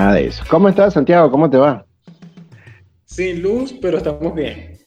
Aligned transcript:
nada 0.00 0.14
de 0.14 0.26
eso. 0.28 0.42
¿Cómo 0.48 0.68
estás, 0.68 0.94
Santiago? 0.94 1.30
¿Cómo 1.30 1.50
te 1.50 1.58
va? 1.58 1.84
Sin 3.04 3.42
luz, 3.42 3.74
pero 3.80 3.98
estamos 3.98 4.34
bien. 4.34 4.78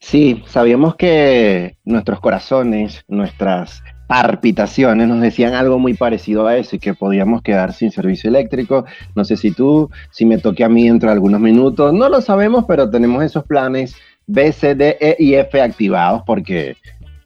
Sí, 0.00 0.42
sabíamos 0.46 0.96
que 0.96 1.76
nuestros 1.84 2.20
corazones, 2.20 3.04
nuestras 3.08 3.82
palpitaciones 4.06 5.08
nos 5.08 5.20
decían 5.20 5.54
algo 5.54 5.78
muy 5.78 5.94
parecido 5.94 6.46
a 6.46 6.56
eso 6.56 6.76
y 6.76 6.78
que 6.78 6.94
podíamos 6.94 7.42
quedar 7.42 7.72
sin 7.72 7.90
servicio 7.90 8.28
eléctrico. 8.28 8.84
No 9.14 9.24
sé 9.24 9.36
si 9.36 9.50
tú, 9.52 9.90
si 10.10 10.26
me 10.26 10.38
toque 10.38 10.64
a 10.64 10.68
mí 10.68 10.88
dentro 10.88 11.08
de 11.08 11.14
algunos 11.14 11.40
minutos, 11.40 11.92
no 11.94 12.08
lo 12.08 12.20
sabemos, 12.20 12.64
pero 12.66 12.90
tenemos 12.90 13.22
esos 13.22 13.44
planes 13.44 13.94
B, 14.26 14.52
C, 14.52 14.74
D, 14.74 14.96
E 15.00 15.16
y 15.18 15.34
F 15.34 15.60
activados 15.60 16.22
porque 16.26 16.76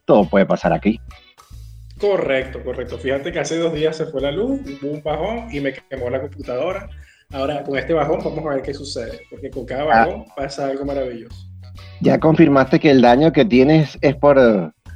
todo 0.04 0.24
puede 0.28 0.46
pasar 0.46 0.72
aquí. 0.72 1.00
Correcto, 1.98 2.62
correcto. 2.62 2.98
Fíjate 2.98 3.32
que 3.32 3.40
hace 3.40 3.58
dos 3.58 3.72
días 3.72 3.96
se 3.96 4.06
fue 4.06 4.20
la 4.20 4.30
luz, 4.30 4.60
hubo 4.82 4.92
un 4.92 5.02
bajón 5.02 5.48
y 5.50 5.60
me 5.60 5.72
quemó 5.72 6.10
la 6.10 6.20
computadora. 6.20 6.88
Ahora, 7.30 7.62
con 7.62 7.76
este 7.76 7.92
bajón 7.92 8.20
vamos 8.24 8.46
a 8.46 8.54
ver 8.54 8.62
qué 8.62 8.72
sucede, 8.72 9.20
porque 9.28 9.50
con 9.50 9.66
cada 9.66 9.82
ah. 9.82 10.06
bajón 10.06 10.24
pasa 10.36 10.66
algo 10.66 10.84
maravilloso. 10.84 11.46
Ya 12.00 12.18
confirmaste 12.18 12.80
que 12.80 12.90
el 12.90 13.02
daño 13.02 13.32
que 13.32 13.44
tienes 13.44 13.98
es 14.00 14.14
por 14.16 14.38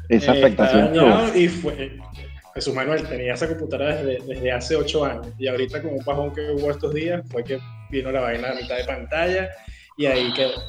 esa 0.08 0.34
eh, 0.34 0.38
afectación. 0.38 0.92
y 1.34 1.48
fue, 1.48 1.98
Jesús 2.54 2.74
Manuel 2.74 3.06
tenía 3.06 3.34
esa 3.34 3.48
computadora 3.48 3.96
desde, 3.96 4.24
desde, 4.26 4.52
hace 4.52 4.76
ocho 4.76 5.04
años 5.04 5.28
y 5.38 5.48
ahorita 5.48 5.82
con 5.82 5.92
un 5.92 6.04
bajón 6.04 6.32
que 6.32 6.42
hubo 6.50 6.70
estos 6.70 6.92
días 6.94 7.22
fue 7.30 7.42
que 7.44 7.58
vino 7.90 8.12
la 8.12 8.20
vaina 8.20 8.50
a 8.50 8.54
mitad 8.54 8.76
de 8.76 8.84
pantalla 8.84 9.48
y 9.96 10.06
ahí 10.06 10.32
quedó. 10.34 10.60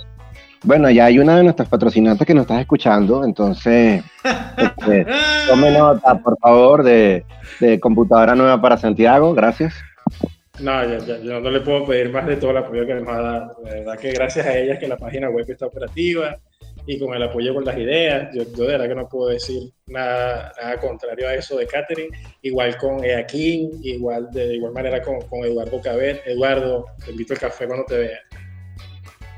Bueno, 0.63 0.89
ya 0.89 1.05
hay 1.05 1.19
una 1.19 1.35
de 1.35 1.43
nuestras 1.43 1.67
patrocinantes 1.67 2.25
que 2.25 2.33
nos 2.33 2.43
estás 2.43 2.61
escuchando, 2.61 3.25
entonces 3.25 4.01
tome 5.55 5.71
nota, 5.71 6.15
por 6.15 6.37
favor, 6.39 6.83
de, 6.83 7.25
de, 7.59 7.79
computadora 7.79 8.33
nueva 8.35 8.59
para 8.61 8.77
Santiago, 8.77 9.33
gracias. 9.33 9.73
No, 10.59 10.83
ya, 10.83 10.97
ya, 10.99 11.17
yo 11.19 11.39
no 11.39 11.49
le 11.49 11.61
puedo 11.61 11.85
pedir 11.85 12.11
más 12.11 12.25
de 12.25 12.37
todo 12.37 12.51
el 12.51 12.57
apoyo 12.57 12.85
que 12.85 12.95
nos 12.95 13.07
ha 13.07 13.21
dado. 13.21 13.55
La 13.63 13.73
verdad 13.73 13.99
que 13.99 14.11
gracias 14.11 14.45
a 14.45 14.57
ellas 14.57 14.79
que 14.79 14.87
la 14.87 14.97
página 14.97 15.29
web 15.29 15.45
está 15.47 15.67
operativa, 15.67 16.37
y 16.85 16.99
con 16.99 17.13
el 17.13 17.23
apoyo 17.23 17.53
con 17.53 17.65
las 17.65 17.77
ideas. 17.77 18.29
Yo, 18.33 18.43
yo, 18.43 18.63
de 18.63 18.71
verdad 18.71 18.87
que 18.87 18.95
no 18.95 19.07
puedo 19.07 19.29
decir 19.29 19.71
nada, 19.87 20.51
nada 20.61 20.77
contrario 20.77 21.27
a 21.27 21.35
eso 21.35 21.57
de 21.57 21.67
Catherine. 21.67 22.15
Igual 22.41 22.77
con 22.77 23.03
Eaquín, 23.03 23.71
igual 23.83 24.29
de, 24.31 24.55
igual 24.55 24.73
manera 24.73 25.01
con, 25.01 25.21
con, 25.21 25.43
Eduardo 25.45 25.81
Cabet. 25.81 26.21
Eduardo, 26.25 26.85
te 27.05 27.11
invito 27.11 27.33
al 27.33 27.39
café 27.39 27.67
cuando 27.67 27.85
te 27.85 27.99
vea. 27.99 28.19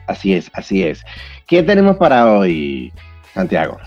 Así 0.07 0.33
es, 0.33 0.49
así 0.53 0.83
es. 0.83 1.03
¿Qué 1.47 1.63
tenemos 1.63 1.97
para 1.97 2.31
hoy, 2.31 2.91
Santiago? 3.33 3.77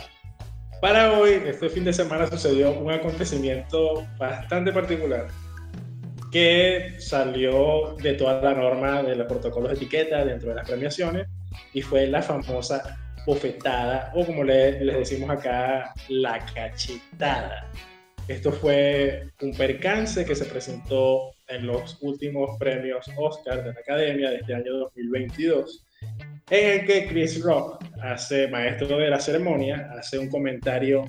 Para 0.81 1.19
hoy, 1.19 1.43
este 1.45 1.69
fin 1.69 1.85
de 1.85 1.93
semana 1.93 2.29
sucedió 2.29 2.71
un 2.71 2.93
acontecimiento 2.93 4.07
bastante 4.17 4.73
particular 4.73 5.27
que 6.31 6.95
salió 6.99 7.97
de 8.01 8.15
toda 8.15 8.41
la 8.41 8.55
norma 8.55 9.03
de 9.03 9.17
los 9.17 9.27
protocolos 9.27 9.71
de 9.71 9.77
etiqueta 9.77 10.25
dentro 10.25 10.51
de 10.51 10.55
las 10.55 10.69
premiaciones 10.69 11.27
y 11.73 11.83
fue 11.83 12.07
la 12.07 12.23
famosa 12.23 12.97
bofetada 13.27 14.13
o 14.15 14.25
como 14.25 14.45
les 14.45 14.79
decimos 14.79 15.31
acá, 15.31 15.93
la 16.09 16.39
cachetada. 16.55 17.67
Esto 18.29 18.53
fue 18.53 19.27
un 19.41 19.53
percance 19.55 20.25
que 20.25 20.37
se 20.37 20.45
presentó 20.45 21.33
en 21.49 21.67
los 21.67 21.99
últimos 22.03 22.57
premios 22.59 23.07
Oscar 23.17 23.65
de 23.65 23.73
la 23.73 23.81
Academia 23.81 24.31
de 24.31 24.37
este 24.37 24.55
año 24.55 24.75
2022, 24.75 25.88
en 26.51 26.81
el 26.81 26.87
que 26.87 27.07
Chris 27.07 27.43
Rock, 27.43 27.85
hace 28.03 28.49
maestro 28.49 28.99
de 28.99 29.11
la 29.11 29.21
ceremonia, 29.21 29.91
hace 29.99 30.19
un 30.19 30.29
comentario 30.29 31.05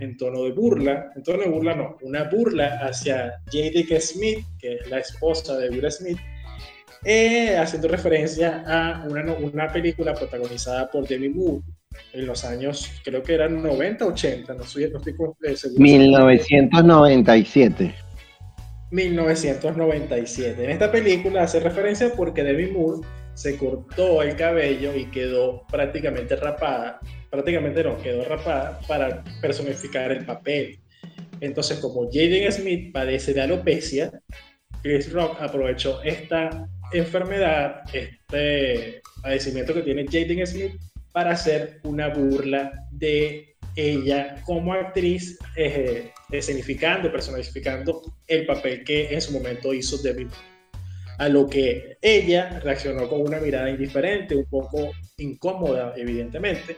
en 0.00 0.16
tono 0.16 0.44
de 0.44 0.52
burla, 0.52 1.12
en 1.14 1.22
tono 1.22 1.42
de 1.42 1.48
burla 1.48 1.74
no, 1.74 1.96
una 2.02 2.24
burla 2.24 2.78
hacia 2.82 3.40
J.D.K. 3.46 4.00
Smith, 4.00 4.44
que 4.58 4.74
es 4.74 4.88
la 4.88 4.98
esposa 4.98 5.56
de 5.56 5.70
Will 5.70 5.90
Smith, 5.90 6.18
eh, 7.04 7.56
haciendo 7.56 7.88
referencia 7.88 8.64
a 8.66 9.06
una, 9.08 9.32
una, 9.34 9.72
película 9.72 10.14
protagonizada 10.14 10.90
por 10.90 11.06
Demi 11.06 11.28
Moore 11.28 11.62
en 12.12 12.26
los 12.26 12.44
años, 12.44 12.90
creo 13.04 13.22
que 13.22 13.34
eran 13.34 13.62
90, 13.62 14.04
80, 14.04 14.54
no, 14.54 14.62
estoy, 14.62 14.90
no 14.90 14.98
estoy 14.98 15.14
eh, 15.44 15.56
seguro. 15.56 15.80
1997. 15.80 17.94
1997. 18.90 20.64
En 20.64 20.70
esta 20.70 20.90
película 20.90 21.42
hace 21.42 21.60
referencia 21.60 22.10
porque 22.16 22.42
Demi 22.42 22.72
Moore 22.72 23.06
se 23.38 23.56
cortó 23.56 24.20
el 24.20 24.34
cabello 24.34 24.92
y 24.96 25.04
quedó 25.12 25.64
prácticamente 25.70 26.34
rapada, 26.34 26.98
prácticamente 27.30 27.84
no, 27.84 27.96
quedó 28.02 28.24
rapada 28.24 28.80
para 28.88 29.22
personificar 29.40 30.10
el 30.10 30.26
papel. 30.26 30.80
Entonces, 31.40 31.78
como 31.78 32.10
Jaden 32.10 32.50
Smith 32.50 32.92
padece 32.92 33.32
de 33.32 33.42
alopecia, 33.42 34.10
Chris 34.82 35.12
Rock 35.12 35.40
aprovechó 35.40 36.02
esta 36.02 36.68
enfermedad, 36.92 37.82
este 37.92 39.02
padecimiento 39.22 39.72
que 39.72 39.82
tiene 39.82 40.06
Jaden 40.06 40.44
Smith, 40.44 40.72
para 41.12 41.30
hacer 41.30 41.78
una 41.84 42.08
burla 42.08 42.72
de 42.90 43.54
ella 43.76 44.42
como 44.46 44.72
actriz, 44.72 45.38
eh, 45.54 46.10
escenificando, 46.32 47.12
personificando 47.12 48.02
el 48.26 48.46
papel 48.46 48.82
que 48.82 49.14
en 49.14 49.20
su 49.20 49.30
momento 49.30 49.72
hizo 49.72 49.96
Debbie. 49.98 50.26
A 51.18 51.28
lo 51.28 51.48
que 51.48 51.98
ella 52.00 52.60
reaccionó 52.60 53.08
con 53.08 53.20
una 53.20 53.38
mirada 53.38 53.68
indiferente, 53.68 54.36
un 54.36 54.46
poco 54.46 54.92
incómoda, 55.18 55.94
evidentemente. 55.96 56.76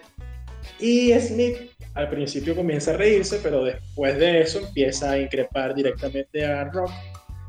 Y 0.78 1.12
Smith 1.20 1.56
al 1.94 2.08
principio 2.08 2.54
comienza 2.54 2.92
a 2.92 2.96
reírse, 2.96 3.38
pero 3.42 3.64
después 3.64 4.18
de 4.18 4.40
eso 4.40 4.60
empieza 4.60 5.12
a 5.12 5.18
increpar 5.18 5.74
directamente 5.74 6.44
a 6.44 6.64
Rock 6.64 6.90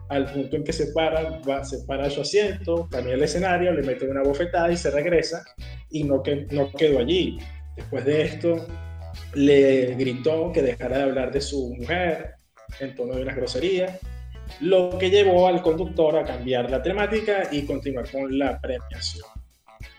al 0.09 0.29
punto 0.29 0.57
en 0.57 0.63
que 0.65 0.73
se 0.73 0.87
para, 0.87 1.39
va, 1.39 1.63
se 1.63 1.85
para 1.85 2.09
su 2.09 2.19
asiento, 2.19 2.87
cambia 2.91 3.13
el 3.13 3.23
escenario, 3.23 3.71
le 3.71 3.81
mete 3.81 4.05
una 4.09 4.23
bofetada 4.23 4.69
y 4.69 4.75
se 4.75 4.91
regresa 4.91 5.41
y 5.89 6.03
no, 6.03 6.21
no 6.51 6.71
quedó 6.73 6.99
allí. 6.99 7.39
Después 7.77 8.03
de 8.03 8.23
esto, 8.23 8.67
le 9.33 9.95
gritó 9.95 10.51
que 10.51 10.61
dejara 10.61 10.97
de 10.97 11.03
hablar 11.03 11.31
de 11.31 11.39
su 11.39 11.73
mujer 11.75 12.31
en 12.81 12.93
tono 12.93 13.15
de 13.15 13.21
unas 13.21 13.37
groserías, 13.37 13.99
lo 14.59 14.97
que 14.97 15.09
llevó 15.09 15.47
al 15.47 15.61
conductor 15.61 16.17
a 16.17 16.23
cambiar 16.23 16.69
la 16.69 16.81
temática 16.81 17.49
y 17.51 17.63
continuar 17.65 18.09
con 18.11 18.37
la 18.37 18.59
premiación. 18.59 19.25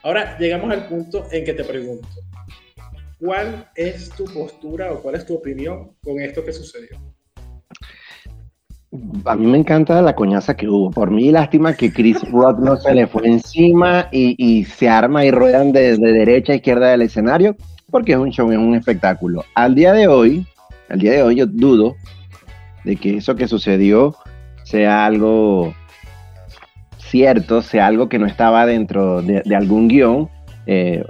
Ahora 0.03 0.37
llegamos 0.39 0.71
al 0.71 0.87
punto 0.87 1.27
en 1.31 1.45
que 1.45 1.55
te 1.55 1.65
pregunto, 1.65 2.09
¿cuál 3.19 3.69
es 3.75 4.11
tu 4.11 4.25
postura 4.25 4.93
o 4.93 5.01
cuál 5.01 5.17
es 5.17 5.27
tu 5.27 5.35
opinión 5.35 5.97
con 6.03 6.21
esto 6.21 6.45
que 6.45 6.53
sucedió? 6.53 6.99
a 9.25 9.37
mí 9.37 9.47
me 9.47 9.59
encanta 9.59 10.03
la 10.03 10.15
coñaza 10.15 10.55
que 10.55 10.69
hubo. 10.69 10.91
Por 10.91 11.11
mí, 11.11 11.31
lástima 11.31 11.75
que 11.75 11.93
Chris 11.93 12.21
Rock 12.31 12.59
no 12.61 12.77
se 12.77 12.95
le 12.95 13.07
fue 13.07 13.27
encima 13.27 14.09
y, 14.13 14.65
se 14.65 14.89
arma 14.89 15.25
y 15.25 15.31
ruedan 15.31 15.73
de, 15.73 15.97
derecha 15.97 16.53
a 16.53 16.57
izquierda 16.57 16.91
del 16.91 17.03
escenario, 17.03 17.57
porque 17.91 18.13
es 18.13 18.19
un 18.19 18.31
show, 18.31 18.51
es 18.53 18.59
un 18.59 18.75
espectáculo. 18.75 19.45
Al 19.55 19.75
día 19.75 19.93
de 19.93 20.09
hoy, 20.09 20.47
al 20.89 20.99
día 20.99 21.13
de 21.13 21.23
hoy 21.23 21.37
yo 21.37 21.47
dudo 21.47 21.97
de 22.85 22.97
que 22.97 23.17
eso 23.17 23.35
que 23.35 23.49
sucedió 23.49 24.15
sea 24.65 25.07
algo 25.07 25.75
cierto, 26.99 27.63
sea 27.63 27.87
algo 27.87 28.09
que 28.09 28.19
no 28.19 28.27
estaba 28.27 28.67
dentro 28.67 29.23
de, 29.23 29.43
algún 29.55 29.89
guion. 29.89 30.29
Eh, 30.67 31.05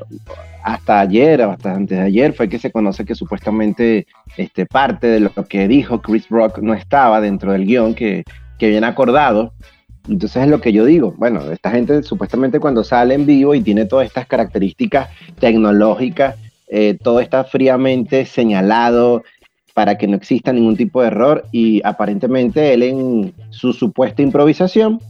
hasta 0.64 1.00
ayer, 1.00 1.42
hasta 1.42 1.74
antes 1.74 1.98
de 1.98 2.04
ayer, 2.04 2.32
fue 2.32 2.48
que 2.48 2.58
se 2.58 2.70
conoce 2.70 3.04
que 3.04 3.14
supuestamente 3.14 4.06
este, 4.36 4.66
parte 4.66 5.08
de 5.08 5.20
lo 5.20 5.32
que 5.32 5.66
dijo 5.68 6.00
Chris 6.00 6.28
Rock 6.28 6.58
no 6.58 6.74
estaba 6.74 7.20
dentro 7.20 7.52
del 7.52 7.66
guion 7.66 7.94
que, 7.94 8.24
que 8.58 8.66
habían 8.66 8.84
acordado. 8.84 9.52
Entonces 10.08 10.42
es 10.42 10.48
lo 10.48 10.60
que 10.60 10.72
yo 10.72 10.84
digo. 10.84 11.14
Bueno, 11.16 11.50
esta 11.50 11.70
gente 11.70 12.02
supuestamente 12.02 12.58
cuando 12.58 12.82
sale 12.82 13.14
en 13.14 13.26
vivo 13.26 13.54
y 13.54 13.60
tiene 13.60 13.84
todas 13.84 14.06
estas 14.06 14.26
características 14.26 15.08
tecnológicas, 15.38 16.36
eh, 16.68 16.96
todo 17.00 17.20
está 17.20 17.44
fríamente 17.44 18.24
señalado 18.24 19.22
para 19.74 19.96
que 19.96 20.06
no 20.06 20.16
exista 20.16 20.52
ningún 20.52 20.76
tipo 20.76 21.00
de 21.00 21.08
error 21.08 21.44
y 21.52 21.80
aparentemente 21.84 22.74
él 22.74 22.82
en 22.82 23.34
su 23.50 23.72
supuesta 23.72 24.22
improvisación 24.22 25.00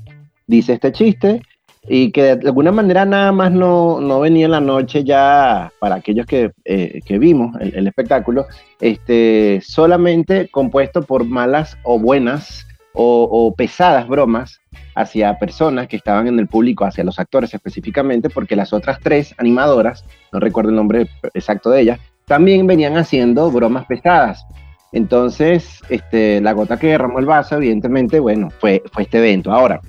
dice 0.46 0.74
este 0.74 0.92
chiste 0.92 1.42
y 1.88 2.12
que 2.12 2.36
de 2.36 2.48
alguna 2.48 2.70
manera 2.70 3.04
nada 3.04 3.32
más 3.32 3.50
no, 3.50 4.00
no 4.00 4.20
venía 4.20 4.44
en 4.44 4.52
la 4.52 4.60
noche 4.60 5.02
ya 5.02 5.72
para 5.80 5.96
aquellos 5.96 6.26
que, 6.26 6.52
eh, 6.64 7.00
que 7.04 7.18
vimos 7.18 7.56
el, 7.60 7.86
espectáculo, 7.86 8.46
este, 8.80 9.60
solamente 9.64 10.48
compuesto 10.48 11.02
por 11.02 11.24
malas 11.24 11.76
o 11.82 11.98
buenas 11.98 12.66
o, 12.94 13.24
o, 13.24 13.54
pesadas 13.54 14.06
bromas 14.06 14.60
hacia 14.94 15.38
personas 15.38 15.88
que 15.88 15.96
estaban 15.96 16.28
en 16.28 16.38
el 16.38 16.46
público, 16.46 16.84
hacia 16.84 17.04
los 17.04 17.18
actores 17.18 17.54
específicamente, 17.54 18.28
porque 18.28 18.54
las 18.54 18.74
otras 18.74 19.00
tres 19.00 19.34
animadoras, 19.38 20.04
no 20.30 20.40
recuerdo 20.40 20.70
el 20.70 20.76
nombre 20.76 21.08
exacto 21.32 21.70
de 21.70 21.80
ellas, 21.80 22.00
también 22.26 22.66
venían 22.66 22.96
haciendo 22.96 23.50
bromas 23.50 23.86
pesadas. 23.86 24.46
Entonces, 24.92 25.80
este, 25.88 26.40
la 26.40 26.52
gota 26.52 26.78
que 26.78 26.88
derramó 26.88 27.19
el 27.19 27.26
vaso, 27.26 27.56
evidentemente, 27.56 28.20
bueno, 28.20 28.50
fue, 28.50 28.82
fue 28.92 29.04
este 29.04 29.19
evento. 29.19 29.52
Ahora, 29.52 29.80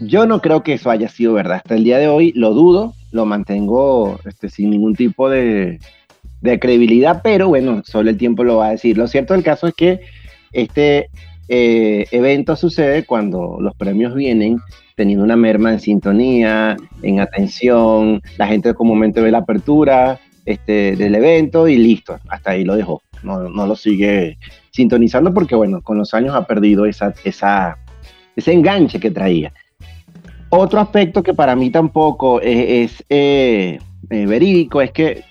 yo 0.00 0.26
no 0.26 0.40
creo 0.40 0.62
que 0.62 0.74
eso 0.74 0.90
haya 0.90 1.08
sido 1.08 1.32
verdad. 1.34 1.58
Hasta 1.58 1.76
el 1.76 1.84
día 1.84 1.98
de 1.98 2.08
hoy 2.08 2.32
lo 2.34 2.54
dudo, 2.54 2.94
lo 3.12 3.24
mantengo 3.24 4.18
este, 4.24 4.48
sin 4.48 4.70
ningún 4.70 4.94
tipo 4.94 5.28
de, 5.28 5.78
credibilidad, 6.42 7.20
pero 7.22 7.48
bueno, 7.48 7.82
solo 7.84 8.10
el 8.10 8.16
tiempo 8.16 8.42
lo 8.42 8.56
va 8.56 8.68
a 8.68 8.70
decir. 8.72 8.98
Lo 8.98 9.06
cierto 9.06 9.34
del 9.34 9.44
caso 9.44 9.68
es 9.68 9.74
que 9.74 10.00
este 10.50 11.08
eh, 11.46 12.06
evento 12.10 12.56
sucede 12.56 13.04
cuando 13.04 13.58
los 13.60 13.76
premios 13.76 14.14
vienen 14.14 14.58
teniendo 14.96 15.24
una 15.24 15.36
merma 15.36 15.72
en 15.72 15.80
sintonía, 15.80 16.76
en 17.02 17.20
atención, 17.20 18.20
la 18.38 18.48
gente 18.48 18.74
comúnmente 18.74 19.20
ve 19.20 19.30
la 19.30 19.38
apertura 19.38 20.18
este, 20.44 20.96
del 20.96 21.14
evento 21.14 21.68
y 21.68 21.76
listo, 21.76 22.18
hasta 22.28 22.52
ahí 22.52 22.64
lo 22.64 22.76
dejó, 22.76 23.02
no, 23.22 23.48
no 23.48 23.66
lo 23.66 23.76
sigue 23.76 24.38
sintonizando 24.70 25.32
porque 25.32 25.54
bueno, 25.54 25.82
con 25.82 25.98
los 25.98 26.14
años 26.14 26.34
ha 26.34 26.46
perdido 26.46 26.86
esa, 26.86 27.14
esa, 27.24 27.78
ese 28.36 28.52
enganche 28.52 28.98
que 28.98 29.10
traía. 29.10 29.52
Otro 30.48 30.80
aspecto 30.80 31.22
que 31.22 31.32
para 31.32 31.56
mí 31.56 31.70
tampoco 31.70 32.40
es, 32.40 33.02
eh, 33.08 33.78
eh, 34.10 34.26
verídico 34.26 34.82
es 34.82 34.90
que 34.90 35.24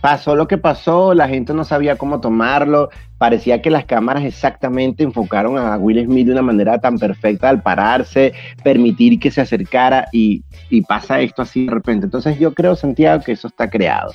pasó 0.00 0.34
lo 0.34 0.48
que 0.48 0.58
pasó, 0.58 1.14
la 1.14 1.28
gente 1.28 1.54
no 1.54 1.64
sabía 1.64 1.96
cómo 1.96 2.20
tomarlo, 2.20 2.90
parecía 3.24 3.62
que 3.62 3.70
las 3.70 3.86
cámaras 3.86 4.22
exactamente 4.22 5.02
enfocaron 5.02 5.56
a 5.56 5.78
Will 5.78 6.04
Smith 6.04 6.26
de 6.26 6.32
una 6.32 6.42
manera 6.42 6.78
tan 6.78 6.98
perfecta 6.98 7.48
al 7.48 7.62
pararse, 7.62 8.34
permitir 8.62 9.18
que 9.18 9.30
se 9.30 9.40
acercara 9.40 10.08
y, 10.12 10.42
pasa 10.86 11.22
esto 11.22 11.40
así 11.40 11.64
de 11.64 11.72
repente. 11.72 12.04
Entonces 12.04 12.38
yo 12.38 12.52
creo, 12.52 12.76
Santiago, 12.76 13.24
que 13.24 13.32
eso 13.32 13.48
está 13.48 13.70
creado. 13.70 14.12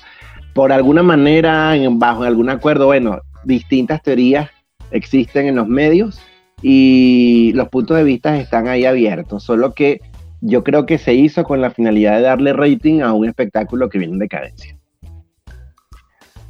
Por 0.53 0.71
alguna 0.71 1.01
manera, 1.01 1.73
bajo 1.93 2.21
algún 2.21 2.51
acuerdo, 2.51 2.85
bueno, 2.85 3.21
distintas 3.45 4.03
teorías 4.03 4.51
existen 4.91 5.47
en 5.47 5.55
los 5.55 5.67
medios 5.67 6.21
y 6.61 7.51
los 7.55 7.67
puntos 7.69 7.97
de 7.97 8.03
vista 8.03 8.37
están 8.37 8.67
ahí 8.67 8.85
abiertos, 8.85 9.41
solo 9.41 9.73
que 9.73 10.01
yo 10.39 10.63
creo 10.63 10.85
que 10.85 10.99
se 10.99 11.15
hizo 11.15 11.43
con 11.45 11.61
la 11.61 11.71
finalidad 11.71 12.17
de 12.17 12.21
darle 12.21 12.53
rating 12.53 13.01
a 13.01 13.13
un 13.13 13.27
espectáculo 13.27 13.89
que 13.89 13.97
viene 13.97 14.13
en 14.13 14.19
decadencia 14.19 14.78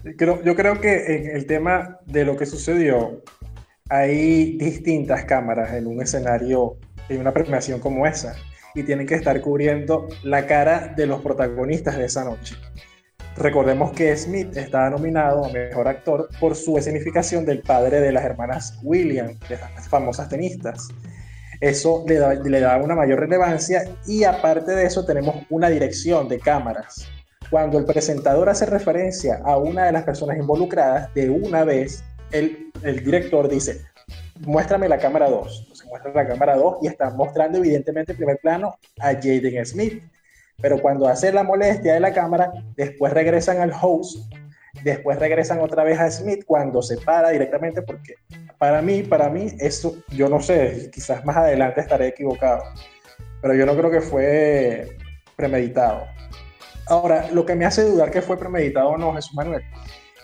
yo 0.03 0.55
creo 0.55 0.79
que 0.79 1.15
en 1.15 1.35
el 1.35 1.45
tema 1.45 1.99
de 2.05 2.25
lo 2.25 2.37
que 2.37 2.45
sucedió, 2.45 3.21
hay 3.89 4.57
distintas 4.57 5.25
cámaras 5.25 5.73
en 5.73 5.87
un 5.87 6.01
escenario, 6.01 6.77
en 7.09 7.19
una 7.19 7.33
premiación 7.33 7.79
como 7.79 8.05
esa, 8.05 8.35
y 8.75 8.83
tienen 8.83 9.07
que 9.07 9.15
estar 9.15 9.41
cubriendo 9.41 10.07
la 10.23 10.45
cara 10.45 10.93
de 10.95 11.07
los 11.07 11.21
protagonistas 11.21 11.97
de 11.97 12.05
esa 12.05 12.23
noche. 12.23 12.55
Recordemos 13.35 13.91
que 13.93 14.15
Smith 14.15 14.55
estaba 14.55 14.89
nominado 14.89 15.45
a 15.45 15.51
Mejor 15.51 15.87
Actor 15.87 16.29
por 16.39 16.55
su 16.55 16.77
escenificación 16.77 17.45
del 17.45 17.61
padre 17.61 17.99
de 17.99 18.11
las 18.11 18.23
hermanas 18.23 18.79
Williams, 18.83 19.39
de 19.49 19.57
las 19.57 19.87
famosas 19.89 20.29
tenistas. 20.29 20.89
Eso 21.61 22.05
le 22.07 22.15
da, 22.15 22.33
le 22.33 22.59
da 22.59 22.77
una 22.77 22.95
mayor 22.95 23.19
relevancia 23.19 23.83
y 24.07 24.23
aparte 24.23 24.71
de 24.71 24.85
eso 24.85 25.05
tenemos 25.05 25.35
una 25.49 25.69
dirección 25.69 26.27
de 26.29 26.39
cámaras 26.39 27.09
cuando 27.49 27.79
el 27.79 27.85
presentador 27.85 28.49
hace 28.49 28.65
referencia 28.65 29.41
a 29.43 29.57
una 29.57 29.85
de 29.85 29.91
las 29.91 30.03
personas 30.03 30.37
involucradas, 30.37 31.13
de 31.13 31.29
una 31.29 31.63
vez 31.63 32.03
el, 32.31 32.71
director 33.03 33.49
dice, 33.49 33.81
muéstrame 34.39 34.87
la 34.87 34.97
cámara 34.97 35.29
2. 35.29 35.59
Entonces 35.61 35.87
muestra 35.87 36.13
la 36.13 36.27
cámara 36.27 36.55
2 36.55 36.77
y 36.83 36.87
está 36.87 37.09
mostrando 37.11 37.57
evidentemente 37.57 38.11
en 38.11 38.17
primer 38.17 38.37
plano 38.37 38.77
a 38.99 39.13
Jaden 39.13 39.65
Smith. 39.65 40.03
Pero 40.61 40.81
cuando 40.81 41.07
hace 41.07 41.31
la 41.31 41.43
molestia 41.43 41.93
de 41.93 41.99
la 41.99 42.13
cámara, 42.13 42.51
después 42.75 43.13
regresan 43.13 43.59
al 43.59 43.73
host, 43.81 44.31
después 44.83 45.17
regresan 45.17 45.59
otra 45.61 45.83
vez 45.83 45.99
a 45.99 46.11
Smith 46.11 46.43
cuando 46.45 46.81
se 46.81 46.97
para 46.97 47.29
directamente 47.29 47.81
porque 47.81 48.15
para 48.57 48.81
mí, 48.81 49.03
para 49.03 49.29
mí, 49.29 49.53
eso, 49.59 49.95
yo 50.09 50.27
no 50.27 50.41
sé, 50.41 50.89
quizás 50.91 51.23
más 51.23 51.37
adelante 51.37 51.79
estaré 51.79 52.07
equivocado, 52.07 52.63
pero 53.41 53.55
yo 53.55 53.65
no 53.65 53.75
creo 53.75 53.89
que 53.89 54.01
fue 54.01 54.97
premeditado. 55.37 56.05
Ahora, 56.89 57.27
lo 57.31 57.45
que 57.45 57.55
me 57.55 57.65
hace 57.65 57.83
dudar 57.83 58.09
que 58.09 58.21
fue 58.21 58.37
premeditado 58.37 58.89
o 58.89 58.97
no, 58.97 59.13
Jesús 59.13 59.35
Manuel, 59.35 59.61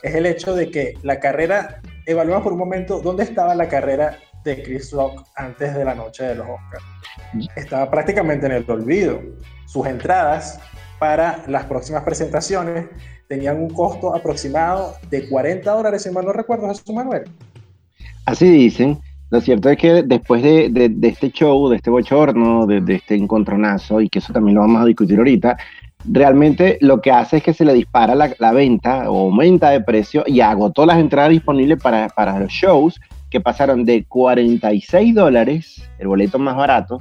es 0.01 0.15
el 0.15 0.25
hecho 0.25 0.55
de 0.55 0.71
que 0.71 0.95
la 1.03 1.19
carrera, 1.19 1.79
evaluamos 2.07 2.43
por 2.43 2.53
un 2.53 2.59
momento 2.59 2.99
dónde 2.99 3.23
estaba 3.23 3.53
la 3.53 3.69
carrera 3.69 4.17
de 4.43 4.63
Chris 4.63 4.91
Rock 4.91 5.27
antes 5.35 5.75
de 5.75 5.85
la 5.85 5.93
noche 5.93 6.23
de 6.23 6.35
los 6.35 6.47
Oscars. 6.47 6.83
Estaba 7.55 7.89
prácticamente 7.91 8.47
en 8.47 8.53
el 8.53 8.69
olvido. 8.69 9.21
Sus 9.67 9.85
entradas 9.85 10.59
para 10.97 11.43
las 11.47 11.65
próximas 11.65 12.03
presentaciones 12.03 12.87
tenían 13.27 13.57
un 13.57 13.69
costo 13.69 14.15
aproximado 14.15 14.95
de 15.09 15.29
40 15.29 15.71
dólares, 15.71 16.01
si 16.01 16.09
mal 16.09 16.25
no 16.25 16.33
recuerdo, 16.33 16.67
Jesús 16.67 16.93
Manuel. 16.93 17.23
Así 18.25 18.49
dicen. 18.49 18.99
Lo 19.31 19.41
cierto 19.41 19.69
es 19.69 19.77
que 19.77 20.03
después 20.03 20.43
de, 20.43 20.95
este 21.01 21.31
show, 21.31 21.67
de 21.67 21.77
este 21.77 21.89
bochorno, 21.89 22.67
de, 22.67 22.79
de, 22.79 22.95
este 22.95 23.15
encontronazo, 23.15 23.99
y 23.99 24.07
que 24.07 24.19
eso 24.19 24.31
también 24.31 24.55
lo 24.55 24.61
vamos 24.61 24.83
a 24.83 24.85
discutir 24.85 25.17
ahorita, 25.17 25.57
realmente 26.07 26.77
lo 26.81 27.01
que 27.01 27.11
hace 27.11 27.37
es 27.37 27.43
que 27.43 27.53
se 27.53 27.65
le 27.65 27.73
dispara 27.73 28.15
la, 28.15 28.51
venta 28.51 29.09
o 29.09 29.25
aumenta 29.25 29.69
de 29.69 29.81
precio 29.81 30.23
y 30.25 30.41
agotó 30.41 30.85
las 30.85 30.97
entradas 30.97 31.31
disponibles 31.31 31.81
para, 31.81 32.09
para 32.09 32.39
los 32.39 32.51
shows 32.51 32.99
que 33.29 33.41
pasaron 33.41 33.85
de 33.85 34.05
46 34.05 35.15
dólares, 35.15 35.89
el 35.99 36.07
boleto 36.07 36.39
más 36.39 36.55
barato, 36.55 36.97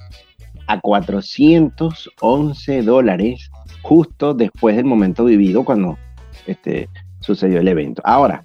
a 0.66 0.80
411 0.80 2.82
dólares 2.82 3.50
justo 3.82 4.34
después 4.34 4.76
del 4.76 4.86
momento 4.86 5.24
vivido 5.24 5.64
cuando 5.64 5.98
este, 6.46 6.88
sucedió 7.20 7.60
el 7.60 7.68
evento. 7.68 8.02
Ahora, 8.04 8.42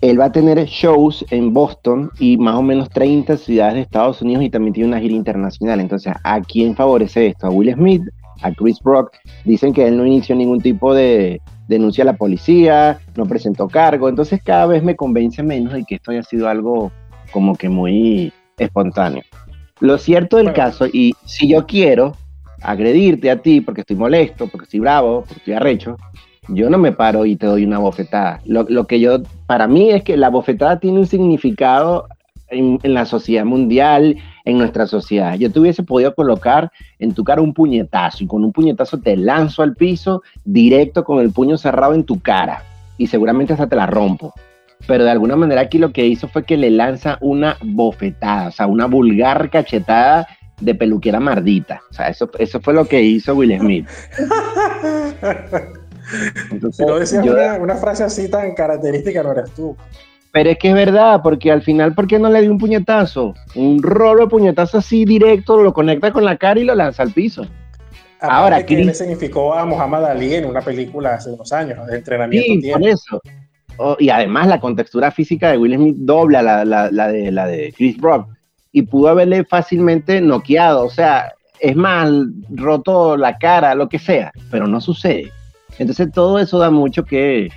él 0.00 0.18
va 0.18 0.26
a 0.26 0.32
tener 0.32 0.58
shows 0.64 1.24
en 1.30 1.52
Boston 1.52 2.10
y 2.18 2.36
más 2.36 2.56
o 2.56 2.62
menos 2.62 2.90
30 2.90 3.36
ciudades 3.36 3.74
de 3.74 3.80
Estados 3.82 4.22
Unidos 4.22 4.42
y 4.42 4.50
también 4.50 4.72
tiene 4.72 4.88
una 4.88 5.00
gira 5.00 5.14
internacional. 5.14 5.80
Entonces, 5.80 6.12
¿a 6.24 6.40
quién 6.40 6.74
favorece 6.74 7.28
esto? 7.28 7.46
¿A 7.46 7.50
Will 7.50 7.72
Smith? 7.74 8.02
A 8.42 8.52
Chris 8.52 8.80
Brock, 8.80 9.12
dicen 9.44 9.72
que 9.72 9.86
él 9.86 9.96
no 9.96 10.06
inició 10.06 10.34
ningún 10.34 10.60
tipo 10.60 10.94
de 10.94 11.40
denuncia 11.68 12.02
a 12.02 12.06
la 12.06 12.16
policía, 12.16 12.98
no 13.16 13.26
presentó 13.26 13.68
cargo, 13.68 14.08
entonces 14.08 14.42
cada 14.42 14.66
vez 14.66 14.82
me 14.82 14.96
convence 14.96 15.42
menos 15.42 15.72
de 15.72 15.84
que 15.84 15.96
esto 15.96 16.10
haya 16.10 16.22
sido 16.22 16.48
algo 16.48 16.92
como 17.32 17.54
que 17.54 17.68
muy 17.68 18.32
espontáneo. 18.58 19.22
Lo 19.80 19.98
cierto 19.98 20.36
del 20.36 20.52
caso, 20.52 20.86
y 20.86 21.14
si 21.24 21.48
yo 21.48 21.66
quiero 21.66 22.14
agredirte 22.60 23.30
a 23.30 23.42
ti 23.42 23.60
porque 23.60 23.80
estoy 23.80 23.96
molesto, 23.96 24.46
porque 24.46 24.64
estoy 24.64 24.80
bravo, 24.80 25.22
porque 25.22 25.38
estoy 25.38 25.54
arrecho, 25.54 25.96
yo 26.48 26.70
no 26.70 26.78
me 26.78 26.92
paro 26.92 27.24
y 27.24 27.36
te 27.36 27.46
doy 27.46 27.64
una 27.64 27.78
bofetada. 27.78 28.40
Lo, 28.44 28.64
lo 28.68 28.86
que 28.86 29.00
yo, 29.00 29.22
para 29.46 29.66
mí 29.66 29.90
es 29.90 30.02
que 30.02 30.16
la 30.16 30.28
bofetada 30.28 30.78
tiene 30.78 30.98
un 30.98 31.06
significado 31.06 32.06
en, 32.52 32.78
la 32.82 33.04
sociedad 33.04 33.44
mundial, 33.44 34.16
en 34.44 34.58
nuestra 34.58 34.86
sociedad. 34.86 35.34
Yo 35.34 35.50
te 35.50 35.58
hubiese 35.58 35.82
podido 35.82 36.14
colocar 36.14 36.70
en 36.98 37.12
tu 37.12 37.24
cara 37.24 37.42
un 37.42 37.54
puñetazo 37.54 38.24
y 38.24 38.26
con 38.26 38.44
un 38.44 38.52
puñetazo 38.52 38.98
te 38.98 39.16
lanzo 39.16 39.62
al 39.62 39.74
piso 39.74 40.22
directo 40.44 41.04
con 41.04 41.20
el 41.20 41.32
puño 41.32 41.56
cerrado 41.56 41.94
en 41.94 42.04
tu 42.04 42.20
cara 42.20 42.62
y 42.98 43.06
seguramente 43.06 43.54
hasta 43.54 43.68
te 43.68 43.76
la 43.76 43.86
rompo. 43.86 44.34
Pero 44.86 45.04
de 45.04 45.10
alguna 45.10 45.36
manera 45.36 45.62
aquí 45.62 45.78
lo 45.78 45.92
que 45.92 46.06
hizo 46.06 46.28
fue 46.28 46.44
que 46.44 46.56
le 46.56 46.70
lanza 46.70 47.18
una 47.20 47.56
bofetada, 47.62 48.48
o 48.48 48.52
sea, 48.52 48.66
una 48.66 48.86
vulgar 48.86 49.48
cachetada 49.50 50.26
de 50.60 50.74
peluquera 50.74 51.20
mardita. 51.20 51.80
O 51.90 51.94
sea, 51.94 52.08
eso, 52.08 52.28
eso 52.38 52.60
fue 52.60 52.74
lo 52.74 52.84
que 52.86 53.00
hizo 53.00 53.34
Will 53.34 53.58
Smith. 53.58 53.86
si 56.72 56.84
no 56.84 56.98
decías 56.98 57.24
una, 57.24 57.54
una 57.54 57.76
frase 57.76 58.04
así 58.04 58.28
tan 58.28 58.54
característica, 58.54 59.22
no 59.22 59.32
eres 59.32 59.50
tú. 59.52 59.74
Pero 60.32 60.50
es 60.50 60.58
que 60.58 60.68
es 60.68 60.74
verdad, 60.74 61.20
porque 61.22 61.52
al 61.52 61.62
final, 61.62 61.94
¿por 61.94 62.06
qué 62.06 62.18
no 62.18 62.30
le 62.30 62.40
dio 62.40 62.50
un 62.50 62.58
puñetazo? 62.58 63.34
Un 63.54 63.82
rolo 63.82 64.22
de 64.22 64.28
puñetazo 64.28 64.78
así 64.78 65.04
directo, 65.04 65.62
lo 65.62 65.74
conecta 65.74 66.10
con 66.10 66.24
la 66.24 66.38
cara 66.38 66.58
y 66.58 66.64
lo 66.64 66.74
lanza 66.74 67.02
al 67.02 67.12
piso. 67.12 67.46
Ahora, 68.18 68.64
¿qué 68.64 68.82
le 68.84 68.94
significó 68.94 69.52
a 69.52 69.66
Muhammad 69.66 70.06
Ali 70.06 70.34
en 70.34 70.46
una 70.46 70.60
película 70.60 71.14
hace 71.14 71.30
unos 71.30 71.52
años, 71.52 71.86
de 71.86 71.96
entrenamiento. 71.98 72.60
Sí, 72.62 72.72
por 72.72 72.88
eso. 72.88 73.20
y 73.98 74.08
además 74.08 74.46
la 74.46 74.60
contextura 74.60 75.10
física 75.10 75.50
de 75.50 75.58
Will 75.58 75.74
Smith 75.74 75.96
dobla 75.98 76.40
la, 76.40 76.64
la, 76.64 77.08
de, 77.08 77.32
la 77.32 77.46
de 77.46 77.72
Chris 77.76 77.96
Brock 77.98 78.28
y 78.70 78.82
pudo 78.82 79.08
haberle 79.08 79.44
fácilmente 79.44 80.20
noqueado, 80.20 80.86
o 80.86 80.90
sea, 80.90 81.32
es 81.60 81.76
más, 81.76 82.10
roto 82.48 83.16
la 83.16 83.36
cara, 83.38 83.74
lo 83.74 83.88
que 83.88 83.98
sea, 83.98 84.32
pero 84.50 84.66
no 84.66 84.80
sucede. 84.80 85.30
Entonces 85.78 86.10
todo 86.12 86.38
eso 86.38 86.58
da 86.58 86.70
mucho 86.70 87.04
que, 87.04 87.48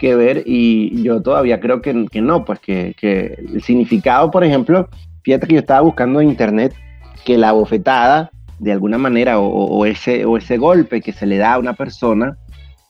que 0.00 0.14
ver 0.16 0.42
y 0.46 1.02
yo 1.02 1.20
todavía 1.20 1.60
creo 1.60 1.82
que, 1.82 2.06
que 2.10 2.22
no, 2.22 2.44
pues 2.44 2.58
que, 2.58 2.94
que, 2.98 3.38
el 3.52 3.62
significado, 3.62 4.30
por 4.30 4.42
ejemplo, 4.42 4.88
fíjate 5.22 5.46
que 5.46 5.54
yo 5.54 5.60
estaba 5.60 5.82
buscando 5.82 6.20
en 6.20 6.30
internet 6.30 6.74
que 7.24 7.36
la 7.36 7.52
bofetada, 7.52 8.30
de 8.58 8.72
alguna 8.72 8.96
manera, 8.96 9.38
o, 9.38 9.84
ese, 9.84 10.24
o 10.24 10.38
ese 10.38 10.56
golpe 10.56 11.02
que 11.02 11.12
se 11.12 11.26
le 11.26 11.36
da 11.36 11.54
a 11.54 11.58
una 11.58 11.74
persona, 11.74 12.38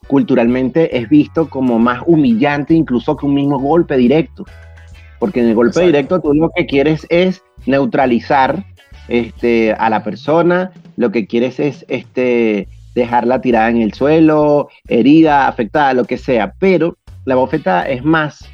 culturalmente 0.07 0.97
es 0.97 1.09
visto 1.09 1.49
como 1.49 1.79
más 1.79 2.03
humillante 2.07 2.75
incluso 2.75 3.17
que 3.17 3.27
un 3.27 3.35
mismo 3.35 3.59
golpe 3.59 3.97
directo. 3.97 4.45
Porque 5.19 5.41
en 5.41 5.49
el 5.49 5.55
golpe 5.55 5.81
directo 5.81 6.21
tú 6.21 6.33
lo 6.33 6.51
que 6.55 6.67
quieres 6.67 7.07
es 7.11 7.43
neutralizar 7.67 8.65
este, 9.09 9.73
a 9.73 9.91
la 9.91 10.03
persona, 10.05 10.71
lo 10.97 11.11
que 11.11 11.27
quieres 11.27 11.59
es 11.59 11.85
este, 11.89 12.69
dejarla 12.95 13.41
tirada 13.41 13.69
en 13.69 13.79
el 13.79 13.93
suelo, 13.93 14.69
herida, 14.89 15.49
afectada, 15.49 15.95
lo 15.95 16.05
que 16.05 16.19
sea. 16.19 16.55
Pero 16.59 16.97
la 17.25 17.35
bofeta 17.35 17.89
es 17.89 18.05
más 18.05 18.49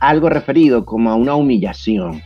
algo 0.00 0.28
referido 0.28 0.84
como 0.84 1.10
a 1.10 1.14
una 1.14 1.34
humillación. 1.34 2.22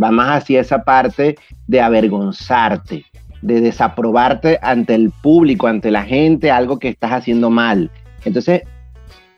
Va 0.00 0.10
más 0.10 0.42
hacia 0.42 0.60
esa 0.60 0.84
parte 0.84 1.36
de 1.66 1.80
avergonzarte, 1.80 3.04
de 3.42 3.60
desaprobarte 3.60 4.58
ante 4.62 4.94
el 4.94 5.10
público, 5.10 5.66
ante 5.66 5.90
la 5.90 6.04
gente, 6.04 6.50
algo 6.50 6.78
que 6.78 6.88
estás 6.88 7.12
haciendo 7.12 7.50
mal. 7.50 7.90
Entonces, 8.24 8.62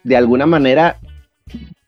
de 0.05 0.17
alguna 0.17 0.47
manera, 0.47 0.99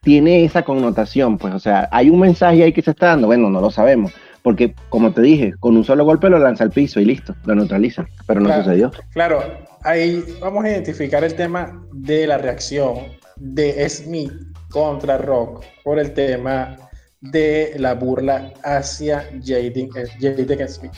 tiene 0.03 0.45
esa 0.45 0.63
connotación, 0.63 1.39
pues, 1.39 1.55
o 1.55 1.59
sea, 1.59 1.89
hay 1.93 2.11
un 2.11 2.21
mensaje 2.21 2.63
ahí 2.63 2.73
que 2.73 2.83
se 2.83 2.93
está 2.93 3.09
dando, 3.09 3.27
bueno, 3.27 3.51
no 3.51 3.61
lo 3.61 3.71
sabemos, 3.71 4.13
porque 4.43 4.75
como 4.89 5.13
te 5.13 5.21
dije, 5.21 5.55
con 5.59 5.77
un 5.77 5.85
solo 5.85 6.05
golpe 6.05 6.31
lo 6.31 6.39
lanza 6.39 6.65
al 6.65 6.71
piso 6.71 7.01
y 7.01 7.05
listo, 7.05 7.35
lo 7.45 7.55
neutraliza, 7.55 8.07
pero 8.27 8.41
no 8.41 8.55
sucedió. 8.55 8.91
Claro, 9.13 9.43
ahí 9.83 10.23
vamos 10.41 10.65
a 10.65 10.71
identificar 10.71 11.25
el 11.25 11.35
tema 11.35 11.83
de 11.93 12.27
la 12.27 12.39
reacción 12.39 12.99
de 13.37 13.89
Smith 13.89 14.33
contra 14.71 15.19
Rock 15.19 15.65
por 15.85 15.99
el 15.99 16.13
tema 16.13 16.77
de 17.21 17.75
la 17.79 17.95
burla 17.95 18.53
hacia 18.63 19.29
Jaden, 19.43 19.91
Jaden 20.21 20.69
Smith. 20.69 20.93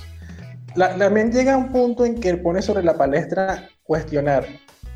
también 0.75 1.33
llega 1.33 1.57
un 1.57 1.71
punto 1.71 2.05
en 2.05 2.21
que 2.21 2.37
pone 2.37 2.63
sobre 2.63 2.83
la 2.83 2.97
palestra 2.97 3.69
cuestionar 3.83 4.47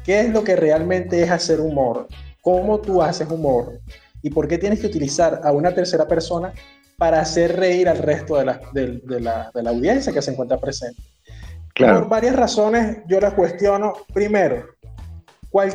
qué 0.05 0.21
es 0.21 0.31
lo 0.31 0.45
que 0.45 0.57
realmente 0.57 1.23
es 1.23 1.31
hacer 1.31 1.61
humor, 1.61 2.09
cómo 2.41 2.81
tú 2.81 3.03
haces 3.03 3.29
humor 3.31 3.81
y 4.23 4.31
por 4.31 4.49
qué 4.49 4.59
tienes 4.59 4.81
que 4.81 4.87
utilizar 4.87 5.41
a 5.45 5.53
una 5.53 5.75
tercera 5.75 6.07
persona 6.07 6.53
para 6.99 7.21
hacer 7.21 7.57
reír 7.57 7.89
al 7.89 7.99
resto 7.99 8.37
de 8.37 8.45
la, 8.45 8.61
de, 8.73 9.01
la, 9.21 9.51
de 9.53 9.63
la 9.63 9.71
audiencia 9.71 10.13
que 10.13 10.23
se 10.23 10.31
encuentra 10.31 10.59
presente. 10.59 11.03
Claro. 11.75 12.01
Por 12.01 12.11
varias 12.11 12.37
razones 12.37 12.99
yo 13.09 13.19
la 13.19 13.35
cuestiono. 13.35 13.95
Primero, 14.13 14.67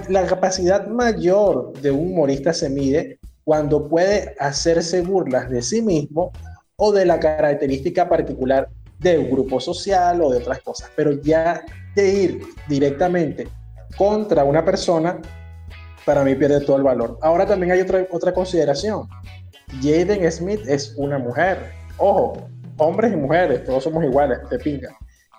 la 0.10 0.26
capacidad 0.26 0.88
mayor 0.88 1.74
de 1.82 1.92
un 1.92 2.12
humorista 2.12 2.54
se 2.54 2.70
mide 2.70 3.20
cuando 3.44 3.88
puede 3.88 4.36
hacerse 4.40 5.02
burlas 5.02 5.50
de 5.50 5.62
sí 5.62 5.82
mismo 5.82 6.32
o 6.76 6.92
de 6.92 7.06
la 7.06 7.20
característica 7.20 8.10
particular 8.10 8.70
de 9.00 9.18
un 9.18 9.30
grupo 9.30 9.60
social 9.60 10.22
o 10.22 10.32
de 10.32 10.38
otras 10.38 10.62
cosas. 10.62 10.90
Pero 10.96 11.12
ya 11.22 11.64
de 11.96 12.10
ir 12.10 12.42
directamente 12.68 13.48
contra 13.98 14.44
una 14.44 14.66
persona, 14.66 15.20
para 16.06 16.24
mí 16.24 16.36
pierde 16.36 16.62
todo 16.62 16.78
el 16.78 16.84
valor. 16.84 17.18
Ahora 17.22 17.46
también 17.46 17.72
hay 17.72 17.82
otra, 17.82 18.06
otra 18.12 18.34
consideración. 18.34 19.08
Jaden 19.82 20.32
Smith 20.32 20.62
es 20.68 20.94
una 20.98 21.18
mujer. 21.18 21.72
Ojo, 21.98 22.50
hombres 22.78 23.14
y 23.14 23.16
mujeres, 23.16 23.64
todos 23.64 23.84
somos 23.84 24.04
iguales, 24.04 24.40
de 24.50 24.60
pinga. 24.60 24.90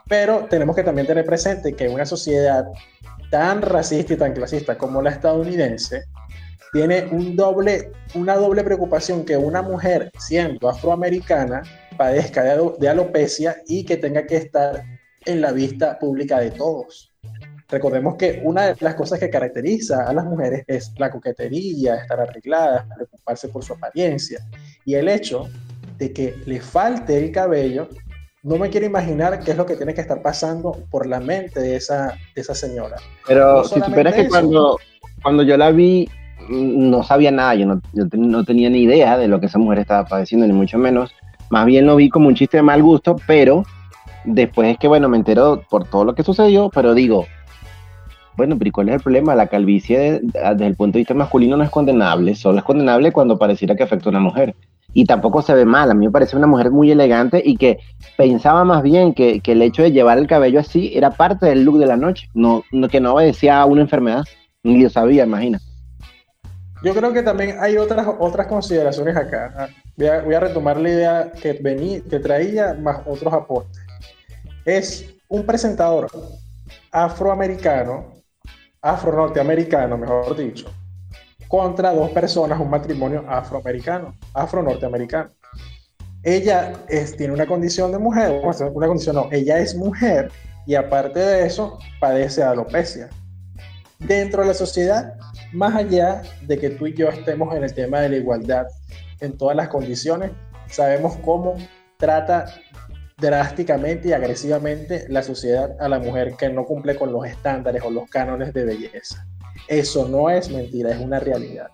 Pero 0.08 0.46
tenemos 0.48 0.74
que 0.74 0.82
también 0.82 1.06
tener 1.06 1.24
presente 1.24 1.72
que 1.74 1.88
una 1.88 2.06
sociedad 2.06 2.64
tan 3.30 3.62
racista 3.62 4.14
y 4.14 4.16
tan 4.16 4.32
clasista 4.32 4.76
como 4.76 5.02
la 5.02 5.10
estadounidense, 5.10 6.04
tiene 6.72 7.08
una 8.14 8.34
doble 8.36 8.64
preocupación 8.64 9.24
que 9.24 9.36
una 9.36 9.62
mujer 9.62 10.10
siendo 10.18 10.68
afroamericana 10.68 11.62
padezca 11.96 12.44
de, 12.44 12.88
alopecia 12.88 13.56
y 13.66 13.84
que 13.84 13.96
tenga 13.96 14.26
que 14.26 14.36
estar 14.36 14.84
en 15.24 15.40
la 15.40 15.52
vista 15.52 15.98
pública 15.98 16.40
de 16.40 16.50
todos. 16.50 17.12
Recordemos 17.68 18.16
que 18.16 18.40
una 18.44 18.66
de 18.66 18.76
las 18.80 18.94
cosas 18.94 19.18
que 19.18 19.28
caracteriza 19.28 20.04
a 20.06 20.12
las 20.14 20.24
mujeres 20.24 20.64
es 20.66 20.92
la 20.96 21.10
coquetería, 21.10 21.96
estar 21.96 22.18
arregladas, 22.18 22.86
preocuparse 22.94 23.48
por 23.48 23.62
su 23.62 23.74
apariencia. 23.74 24.38
Y 24.86 24.94
el 24.94 25.08
hecho 25.08 25.48
de 25.98 26.12
que 26.12 26.34
le 26.46 26.60
falte 26.60 27.18
el 27.18 27.30
cabello, 27.30 27.88
no 28.48 28.56
me 28.56 28.70
quiero 28.70 28.86
imaginar 28.86 29.40
qué 29.44 29.50
es 29.50 29.56
lo 29.58 29.66
que 29.66 29.76
tiene 29.76 29.92
que 29.92 30.00
estar 30.00 30.22
pasando 30.22 30.74
por 30.90 31.06
la 31.06 31.20
mente 31.20 31.60
de 31.60 31.76
esa, 31.76 32.16
esa 32.34 32.54
señora. 32.54 32.96
Pero 33.26 33.62
si 33.64 33.78
supieras 33.80 34.14
que 34.14 34.26
cuando, 34.26 34.78
cuando 35.22 35.42
yo 35.42 35.58
la 35.58 35.70
vi, 35.70 36.08
no 36.48 37.02
sabía 37.02 37.30
nada, 37.30 37.54
yo 37.54 37.66
no, 37.66 37.80
no, 37.92 38.44
tenía 38.44 38.70
ni 38.70 38.82
idea 38.82 39.18
de 39.18 39.28
lo 39.28 39.38
que 39.38 39.46
esa 39.46 39.58
mujer 39.58 39.80
estaba 39.80 40.06
padeciendo, 40.06 40.46
ni 40.46 40.54
mucho 40.54 40.78
menos. 40.78 41.12
Más 41.50 41.66
bien 41.66 41.86
lo 41.86 41.96
vi 41.96 42.08
como 42.08 42.28
un 42.28 42.34
chiste 42.34 42.56
de 42.56 42.62
mal 42.62 42.82
gusto, 42.82 43.16
pero 43.26 43.64
después 44.24 44.70
es 44.70 44.78
que, 44.78 44.88
bueno, 44.88 45.10
me 45.10 45.18
entero 45.18 45.62
por 45.68 45.86
todo 45.86 46.06
lo 46.06 46.14
que 46.14 46.22
sucedió, 46.22 46.70
pero 46.70 46.94
digo, 46.94 47.26
bueno, 48.38 48.56
pero 48.58 48.72
¿cuál 48.72 48.88
es 48.88 48.94
el 48.94 49.00
problema? 49.02 49.34
La 49.34 49.48
calvicie 49.48 50.20
desde 50.22 50.66
el 50.66 50.74
punto 50.74 50.94
de 50.94 51.00
vista 51.00 51.12
masculino 51.12 51.58
no 51.58 51.64
es 51.64 51.70
condenable, 51.70 52.34
solo 52.34 52.58
es 52.58 52.64
condenable 52.64 53.12
cuando 53.12 53.38
pareciera 53.38 53.76
que 53.76 53.82
afecta 53.82 54.08
a 54.08 54.10
una 54.10 54.20
mujer. 54.20 54.54
Y 54.98 55.04
tampoco 55.04 55.42
se 55.42 55.54
ve 55.54 55.64
mal, 55.64 55.92
a 55.92 55.94
mí 55.94 56.06
me 56.06 56.10
parece 56.10 56.36
una 56.36 56.48
mujer 56.48 56.72
muy 56.72 56.90
elegante 56.90 57.40
y 57.44 57.56
que 57.56 57.78
pensaba 58.16 58.64
más 58.64 58.82
bien 58.82 59.14
que, 59.14 59.38
que 59.38 59.52
el 59.52 59.62
hecho 59.62 59.84
de 59.84 59.92
llevar 59.92 60.18
el 60.18 60.26
cabello 60.26 60.58
así 60.58 60.90
era 60.92 61.12
parte 61.12 61.46
del 61.46 61.62
look 61.62 61.78
de 61.78 61.86
la 61.86 61.96
noche, 61.96 62.28
no, 62.34 62.64
que 62.90 62.98
no 62.98 63.14
obedecía 63.14 63.60
a 63.60 63.64
una 63.64 63.82
enfermedad, 63.82 64.24
ni 64.64 64.82
lo 64.82 64.90
sabía, 64.90 65.22
imagina. 65.22 65.60
Yo 66.82 66.92
creo 66.96 67.12
que 67.12 67.22
también 67.22 67.58
hay 67.60 67.76
otras, 67.76 68.08
otras 68.18 68.48
consideraciones 68.48 69.16
acá. 69.16 69.54
Ah, 69.56 69.68
voy 69.96 70.34
a, 70.34 70.40
retomar 70.40 70.80
la 70.80 70.88
idea 70.88 71.30
que, 71.30 71.52
venía, 71.52 72.00
que 72.00 72.18
traía 72.18 72.74
más 72.74 72.98
otros 73.06 73.32
aportes. 73.32 73.80
Es 74.64 75.14
un 75.28 75.46
presentador 75.46 76.10
afroamericano, 76.90 78.14
afro-norteamericano, 78.82 79.96
mejor 79.96 80.36
dicho, 80.36 80.68
contra 81.48 81.92
dos 81.92 82.10
personas, 82.10 82.60
un 82.60 82.70
matrimonio 82.70 83.24
afroamericano, 83.28 84.14
afro-norteamericano. 84.34 85.30
Ella 86.22 86.72
es, 86.88 87.16
tiene 87.16 87.32
una 87.32 87.46
condición 87.46 87.90
de 87.92 87.98
mujer, 87.98 88.40
una 88.74 88.86
condición 88.86 89.16
no, 89.16 89.28
ella 89.30 89.58
es 89.58 89.74
mujer 89.74 90.30
y 90.66 90.74
aparte 90.74 91.20
de 91.20 91.46
eso 91.46 91.78
padece 92.00 92.42
alopecia. 92.42 93.08
Dentro 93.98 94.42
de 94.42 94.48
la 94.48 94.54
sociedad 94.54 95.14
más 95.52 95.74
allá 95.74 96.22
de 96.42 96.58
que 96.58 96.70
tú 96.70 96.86
y 96.86 96.94
yo 96.94 97.08
estemos 97.08 97.54
en 97.54 97.64
el 97.64 97.72
tema 97.72 98.00
de 98.00 98.10
la 98.10 98.16
igualdad 98.16 98.66
en 99.20 99.36
todas 99.36 99.56
las 99.56 99.68
condiciones, 99.68 100.30
sabemos 100.68 101.16
cómo 101.24 101.56
trata 101.96 102.46
drásticamente 103.16 104.08
y 104.08 104.12
agresivamente 104.12 105.06
la 105.08 105.22
sociedad 105.22 105.76
a 105.80 105.88
la 105.88 105.98
mujer 105.98 106.34
que 106.38 106.50
no 106.50 106.64
cumple 106.64 106.96
con 106.96 107.12
los 107.12 107.26
estándares 107.26 107.82
o 107.82 107.90
los 107.90 108.08
cánones 108.08 108.52
de 108.52 108.64
belleza. 108.64 109.26
Eso 109.68 110.08
no 110.08 110.30
es 110.30 110.50
mentira, 110.50 110.90
es 110.90 111.00
una 111.00 111.20
realidad. 111.20 111.68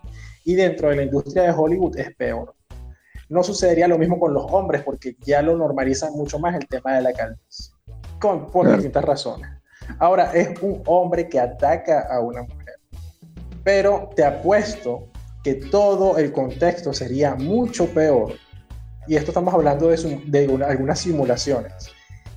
Y 0.44 0.54
dentro 0.54 0.90
de 0.90 0.96
la 0.96 1.02
industria 1.04 1.44
de 1.44 1.52
Hollywood 1.52 1.96
es 1.98 2.14
peor. 2.16 2.54
No 3.28 3.42
sucedería 3.42 3.88
lo 3.88 3.98
mismo 3.98 4.20
con 4.20 4.34
los 4.34 4.44
hombres 4.50 4.82
porque 4.82 5.16
ya 5.24 5.40
lo 5.40 5.56
normalizan 5.56 6.12
mucho 6.12 6.38
más 6.38 6.54
el 6.54 6.66
tema 6.68 6.94
de 6.94 7.02
la 7.02 7.12
calvicie, 7.12 7.72
con, 8.20 8.50
por 8.50 8.70
distintas 8.70 9.04
razones. 9.04 9.48
Ahora, 9.98 10.32
es 10.32 10.60
un 10.60 10.82
hombre 10.86 11.28
que 11.28 11.40
ataca 11.40 12.06
a 12.10 12.20
una 12.20 12.42
mujer 12.42 12.64
pero 13.64 14.10
te 14.14 14.22
apuesto 14.22 15.08
que 15.42 15.54
todo 15.54 16.18
el 16.18 16.32
contexto 16.32 16.92
sería 16.92 17.34
mucho 17.34 17.86
peor. 17.86 18.34
Y 19.06 19.16
esto 19.16 19.30
estamos 19.30 19.52
hablando 19.52 19.88
de, 19.88 20.64
algunas 20.66 21.00
simulaciones. 21.00 21.72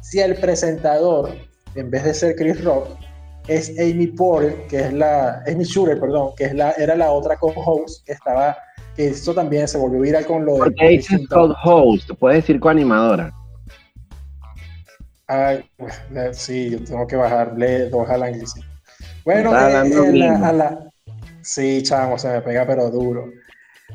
Si 0.02 0.20
el 0.20 0.36
presentador, 0.36 1.32
en 1.76 1.92
vez 1.92 2.06
de 2.06 2.14
ser 2.14 2.36
Chris 2.36 2.64
Rock, 2.64 2.88
es 3.48 3.70
Amy 3.80 4.08
Porter, 4.08 4.68
que 4.68 4.80
es 4.80 4.94
la, 4.94 5.44
Amy 5.48 5.64
Schurer, 5.64 6.00
perdón, 6.00 6.32
que 6.36 6.46
es 6.46 6.54
la, 6.54 6.72
era 6.72 6.96
la 6.96 7.12
otra 7.12 7.38
co-host 7.38 8.06
que 8.06 8.14
estaba, 8.14 8.58
que 8.96 9.08
esto 9.08 9.34
también 9.34 9.68
se 9.68 9.78
volvió 9.78 10.02
viral 10.02 10.26
con 10.26 10.46
lo 10.46 10.54
de... 10.54 10.60
Porque 10.60 10.90
dices 10.90 11.22
co-host, 11.30 12.12
puedes 12.20 12.44
decir 12.44 12.60
co-animadora. 12.60 13.32
Ay, 15.28 15.66
sí, 16.32 16.72
yo 16.72 16.84
tengo 16.84 17.06
que 17.06 17.16
bajarle 17.18 17.90
dos 17.90 18.10
al 18.10 18.24
anglicismo. 18.24 18.64
Bueno, 19.26 19.52
eh, 19.54 20.26
a 20.42 20.54
la, 20.54 20.88
Sí, 21.42 21.82
chamo, 21.82 22.18
se 22.18 22.30
me 22.30 22.42
pega 22.42 22.66
pero 22.66 22.90
duro. 22.90 23.32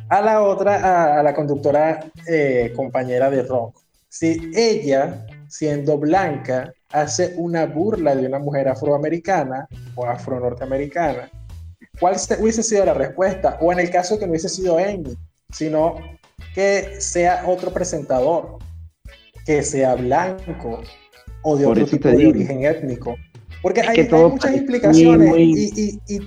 A 0.08 0.22
la 0.22 0.42
otra, 0.42 1.18
a, 1.18 1.22
la 1.22 1.34
conductora 1.34 2.00
eh, 2.26 2.72
compañera 2.74 3.30
de 3.30 3.42
rock. 3.42 3.76
Si 4.08 4.50
ella, 4.54 5.26
siendo 5.48 5.98
blanca, 5.98 6.72
hace 6.92 7.34
una 7.36 7.66
burla 7.66 8.14
de 8.14 8.26
una 8.26 8.38
mujer 8.38 8.68
afroamericana 8.68 9.66
o 9.94 10.06
afro-norteamericana, 10.06 11.30
¿cuál 11.98 12.16
hubiese 12.38 12.62
sido 12.62 12.84
la 12.84 12.94
respuesta? 12.94 13.58
O 13.60 13.72
en 13.72 13.80
el 13.80 13.90
caso 13.90 14.18
que 14.18 14.26
no 14.26 14.30
hubiese 14.30 14.48
sido 14.48 14.78
Amy, 14.78 15.16
sino 15.50 15.96
que 16.54 17.00
sea 17.00 17.44
otro 17.46 17.72
presentador, 17.72 18.58
que 19.46 19.62
sea 19.62 19.94
blanco 19.94 20.82
o 21.42 21.56
de 21.56 21.66
otro 21.66 21.86
tipo 21.86 22.08
de 22.08 22.26
origen 22.26 22.64
étnico. 22.64 23.16
Porque 23.62 23.80
hay, 23.80 24.08
muchas 24.08 24.56
implicaciones 24.56 25.34
y, 25.36 26.20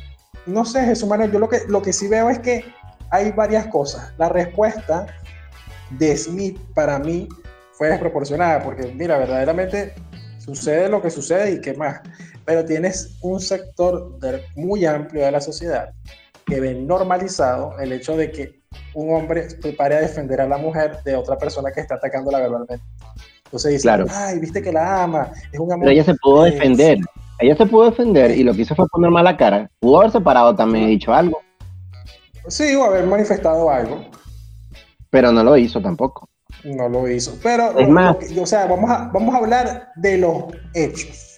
no 0.46 0.64
sé, 0.64 0.86
Jesús 0.86 1.10
Manuel, 1.10 1.32
yo 1.32 1.40
lo 1.40 1.50
que, 1.50 1.60
lo 1.68 1.82
que 1.82 1.92
sí 1.92 2.08
veo 2.08 2.30
es 2.30 2.40
que 2.40 2.64
hay 3.10 3.32
varias 3.32 3.68
cosas. 3.68 4.14
La 4.18 4.30
respuesta 4.30 5.06
de 5.92 6.16
Smith 6.16 6.58
para 6.74 6.98
mí 7.00 7.28
fue 7.74 7.90
desproporcionada, 7.90 8.64
porque 8.64 8.94
mira, 8.96 9.18
verdaderamente 9.18 9.94
sucede 10.46 10.90
lo 10.90 11.02
que 11.02 11.10
sucede 11.10 11.54
y 11.54 11.62
qué 11.62 11.74
más. 11.74 12.02
Pero 12.46 12.64
tienes 12.64 13.18
un 13.22 13.40
sector 13.40 14.18
muy 14.56 14.86
amplio 14.86 15.26
de 15.26 15.32
la 15.32 15.42
sociedad 15.42 15.90
que 16.46 16.60
ve 16.60 16.76
normalizado 16.76 17.78
el 17.80 17.92
hecho 17.92 18.16
de 18.16 18.32
que 18.32 18.62
un 18.94 19.16
hombre 19.16 19.50
se 19.50 19.74
pare 19.74 19.96
a 19.96 20.02
defender 20.02 20.42
a 20.42 20.48
la 20.48 20.58
mujer 20.58 20.98
de 21.04 21.16
otra 21.16 21.38
persona 21.38 21.72
que 21.72 21.82
está 21.82 21.96
atacándola 21.96 22.40
verbalmente. 22.40 22.80
Entonces 23.46 23.72
dice, 23.74 23.84
claro. 23.84 24.06
ay, 24.10 24.40
viste 24.40 24.62
que 24.62 24.72
la 24.72 25.04
ama, 25.04 25.32
es 25.52 25.60
un 25.60 25.72
amor. 25.72 25.86
Pero 25.86 25.92
ella 25.92 26.04
se 26.04 26.16
pudo 26.16 26.44
defender. 26.44 27.00
Ella 27.40 27.56
se 27.56 27.66
pudo 27.66 27.90
defender 27.90 28.32
y 28.32 28.44
lo 28.44 28.54
que 28.54 28.62
hizo 28.62 28.76
fue 28.76 28.88
poner 28.90 29.12
mala 29.12 29.36
cara. 29.36 29.70
Pudo 29.80 30.00
haberse 30.00 30.22
parado 30.22 30.56
también 30.56 30.86
y 30.86 30.92
dicho 30.92 31.14
algo. 31.14 31.42
Sí, 32.48 32.76
o 32.76 32.84
haber 32.84 33.06
manifestado 33.06 33.70
algo. 33.70 34.06
Pero 35.10 35.32
no 35.32 35.44
lo 35.44 35.58
hizo 35.58 35.82
tampoco. 35.82 36.30
No 36.64 36.90
lo 36.90 37.08
hizo. 37.10 37.38
Pero, 37.44 37.78
es 37.78 37.88
más, 37.88 38.16
o 38.40 38.46
sea, 38.46 38.66
vamos 38.66 38.90
a, 38.90 39.10
vamos 39.14 39.36
a 39.36 39.38
hablar 39.38 39.90
de 39.96 40.18
los 40.18 40.46
hechos. 40.74 41.38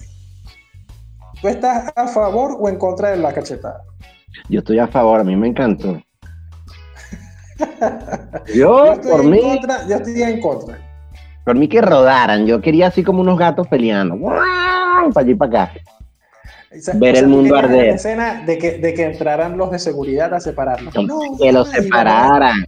¿Tú 1.41 1.47
estás 1.47 1.91
a 1.95 2.07
favor 2.07 2.57
o 2.59 2.69
en 2.69 2.77
contra 2.77 3.12
de 3.12 3.17
la 3.17 3.33
cachetada? 3.33 3.83
Yo 4.50 4.59
estoy 4.59 4.79
a 4.79 4.88
favor, 4.88 5.19
a 5.19 5.24
mí 5.24 5.36
me 5.36 5.47
encantó. 5.47 6.01
yo, 8.55 8.95
por 9.01 9.24
mí. 9.24 9.39
yo 9.88 9.95
estoy 9.95 10.21
en 10.21 10.39
contra. 10.39 10.79
Por 11.43 11.55
mí 11.55 11.67
que 11.67 11.81
rodaran. 11.81 12.45
Yo 12.45 12.62
quería 12.62 12.88
así 12.88 13.03
como 13.03 13.21
unos 13.21 13.38
gatos 13.38 13.67
peleando. 13.67 14.17
Para 14.19 15.21
allí 15.25 15.36
para 15.36 15.63
acá. 15.63 15.74
Ver 16.95 17.17
el 17.17 17.27
mundo 17.27 17.55
arder. 17.55 17.88
La 17.88 17.95
escena 17.95 18.43
de 18.45 18.57
que, 18.57 18.77
de 18.79 18.93
que 18.93 19.05
entraran 19.05 19.57
los 19.57 19.71
de 19.71 19.79
seguridad 19.79 20.33
a 20.33 20.39
separarlos. 20.39 20.93
que 21.39 21.51
los 21.51 21.69
separaran. 21.69 22.65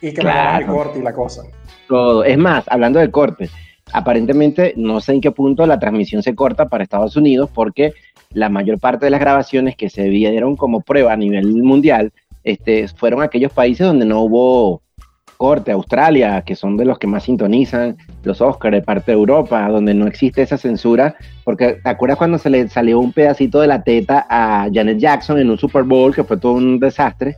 Y 0.00 0.12
que 0.12 0.20
claro. 0.20 0.66
el 0.66 0.70
corte 0.70 0.98
y 0.98 1.02
la 1.02 1.12
cosa. 1.12 1.42
Todo. 1.88 2.24
Es 2.24 2.38
más, 2.38 2.64
hablando 2.68 2.98
de 2.98 3.10
corte, 3.10 3.48
aparentemente 3.92 4.74
no 4.76 5.00
sé 5.00 5.14
en 5.14 5.20
qué 5.20 5.30
punto 5.30 5.66
la 5.66 5.78
transmisión 5.78 6.22
se 6.22 6.34
corta 6.34 6.68
para 6.68 6.84
Estados 6.84 7.16
Unidos 7.16 7.50
porque 7.52 7.94
la 8.32 8.48
mayor 8.48 8.78
parte 8.78 9.06
de 9.06 9.10
las 9.10 9.20
grabaciones 9.20 9.76
que 9.76 9.88
se 9.88 10.08
vieron 10.08 10.56
como 10.56 10.80
prueba 10.80 11.12
a 11.12 11.16
nivel 11.16 11.62
mundial 11.62 12.12
este, 12.44 12.88
fueron 12.88 13.22
aquellos 13.22 13.52
países 13.52 13.86
donde 13.86 14.04
no 14.04 14.20
hubo 14.20 14.82
corte, 15.38 15.70
Australia, 15.70 16.42
que 16.42 16.56
son 16.56 16.76
de 16.76 16.84
los 16.84 16.98
que 16.98 17.06
más 17.06 17.22
sintonizan, 17.22 17.96
los 18.24 18.40
Oscars 18.40 18.74
de 18.74 18.82
parte 18.82 19.12
de 19.12 19.18
Europa, 19.18 19.68
donde 19.68 19.94
no 19.94 20.06
existe 20.06 20.42
esa 20.42 20.58
censura, 20.58 21.14
porque 21.44 21.74
¿te 21.82 21.88
acuerdas 21.88 22.18
cuando 22.18 22.38
se 22.38 22.50
le 22.50 22.68
salió 22.68 22.98
un 22.98 23.12
pedacito 23.12 23.60
de 23.60 23.68
la 23.68 23.82
teta 23.82 24.26
a 24.28 24.68
Janet 24.72 24.98
Jackson 24.98 25.38
en 25.38 25.48
un 25.48 25.56
Super 25.56 25.84
Bowl, 25.84 26.14
que 26.14 26.24
fue 26.24 26.36
todo 26.36 26.52
un 26.52 26.80
desastre 26.80 27.36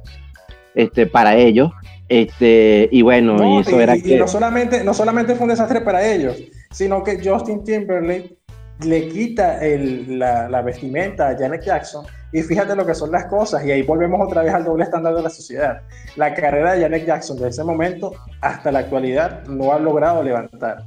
este, 0.74 1.06
para 1.06 1.36
ellos? 1.36 1.70
Este, 2.10 2.88
y 2.90 3.02
bueno, 3.02 3.36
y 3.56 3.60
eso 3.60 3.80
era 3.80 3.96
que... 3.96 4.18
no, 4.18 4.26
solamente, 4.26 4.82
no 4.82 4.92
solamente 4.92 5.36
fue 5.36 5.44
un 5.44 5.50
desastre 5.50 5.80
para 5.80 6.04
ellos, 6.04 6.36
sino 6.72 7.04
que 7.04 7.20
Justin 7.24 7.62
Timberlake 7.62 8.36
le 8.84 9.08
quita 9.08 9.60
la, 10.08 10.48
la, 10.48 10.60
vestimenta 10.60 11.28
a 11.28 11.38
Janet 11.38 11.62
Jackson 11.62 12.04
y 12.32 12.42
fíjate 12.42 12.74
lo 12.74 12.84
que 12.84 12.96
son 12.96 13.12
las 13.12 13.26
cosas 13.26 13.64
y 13.64 13.70
ahí 13.70 13.82
volvemos 13.82 14.26
otra 14.26 14.42
vez 14.42 14.52
al 14.52 14.64
doble 14.64 14.82
estándar 14.82 15.14
de 15.14 15.22
la 15.22 15.30
sociedad. 15.30 15.82
La 16.16 16.34
carrera 16.34 16.72
de 16.72 16.80
Janet 16.80 17.06
Jackson 17.06 17.38
de 17.38 17.48
ese 17.48 17.62
momento 17.62 18.12
hasta 18.40 18.72
la 18.72 18.80
actualidad 18.80 19.44
no 19.46 19.72
ha 19.72 19.78
logrado 19.78 20.20
levantar. 20.24 20.82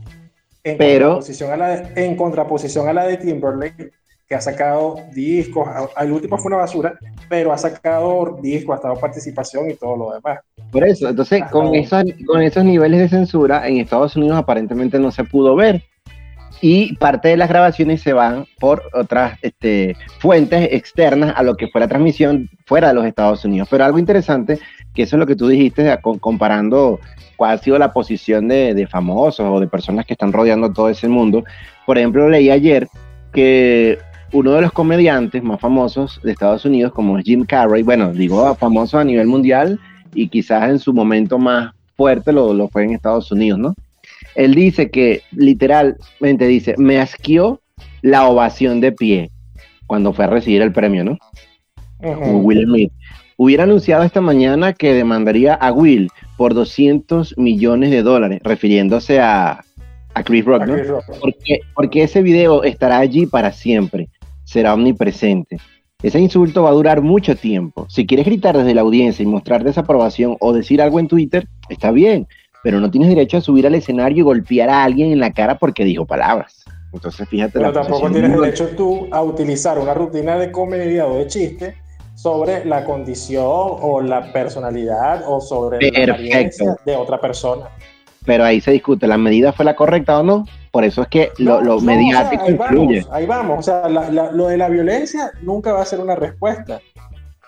En, 0.65 0.77
Pero, 0.77 1.19
contraposición 1.19 1.51
a 1.51 1.57
la 1.57 1.67
de, 1.69 2.05
en 2.05 2.17
contraposición 2.17 2.87
a 2.89 2.93
la 2.93 3.05
de 3.05 3.15
Timberlake, 3.15 3.91
que 4.33 4.37
ha 4.37 4.41
sacado 4.41 4.95
discos, 5.13 5.69
el 6.01 6.11
último 6.11 6.39
fue 6.39 6.49
una 6.49 6.63
basura, 6.63 6.97
pero 7.29 7.53
ha 7.53 7.57
sacado 7.59 8.39
discos, 8.41 8.73
ha 8.73 8.77
estado 8.77 8.95
participación 8.95 9.69
y 9.69 9.75
todo 9.75 9.95
lo 9.95 10.11
demás. 10.11 10.39
Por 10.71 10.83
eso, 10.87 11.07
entonces 11.07 11.43
con 11.51 11.75
esos, 11.75 12.03
con 12.25 12.41
esos 12.41 12.63
niveles 12.63 12.99
de 13.01 13.09
censura 13.09 13.67
en 13.67 13.77
Estados 13.77 14.15
Unidos 14.15 14.39
aparentemente 14.39 14.97
no 14.97 15.11
se 15.11 15.23
pudo 15.23 15.55
ver 15.55 15.83
y 16.61 16.95
parte 16.95 17.27
de 17.27 17.37
las 17.37 17.47
grabaciones 17.47 18.01
se 18.01 18.13
van 18.13 18.47
por 18.59 18.81
otras 18.91 19.37
este, 19.43 19.95
fuentes 20.17 20.67
externas 20.71 21.35
a 21.37 21.43
lo 21.43 21.55
que 21.55 21.67
fue 21.67 21.81
la 21.81 21.87
transmisión 21.87 22.49
fuera 22.65 22.87
de 22.87 22.95
los 22.95 23.05
Estados 23.05 23.45
Unidos. 23.45 23.67
Pero 23.69 23.85
algo 23.85 23.99
interesante, 23.99 24.57
que 24.95 25.03
eso 25.03 25.15
es 25.15 25.19
lo 25.19 25.27
que 25.27 25.35
tú 25.35 25.47
dijiste, 25.47 25.95
comparando 26.19 26.99
cuál 27.35 27.51
ha 27.51 27.57
sido 27.59 27.77
la 27.77 27.93
posición 27.93 28.47
de, 28.47 28.73
de 28.73 28.87
famosos 28.87 29.45
o 29.47 29.59
de 29.59 29.67
personas 29.67 30.07
que 30.07 30.13
están 30.13 30.33
rodeando 30.33 30.73
todo 30.73 30.89
ese 30.89 31.07
mundo. 31.07 31.43
Por 31.85 31.99
ejemplo, 31.99 32.27
leí 32.27 32.49
ayer 32.49 32.87
que 33.33 33.99
uno 34.33 34.51
de 34.51 34.61
los 34.61 34.71
comediantes 34.71 35.43
más 35.43 35.59
famosos 35.59 36.19
de 36.23 36.31
Estados 36.31 36.65
Unidos, 36.65 36.91
como 36.91 37.17
es 37.17 37.23
Jim 37.23 37.45
Carrey, 37.45 37.83
bueno, 37.83 38.11
digo 38.11 38.53
famoso 38.55 38.99
a 38.99 39.03
nivel 39.03 39.27
mundial 39.27 39.79
y 40.13 40.27
quizás 40.27 40.69
en 40.69 40.79
su 40.79 40.93
momento 40.93 41.37
más 41.37 41.73
fuerte 41.95 42.33
lo, 42.33 42.53
lo 42.53 42.67
fue 42.67 42.83
en 42.83 42.91
Estados 42.91 43.31
Unidos, 43.31 43.59
¿no? 43.59 43.75
Él 44.35 44.55
dice 44.55 44.89
que 44.89 45.21
literalmente 45.31 46.47
dice, 46.47 46.75
me 46.77 46.99
asquió 46.99 47.61
la 48.01 48.27
ovación 48.27 48.81
de 48.81 48.91
pie 48.91 49.31
cuando 49.85 50.13
fue 50.13 50.25
a 50.25 50.29
recibir 50.29 50.61
el 50.61 50.73
premio, 50.73 51.03
¿no? 51.03 51.17
Will 52.01 52.65
Smith. 52.65 52.91
Hubiera 53.37 53.63
anunciado 53.63 54.03
esta 54.03 54.21
mañana 54.21 54.73
que 54.73 54.93
demandaría 54.93 55.53
a 55.53 55.71
Will 55.71 56.09
por 56.37 56.53
200 56.53 57.37
millones 57.37 57.91
de 57.91 58.03
dólares, 58.03 58.41
refiriéndose 58.43 59.19
a, 59.19 59.63
Chris 60.25 60.45
Rock, 60.45 60.65
¿no? 60.67 60.75
Porque, 61.19 61.59
porque 61.73 62.03
ese 62.03 62.21
video 62.21 62.63
estará 62.63 62.99
allí 62.99 63.25
para 63.25 63.51
siempre, 63.51 64.09
será 64.53 64.73
omnipresente. 64.73 65.57
Ese 66.01 66.19
insulto 66.19 66.63
va 66.63 66.69
a 66.69 66.73
durar 66.73 67.01
mucho 67.01 67.35
tiempo. 67.35 67.87
Si 67.89 68.05
quieres 68.05 68.25
gritar 68.25 68.55
desde 68.55 68.73
la 68.73 68.81
audiencia 68.81 69.23
y 69.23 69.25
mostrar 69.25 69.63
desaprobación 69.63 70.37
o 70.39 70.53
decir 70.53 70.81
algo 70.81 70.99
en 70.99 71.07
Twitter, 71.07 71.47
está 71.69 71.91
bien, 71.91 72.27
pero 72.61 72.79
no 72.79 72.91
tienes 72.91 73.09
derecho 73.09 73.37
a 73.37 73.41
subir 73.41 73.65
al 73.65 73.75
escenario 73.75 74.19
y 74.19 74.21
golpear 74.21 74.69
a 74.69 74.83
alguien 74.83 75.11
en 75.11 75.19
la 75.19 75.31
cara 75.31 75.57
porque 75.57 75.83
dijo 75.83 76.05
palabras. 76.05 76.63
Entonces, 76.93 77.27
fíjate. 77.27 77.53
Pero 77.53 77.73
tampoco 77.73 78.11
tienes 78.11 78.31
derecho 78.31 78.69
tú 78.75 79.07
a 79.11 79.23
utilizar 79.23 79.79
una 79.79 79.93
rutina 79.93 80.37
de 80.37 80.51
comedia 80.51 81.07
o 81.07 81.17
de 81.17 81.27
chiste 81.27 81.75
sobre 82.13 82.63
la 82.65 82.85
condición 82.85 83.43
o 83.47 84.01
la 84.01 84.31
personalidad 84.31 85.23
o 85.27 85.41
sobre 85.41 85.79
la 85.89 86.13
apariencia 86.13 86.75
de 86.85 86.95
otra 86.95 87.19
persona. 87.19 87.69
Pero 88.25 88.45
ahí 88.45 88.61
se 88.61 88.71
discute, 88.71 89.07
¿la 89.07 89.17
medida 89.17 89.51
fue 89.51 89.65
la 89.65 89.75
correcta 89.75 90.19
o 90.19 90.23
no? 90.23 90.45
Por 90.73 90.83
eso 90.83 91.03
es 91.03 91.07
que 91.07 91.31
lo, 91.37 91.79
mediático 91.79 92.43
ahí 92.43 92.55
Vamos, 92.55 93.07
ahí 93.11 93.25
vamos, 93.25 93.59
o 93.59 93.61
sea, 93.61 93.87
lo 93.87 94.47
de 94.47 94.57
la 94.57 94.67
violencia 94.67 95.31
nunca 95.41 95.71
va 95.71 95.83
a 95.83 95.85
ser 95.85 96.01
una 96.01 96.15
respuesta. 96.15 96.81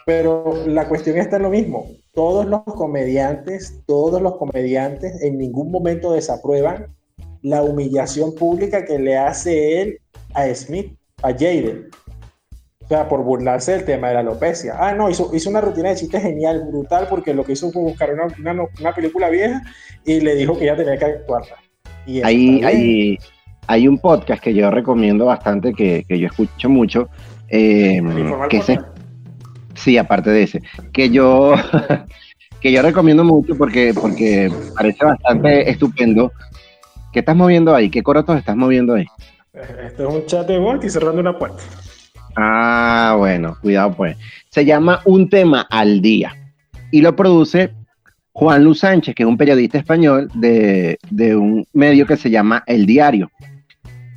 Pero 0.06 0.54
la 0.68 0.88
cuestión 0.88 1.18
está 1.18 1.38
en 1.38 1.42
lo 1.42 1.50
mismo 1.50 1.88
todos 2.16 2.46
los 2.46 2.64
comediantes, 2.64 3.84
todos 3.86 4.22
los 4.22 4.38
comediantes 4.38 5.22
en 5.22 5.38
ningún 5.38 5.70
momento 5.70 6.14
desaprueban 6.14 6.88
la 7.42 7.62
humillación 7.62 8.34
pública 8.34 8.86
que 8.86 8.98
le 8.98 9.18
hace 9.18 9.82
él 9.82 10.00
a 10.34 10.48
Smith, 10.56 10.98
a 11.22 11.32
Jaden. 11.32 11.90
O 12.84 12.88
sea, 12.88 13.10
por 13.10 13.24
burlarse 13.24 13.74
del 13.74 13.86
tema 13.86 14.08
de 14.08 14.14
la 14.14 14.20
alopecia. 14.22 14.76
Ah, 14.78 14.94
no, 14.94 15.10
hizo, 15.10 15.30
hizo 15.34 15.50
una 15.50 15.62
rutina 15.62 15.90
de 15.90 15.96
chistes 15.96 16.22
genial, 16.22 16.68
brutal, 16.68 17.08
porque 17.10 17.34
lo 17.34 17.44
que 17.44 17.54
hizo 17.54 17.72
fue 17.72 17.82
buscar 17.82 18.14
una, 18.14 18.68
una, 18.80 18.94
película 18.94 19.30
vieja 19.30 19.62
y 20.06 20.22
le 20.22 20.36
dijo 20.36 20.58
que 20.58 20.66
ya 20.66 20.76
tenía 20.76 20.98
que 20.98 21.06
actuarla. 21.06 21.56
Y 22.06 22.22
hay, 22.22 22.64
hay, 22.64 23.18
hay, 23.68 23.88
un 23.88 23.98
podcast 23.98 24.42
que 24.44 24.54
yo 24.54 24.70
recomiendo 24.70 25.26
bastante, 25.26 25.74
que, 25.74 26.06
que 26.08 26.20
yo 26.20 26.28
escucho 26.28 26.70
mucho, 26.70 27.10
eh, 27.50 28.02
que 28.50 28.62
se, 28.62 28.80
Sí, 29.76 29.98
aparte 29.98 30.30
de 30.32 30.44
ese. 30.44 30.62
Que 30.92 31.10
yo, 31.10 31.54
que 32.62 32.72
yo 32.72 32.82
recomiendo 32.82 33.24
mucho 33.24 33.56
porque, 33.56 33.94
porque 33.94 34.52
parece 34.76 35.06
bastante 35.06 35.70
estupendo. 35.70 36.32
¿Qué 37.14 37.20
estás 37.20 37.36
moviendo 37.36 37.76
ahí? 37.76 37.90
¿Qué 37.90 38.02
corotos 38.04 38.38
estás 38.38 38.56
moviendo 38.56 38.96
ahí? 38.96 39.06
Esto 39.54 40.10
es 40.10 40.16
un 40.16 40.26
chat 40.26 40.48
de 40.48 40.58
voz 40.58 40.84
y 40.84 40.90
cerrando 40.90 41.22
una 41.22 41.38
puerta. 41.38 41.64
Ah, 42.36 43.16
bueno, 43.18 43.58
cuidado 43.62 43.94
pues. 43.94 44.18
Se 44.50 44.66
llama 44.66 45.02
Un 45.06 45.30
tema 45.30 45.66
al 45.70 46.02
día 46.02 46.34
y 46.92 47.02
lo 47.02 47.16
produce 47.16 47.74
Juan 48.38 48.66
Luz 48.66 48.80
Sánchez, 48.80 49.16
que 49.16 49.24
es 49.24 49.30
un 49.30 49.38
periodista 49.38 49.78
español 49.78 50.30
de, 50.34 50.98
de 51.10 51.38
un 51.38 51.66
medio 51.72 52.06
que 52.06 52.18
se 52.18 52.30
llama 52.30 52.64
El 52.68 52.86
Diario. 52.86 53.32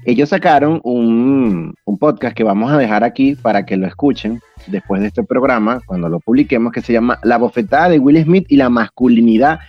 Ellos 0.04 0.30
sacaron 0.30 0.80
un, 0.82 1.72
un 1.84 1.98
podcast 1.98 2.36
que 2.36 2.42
vamos 2.42 2.72
a 2.72 2.78
dejar 2.78 3.04
aquí 3.04 3.36
para 3.36 3.64
que 3.64 3.76
lo 3.76 3.86
escuchen 3.86 4.40
después 4.66 5.02
de 5.02 5.06
este 5.06 5.22
programa, 5.22 5.80
cuando 5.86 6.08
lo 6.08 6.18
publiquemos, 6.18 6.72
que 6.72 6.80
se 6.80 6.92
llama 6.92 7.20
La 7.22 7.38
bofetada 7.38 7.90
de 7.90 8.00
Will 8.00 8.20
Smith 8.24 8.46
y 8.48 8.56
la 8.56 8.68
masculinidad 8.68 9.60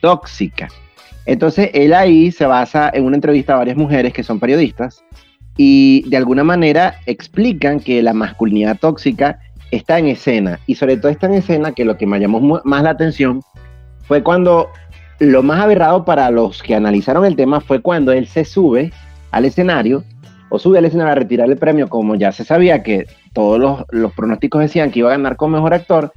tóxica. 0.00 0.68
Entonces, 1.24 1.70
él 1.74 1.92
ahí 1.92 2.30
se 2.30 2.46
basa 2.46 2.88
en 2.94 3.06
una 3.06 3.16
entrevista 3.16 3.54
a 3.54 3.58
varias 3.58 3.76
mujeres 3.76 4.12
que 4.12 4.22
son 4.22 4.38
periodistas 4.38 5.02
y 5.56 6.08
de 6.08 6.16
alguna 6.16 6.44
manera 6.44 6.94
explican 7.06 7.80
que 7.80 8.00
la 8.02 8.12
masculinidad 8.12 8.78
tóxica 8.78 9.40
está 9.72 9.98
en 9.98 10.06
escena 10.06 10.60
y 10.68 10.76
sobre 10.76 10.96
todo 10.96 11.10
está 11.10 11.26
en 11.26 11.34
escena 11.34 11.72
que 11.72 11.84
lo 11.84 11.98
que 11.98 12.06
me 12.06 12.20
llamó 12.20 12.60
más 12.62 12.84
la 12.84 12.90
atención 12.90 13.42
fue 14.06 14.22
cuando 14.22 14.68
lo 15.18 15.42
más 15.42 15.60
aberrado 15.60 16.04
para 16.04 16.30
los 16.30 16.62
que 16.62 16.74
analizaron 16.74 17.24
el 17.24 17.36
tema 17.36 17.60
fue 17.60 17.80
cuando 17.80 18.12
él 18.12 18.26
se 18.26 18.44
sube 18.44 18.92
al 19.30 19.44
escenario 19.44 20.04
o 20.48 20.58
sube 20.58 20.78
al 20.78 20.84
escenario 20.84 21.12
a 21.12 21.16
retirar 21.16 21.48
el 21.48 21.56
premio 21.56 21.88
como 21.88 22.14
ya 22.14 22.32
se 22.32 22.44
sabía 22.44 22.82
que 22.82 23.06
todos 23.36 23.84
los, 23.90 24.12
pronósticos 24.14 24.62
decían 24.62 24.90
que 24.90 25.00
iba 25.00 25.10
a 25.10 25.16
ganar 25.16 25.36
con 25.36 25.52
mejor 25.52 25.74
actor, 25.74 26.10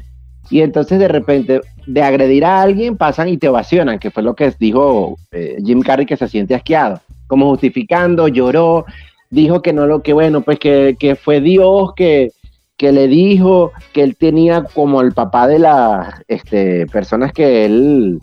y 0.49 0.61
entonces 0.61 0.99
de 0.99 1.09
repente 1.09 1.59
de 1.85 2.01
agredir 2.01 2.45
a 2.45 2.61
alguien 2.61 2.95
pasan 2.95 3.27
y 3.27 3.37
te 3.37 3.49
ovacionan, 3.49 3.99
que 3.99 4.09
fue 4.09 4.23
lo 4.23 4.35
que 4.35 4.53
dijo 4.57 5.17
eh, 5.31 5.57
Jim 5.65 5.81
Carrey 5.81 6.05
que 6.05 6.15
se 6.15 6.29
siente 6.29 6.55
asqueado, 6.55 7.01
como 7.27 7.49
justificando, 7.49 8.29
lloró, 8.29 8.85
dijo 9.29 9.61
que 9.61 9.73
no 9.73 9.85
lo 9.85 10.01
que 10.01 10.13
bueno, 10.13 10.39
pues 10.39 10.59
que, 10.59 11.17
fue 11.21 11.41
Dios 11.41 11.93
que, 11.93 12.31
que 12.79 12.91
le 12.91 13.07
dijo 13.07 13.73
que 13.93 14.01
él 14.01 14.15
tenía 14.15 14.63
como 14.63 15.01
el 15.01 15.11
papá 15.11 15.47
de 15.47 15.59
las 15.59 16.23
este, 16.27 16.87
personas 16.87 17.33
que 17.33 17.65
él 17.65 18.21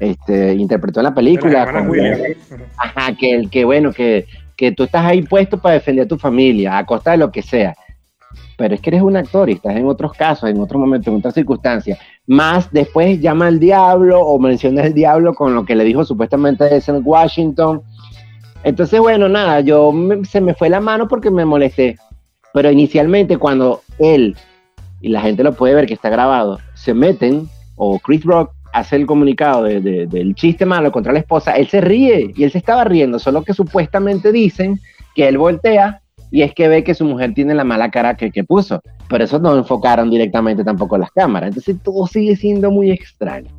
este, 0.00 0.54
interpretó 0.54 1.00
en 1.00 1.04
la 1.04 1.14
película. 1.14 1.62
ajá, 2.76 3.14
que 3.14 3.32
el 3.32 3.48
que 3.48 3.64
bueno, 3.64 3.92
que, 3.92 4.26
que 4.56 4.72
tú 4.72 4.82
estás 4.82 5.06
ahí 5.06 5.22
puesto 5.22 5.58
para 5.58 5.76
defender 5.76 6.04
a 6.04 6.08
tu 6.08 6.18
familia, 6.18 6.76
a 6.76 6.84
costa 6.84 7.12
de 7.12 7.18
lo 7.18 7.30
que 7.30 7.42
sea 7.42 7.74
pero 8.56 8.74
es 8.74 8.80
que 8.80 8.90
eres 8.90 9.02
un 9.02 9.16
actor 9.16 9.48
y 9.50 9.54
estás 9.54 9.74
en 9.74 9.86
otros 9.86 10.12
casos, 10.12 10.48
en 10.48 10.60
otro 10.60 10.78
momento, 10.78 11.10
en 11.10 11.16
otras 11.16 11.34
circunstancias. 11.34 11.98
Más 12.26 12.70
después 12.70 13.20
llama 13.20 13.48
al 13.48 13.58
diablo 13.58 14.20
o 14.20 14.38
menciona 14.38 14.84
el 14.84 14.94
diablo 14.94 15.34
con 15.34 15.52
lo 15.54 15.64
que 15.64 15.74
le 15.74 15.82
dijo 15.82 16.04
supuestamente 16.04 16.64
en 16.68 17.00
Washington. 17.02 17.82
Entonces, 18.62 19.00
bueno, 19.00 19.28
nada, 19.28 19.60
yo 19.60 19.92
se 20.28 20.40
me 20.40 20.54
fue 20.54 20.68
la 20.68 20.80
mano 20.80 21.08
porque 21.08 21.30
me 21.30 21.44
molesté. 21.44 21.98
Pero 22.52 22.70
inicialmente 22.70 23.38
cuando 23.38 23.82
él, 23.98 24.36
y 25.00 25.08
la 25.08 25.20
gente 25.20 25.42
lo 25.42 25.52
puede 25.54 25.74
ver 25.74 25.86
que 25.86 25.94
está 25.94 26.10
grabado, 26.10 26.58
se 26.74 26.94
meten, 26.94 27.48
o 27.76 27.98
Chris 27.98 28.24
Rock 28.24 28.52
hace 28.72 28.96
el 28.96 29.06
comunicado 29.06 29.64
del 29.64 30.34
chiste 30.34 30.64
malo 30.64 30.90
contra 30.92 31.12
la 31.12 31.18
esposa, 31.18 31.52
él 31.52 31.68
se 31.68 31.80
ríe 31.80 32.32
y 32.34 32.44
él 32.44 32.50
se 32.50 32.58
estaba 32.58 32.84
riendo, 32.84 33.18
solo 33.18 33.42
que 33.42 33.52
supuestamente 33.52 34.32
dicen 34.32 34.80
que 35.14 35.28
él 35.28 35.38
voltea 35.38 36.00
y 36.30 36.40
es 36.40 36.54
que 36.54 36.66
ve 36.66 36.82
que 36.82 36.94
su 36.94 37.04
mujer 37.04 37.34
tiene 37.34 37.54
la 37.54 37.62
mala 37.64 37.90
cara 37.90 38.16
que, 38.16 38.30
que 38.30 38.42
puso. 38.42 38.80
Pero 39.08 39.24
eso 39.24 39.38
no 39.38 39.54
enfocaron 39.54 40.10
directamente 40.10 40.64
tampoco 40.64 40.96
las 40.96 41.10
cámaras. 41.10 41.48
Entonces 41.48 41.76
todo 41.82 42.06
sigue 42.06 42.34
siendo 42.36 42.70
muy 42.70 42.90
extraño. 42.90 43.50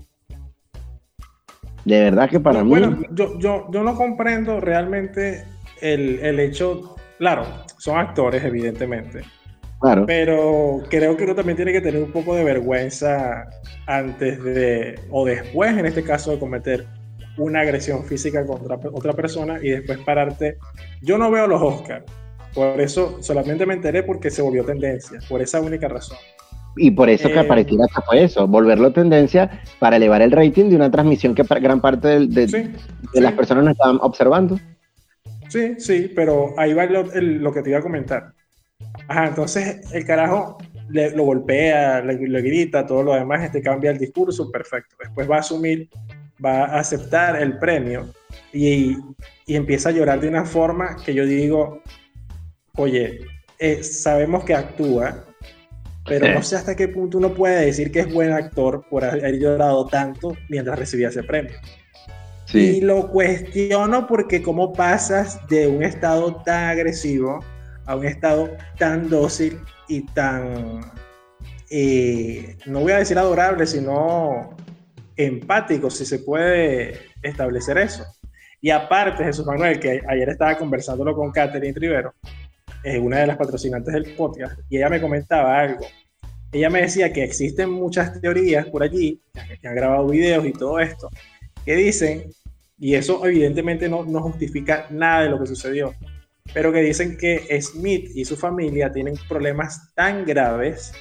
De 1.85 2.01
verdad 2.01 2.27
que 2.29 2.39
para 2.39 2.63
mí. 2.63 2.71
Bueno, 2.71 2.97
yo, 3.11 3.37
yo, 3.37 3.67
yo 3.71 3.83
no 3.83 3.95
comprendo 3.95 4.59
realmente 4.59 5.45
el, 5.81 6.19
el 6.19 6.39
hecho. 6.39 6.95
Claro, 7.17 7.45
son 7.77 7.97
actores, 7.97 8.43
evidentemente. 8.43 9.21
Claro. 9.79 10.05
Pero 10.05 10.81
creo 10.89 11.17
que 11.17 11.25
uno 11.25 11.35
también 11.35 11.57
tiene 11.57 11.73
que 11.73 11.81
tener 11.81 12.01
un 12.01 12.11
poco 12.11 12.35
de 12.35 12.43
vergüenza 12.43 13.45
antes 13.85 14.41
de, 14.43 14.99
o 15.11 15.25
después, 15.25 15.77
en 15.77 15.85
este 15.85 16.03
caso, 16.03 16.31
de 16.31 16.39
cometer 16.39 16.85
una 17.37 17.61
agresión 17.61 18.03
física 18.05 18.45
contra 18.45 18.75
otra 18.91 19.13
persona 19.13 19.59
y 19.61 19.69
después 19.69 19.99
pararte. 19.99 20.57
Yo 21.01 21.17
no 21.17 21.31
veo 21.31 21.47
los 21.47 21.61
Oscars. 21.61 22.05
Por 22.53 22.79
eso 22.79 23.17
solamente 23.21 23.65
me 23.65 23.73
enteré 23.73 24.03
porque 24.03 24.29
se 24.29 24.41
volvió 24.41 24.63
tendencia, 24.63 25.19
por 25.27 25.41
esa 25.41 25.59
única 25.59 25.87
razón. 25.87 26.17
Y 26.75 26.91
por 26.91 27.09
eso 27.09 27.27
que 27.27 27.35
eh, 27.35 27.39
apareciera 27.39 27.85
fue 28.05 28.23
eso, 28.23 28.47
volverlo 28.47 28.91
tendencia 28.91 29.61
para 29.79 29.97
elevar 29.97 30.21
el 30.21 30.31
rating 30.31 30.69
de 30.69 30.75
una 30.75 30.89
transmisión 30.89 31.35
que 31.35 31.43
gran 31.43 31.81
parte 31.81 32.27
de, 32.27 32.71
las 33.13 33.33
personas 33.33 33.65
no 33.65 33.71
estaban 33.71 33.99
observando. 34.01 34.59
Sí, 35.53 35.75
sí, 35.77 36.11
pero 36.15 36.55
ahí 36.57 36.73
va 36.73 36.87
lo, 36.87 37.53
que 37.53 37.61
te 37.61 37.69
iba 37.69 37.77
a 37.77 37.83
comentar. 37.83 38.33
Ajá, 39.07 39.27
entonces 39.27 39.81
el 39.93 40.03
carajo 40.03 40.57
lo 40.89 41.23
golpea, 41.23 42.01
le, 42.01 42.41
grita, 42.41 42.87
todo 42.87 43.03
lo 43.03 43.13
demás, 43.13 43.43
este 43.43 43.61
cambia 43.61 43.91
el 43.91 43.99
discurso, 43.99 44.49
perfecto. 44.49 44.95
Después 44.99 45.29
va 45.29 45.35
a 45.35 45.39
asumir, 45.41 45.87
va 46.43 46.65
a 46.65 46.79
aceptar 46.79 47.39
el 47.39 47.59
premio 47.59 48.11
y, 48.51 48.97
y 49.45 49.55
empieza 49.55 49.89
a 49.89 49.91
llorar 49.91 50.19
de 50.21 50.29
una 50.29 50.43
forma 50.43 50.95
que 51.05 51.13
yo 51.13 51.23
digo, 51.23 51.83
oye, 52.77 53.19
eh, 53.59 53.83
sabemos 53.83 54.43
que 54.45 54.55
actúa, 54.55 55.23
pero 56.03 56.33
no 56.33 56.41
sé 56.41 56.55
hasta 56.55 56.75
qué 56.75 56.87
punto 56.87 57.19
uno 57.19 57.31
puede 57.31 57.63
decir 57.63 57.91
que 57.91 57.99
es 57.99 58.11
buen 58.11 58.33
actor 58.33 58.87
por 58.89 59.05
haber 59.05 59.37
llorado 59.37 59.85
tanto 59.85 60.35
mientras 60.49 60.79
recibía 60.79 61.09
ese 61.09 61.21
premio. 61.21 61.53
Y 62.53 62.81
lo 62.81 63.09
cuestiono 63.09 64.07
porque 64.07 64.41
cómo 64.41 64.73
pasas 64.73 65.39
de 65.47 65.67
un 65.67 65.83
estado 65.83 66.35
tan 66.43 66.69
agresivo 66.69 67.39
a 67.85 67.95
un 67.95 68.05
estado 68.05 68.49
tan 68.77 69.09
dócil 69.09 69.59
y 69.87 70.05
tan, 70.07 70.81
eh, 71.69 72.55
no 72.65 72.81
voy 72.81 72.91
a 72.93 72.99
decir 72.99 73.17
adorable, 73.17 73.65
sino 73.65 74.55
empático, 75.15 75.89
si 75.89 76.05
se 76.05 76.19
puede 76.19 76.99
establecer 77.21 77.77
eso. 77.77 78.05
Y 78.61 78.69
aparte, 78.69 79.23
Jesús 79.23 79.45
Manuel, 79.45 79.79
que 79.79 80.01
ayer 80.07 80.29
estaba 80.29 80.57
conversándolo 80.57 81.13
con 81.15 81.31
Catherine 81.31 81.77
Rivero, 81.77 82.13
es 82.83 82.99
una 82.99 83.19
de 83.19 83.27
las 83.27 83.37
patrocinantes 83.37 83.93
del 83.93 84.15
podcast, 84.15 84.59
y 84.69 84.77
ella 84.77 84.89
me 84.89 85.01
comentaba 85.01 85.59
algo 85.59 85.85
ella 86.53 86.69
me 86.69 86.81
decía 86.81 87.11
que 87.11 87.23
existen 87.23 87.71
muchas 87.71 88.21
teorías 88.21 88.67
por 88.67 88.83
allí, 88.83 89.19
que 89.59 89.67
han 89.67 89.75
grabado 89.75 90.07
videos 90.07 90.45
y 90.45 90.53
todo 90.53 90.79
esto, 90.79 91.09
que 91.65 91.75
dicen, 91.75 92.31
y 92.77 92.95
eso 92.95 93.25
evidentemente 93.25 93.87
no, 93.89 94.03
no 94.03 94.21
justifica 94.21 94.87
nada 94.89 95.23
de 95.23 95.29
lo 95.29 95.39
que 95.39 95.47
sucedió, 95.47 95.93
pero 96.53 96.71
que 96.71 96.81
dicen 96.81 97.17
que 97.17 97.61
Smith 97.61 98.11
y 98.15 98.25
su 98.25 98.35
familia 98.35 98.91
tienen 98.91 99.15
problemas 99.27 99.93
tan 99.95 100.25
graves 100.25 100.93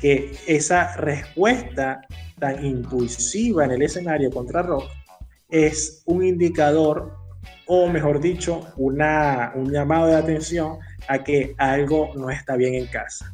que 0.00 0.32
esa 0.46 0.96
respuesta 0.96 2.00
tan 2.38 2.64
impulsiva 2.64 3.64
en 3.64 3.72
el 3.72 3.82
escenario 3.82 4.30
contra 4.30 4.62
Rock 4.62 4.90
es 5.48 6.02
un 6.06 6.24
indicador, 6.24 7.16
o 7.66 7.88
mejor 7.88 8.20
dicho, 8.20 8.66
una, 8.76 9.52
un 9.54 9.70
llamado 9.70 10.08
de 10.08 10.16
atención 10.16 10.78
a 11.08 11.22
que 11.22 11.54
algo 11.58 12.12
no 12.16 12.30
está 12.30 12.56
bien 12.56 12.74
en 12.74 12.86
casa. 12.86 13.32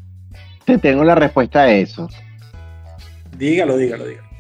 Te 0.64 0.78
tengo 0.78 1.04
la 1.04 1.14
respuesta 1.14 1.62
a 1.62 1.72
eso. 1.72 2.08
Dígalo, 3.36 3.76
dígalo, 3.76 4.06
dígalo. 4.06 4.31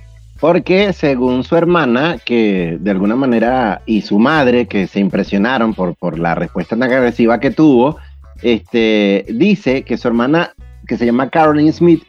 Porque 0.42 0.92
según 0.92 1.44
su 1.44 1.54
hermana, 1.54 2.16
que 2.18 2.76
de 2.80 2.90
alguna 2.90 3.14
manera, 3.14 3.80
y 3.86 4.00
su 4.00 4.18
madre, 4.18 4.66
que 4.66 4.88
se 4.88 4.98
impresionaron 4.98 5.72
por, 5.72 5.94
por 5.94 6.18
la 6.18 6.34
respuesta 6.34 6.76
tan 6.76 6.92
agresiva 6.92 7.38
que 7.38 7.52
tuvo, 7.52 7.98
este, 8.42 9.24
dice 9.28 9.84
que 9.84 9.96
su 9.96 10.08
hermana, 10.08 10.52
que 10.88 10.96
se 10.96 11.06
llama 11.06 11.30
Caroline 11.30 11.70
Smith, 11.70 12.02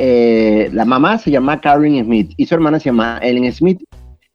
eh, 0.00 0.68
la 0.72 0.84
mamá 0.84 1.16
se 1.18 1.30
llama 1.30 1.60
Caroline 1.60 2.02
Smith 2.02 2.32
y 2.36 2.46
su 2.46 2.56
hermana 2.56 2.80
se 2.80 2.86
llama 2.86 3.20
Ellen 3.22 3.52
Smith. 3.52 3.84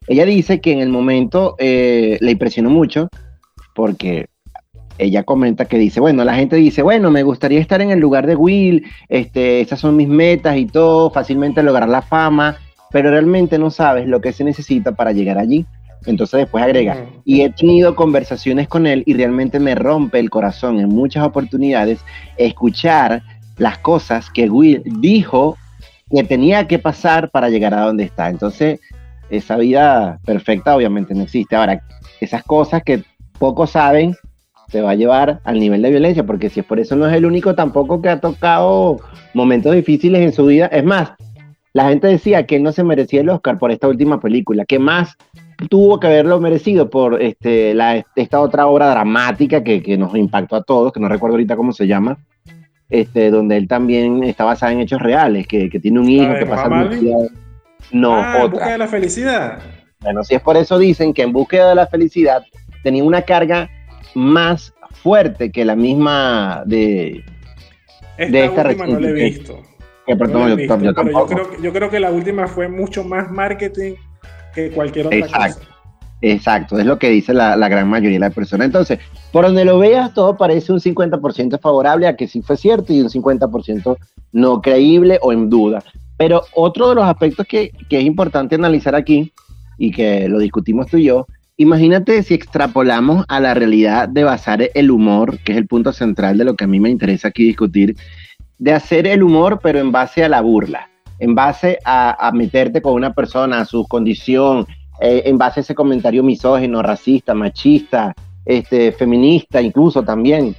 Ella 0.08 0.23
dice 0.23 0.62
que 0.62 0.71
en 0.71 0.79
el 0.79 0.88
momento 0.88 1.58
eh, 1.60 2.17
le 2.21 2.32
impresionó 2.32 2.69
mucho 2.69 3.10
porque 3.75 4.27
ella 4.97 5.23
comenta 5.23 5.65
que 5.65 5.77
dice, 5.77 5.99
bueno, 5.99 6.23
la 6.23 6.36
gente 6.36 6.55
dice, 6.55 6.84
bueno, 6.84 7.12
me 7.12 7.23
gustaría 7.23 7.60
estar 7.60 7.82
en 7.82 7.91
el 7.91 7.99
lugar 7.99 8.27
de 8.27 8.38
Will, 8.38 8.86
este, 9.10 9.60
esas 9.60 9.82
son 9.82 9.97
mis 9.97 10.08
metas 10.08 10.55
y 10.55 10.67
todo, 10.67 11.12
fácilmente 11.12 11.62
lograr 11.63 11.89
la 11.89 12.01
fama, 12.01 12.55
pero 12.91 13.12
realmente 13.12 13.58
no 13.58 13.69
sabes 13.69 14.08
lo 14.08 14.21
que 14.21 14.34
se 14.34 14.43
necesita 14.43 14.91
para 14.93 15.12
llegar 15.12 15.38
allí. 15.38 15.65
Entonces 16.06 16.39
después 16.39 16.63
agrega, 16.63 17.06
y 17.25 17.41
he 17.41 17.49
tenido 17.49 17.93
conversaciones 17.93 18.69
con 18.69 18.88
él 18.88 19.04
y 19.06 19.13
realmente 19.15 19.60
me 19.60 19.75
rompe 19.75 20.19
el 20.19 20.30
corazón 20.30 20.80
en 20.80 20.88
muchas 20.88 21.25
oportunidades 21.25 21.99
escuchar 22.38 23.21
las 23.58 23.78
cosas 23.80 24.30
que 24.30 24.49
Will 24.49 24.82
dijo 25.02 25.58
que 26.10 26.23
tenía 26.23 26.67
que 26.67 26.80
pasar 26.80 27.30
para 27.30 27.49
llegar 27.49 27.73
a 27.73 27.82
donde 27.82 28.04
está. 28.04 28.30
Entonces, 28.30 28.80
esa 29.30 29.58
vida 29.58 30.19
perfecta 30.25 30.75
obviamente 30.75 31.13
no 31.13 31.23
existe. 31.23 31.56
Ahora, 31.56 31.84
esas 32.19 32.43
cosas 32.43 32.82
que 32.84 33.04
pocos 33.38 33.71
saben 33.71 34.15
se 34.69 34.82
va 34.82 34.91
a 34.91 34.95
llevar 34.95 35.41
al 35.43 35.60
nivel 35.60 35.82
de 35.82 35.89
violencia, 35.89 36.25
porque 36.25 36.49
si 36.49 36.60
es 36.62 36.65
por 36.65 36.80
eso 36.80 36.95
no 36.95 37.08
es 37.08 37.13
el 37.13 37.25
único 37.25 37.56
tampoco 37.56 38.02
que 38.02 38.10
ha 38.10 38.21
tocado 38.21 38.97
momentos 39.34 39.73
difíciles 39.73 40.21
en 40.21 40.32
su 40.32 40.45
vida. 40.45 40.67
Es 40.67 40.84
más, 40.84 41.12
la 41.73 41.89
gente 41.89 42.08
decía 42.08 42.45
que 42.45 42.55
él 42.55 42.63
no 42.63 42.71
se 42.71 42.84
merecía 42.84 43.21
el 43.21 43.29
Oscar 43.29 43.58
por 43.58 43.71
esta 43.71 43.88
última 43.88 44.19
película, 44.19 44.65
que 44.65 44.79
más 44.79 45.15
tuvo 45.69 45.99
que 45.99 46.08
haberlo 46.08 46.39
merecido 46.39 46.89
por 46.89 47.21
este, 47.21 47.73
la, 47.73 48.05
esta 48.15 48.39
otra 48.39 48.67
obra 48.67 48.89
dramática 48.89 49.63
que, 49.63 49.84
que, 49.84 49.97
nos 49.97 50.15
impactó 50.15 50.55
a 50.55 50.63
todos, 50.63 50.91
que 50.91 50.99
no 50.99 51.10
recuerdo 51.10 51.36
ahorita 51.36 51.55
cómo 51.55 51.71
se 51.71 51.86
llama, 51.86 52.17
este, 52.89 53.29
donde 53.29 53.58
él 53.58 53.67
también 53.67 54.23
está 54.23 54.45
basado 54.45 54.71
en 54.71 54.79
hechos 54.79 55.01
reales, 55.01 55.47
que, 55.47 55.69
que 55.69 55.79
tiene 55.79 55.99
un 55.99 56.10
hijo 56.10 56.34
que 56.39 56.45
pasa 56.45 56.69
No, 57.91 58.15
ah, 58.15 58.38
otra. 58.38 58.45
En 58.45 58.51
busca 58.51 58.71
de 58.71 58.77
la 58.77 58.88
felicidad. 58.88 59.60
Bueno, 60.01 60.23
si 60.23 60.36
es 60.36 60.41
por 60.41 60.58
eso 60.58 60.79
dicen 60.79 61.13
que 61.13 61.23
en 61.23 61.34
búsqueda 61.34 61.69
de 61.69 61.75
la 61.75 61.88
felicidad 61.88 62.43
tenía 62.84 63.03
una 63.03 63.21
carga 63.23 63.69
más 64.15 64.73
fuerte 65.03 65.51
que 65.51 65.65
la 65.65 65.75
misma 65.75 66.63
de, 66.65 67.23
esta 68.17 68.32
de 68.32 68.45
esta 68.45 68.67
última 68.67 68.88
no 68.88 68.99
la 68.99 69.10
he 69.10 69.13
visto. 69.13 69.62
Yo, 71.62 71.74
creo, 71.74 71.89
que 71.89 72.00
la 72.00 72.12
última 72.12 72.48
fue 72.48 72.67
mucho 72.67 73.04
más 73.04 73.32
marketing 73.32 73.93
que 74.54 74.72
cualquier 74.72 75.08
otra 75.08 75.17
Exacto. 75.19 75.60
cosa. 75.60 75.69
Exacto, 76.22 76.78
es 76.78 76.86
lo 76.86 77.00
que 77.00 77.10
dice 77.10 77.34
la, 77.34 77.56
gran 77.69 77.88
mayoría 77.88 78.17
de 78.17 78.19
las 78.19 78.34
personas. 78.34 78.65
Entonces, 78.65 79.00
por 79.32 79.45
donde 79.45 79.63
lo 79.63 79.80
veas, 79.80 80.13
todo 80.13 80.36
parece 80.36 80.74
un 80.74 80.80
50% 80.80 81.60
favorable 81.62 82.08
a 82.08 82.17
que 82.17 82.28
sí 82.28 82.41
fue 82.41 82.58
cierto 82.58 82.91
y 82.91 83.02
un 83.02 83.10
50% 83.10 83.98
no 84.34 84.62
creíble 84.62 85.17
o 85.22 85.32
en 85.32 85.50
duda. 85.50 85.82
Pero 86.17 86.43
otro 86.54 86.89
de 86.89 86.95
los 86.95 87.06
aspectos 87.06 87.48
que, 87.48 87.72
que 87.89 88.00
es 88.00 88.04
importante 88.04 88.56
analizar 88.56 88.95
aquí, 88.95 89.32
y 89.78 89.91
que 89.91 90.28
lo 90.28 90.39
discutimos 90.39 90.88
tú 90.88 90.98
y 90.98 91.06
yo, 91.06 91.26
Imagínate 91.62 92.24
si 92.24 92.36
extrapolamos 92.36 93.26
a 93.28 93.41
la 93.41 93.54
realidad 93.54 94.08
de 94.08 94.24
basar 94.24 94.69
el 94.74 94.91
humor, 94.91 95.39
que 95.39 95.52
es 95.52 95.58
el 95.58 95.67
punto 95.67 95.91
central 95.91 96.38
de 96.38 96.45
lo 96.45 96.56
que 96.56 96.63
a 96.63 96.67
mí 96.67 96.80
me 96.80 96.89
interesa 96.89 97.28
aquí 97.28 97.43
discutir, 97.43 97.98
de 98.60 98.74
hacer 98.74 99.08
el 99.08 99.24
humor 99.24 99.60
pero 99.63 99.80
en 99.80 99.91
base 99.91 100.24
a 100.24 100.30
la 100.30 100.41
burla, 100.41 100.89
en 101.17 101.34
base 101.34 101.80
a, 101.84 102.32
meterte 102.34 102.82
con 102.82 102.93
una 102.93 103.13
persona, 103.13 103.62
a 103.62 103.65
su 103.65 103.88
condición, 103.88 104.67
eh, 105.02 105.24
en 105.26 105.38
base 105.38 105.62
a 105.62 105.63
ese 105.63 105.76
comentario 105.76 106.24
misógino, 106.24 106.84
racista, 106.84 107.34
machista, 107.34 108.13
este, 108.45 108.91
feminista 108.91 109.62
incluso 109.62 110.04
también. 110.04 110.56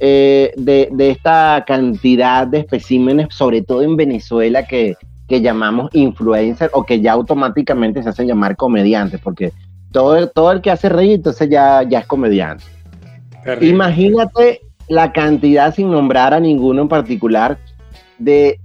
Eh, 0.00 0.52
de, 0.56 0.90
esta 0.98 1.64
cantidad 1.66 2.46
de 2.46 2.58
especímenes, 2.58 3.28
sobre 3.30 3.62
todo 3.62 3.82
en 3.82 3.96
Venezuela, 3.96 4.66
que, 4.66 4.96
que 5.28 5.40
llamamos 5.40 5.88
influencer 5.92 6.70
o 6.72 6.84
que 6.84 7.00
ya 7.00 7.12
automáticamente 7.12 8.02
se 8.02 8.08
hacen 8.08 8.26
llamar 8.26 8.56
comediantes, 8.56 9.20
porque 9.20 9.52
todo, 9.92 10.50
el 10.50 10.60
que 10.60 10.70
hace 10.72 10.88
reír, 10.88 11.14
entonces 11.14 11.48
ya, 11.48 11.82
ya 11.84 12.00
es 12.00 12.06
comediante. 12.06 12.64
Imagínate 13.60 14.60
la 14.88 15.12
cantidad, 15.12 15.74
sin 15.74 15.90
nombrar 15.90 16.34
a 16.34 16.40
ninguno 16.40 16.82
en 16.82 16.88
particular, 16.88 17.58
de 18.18 18.58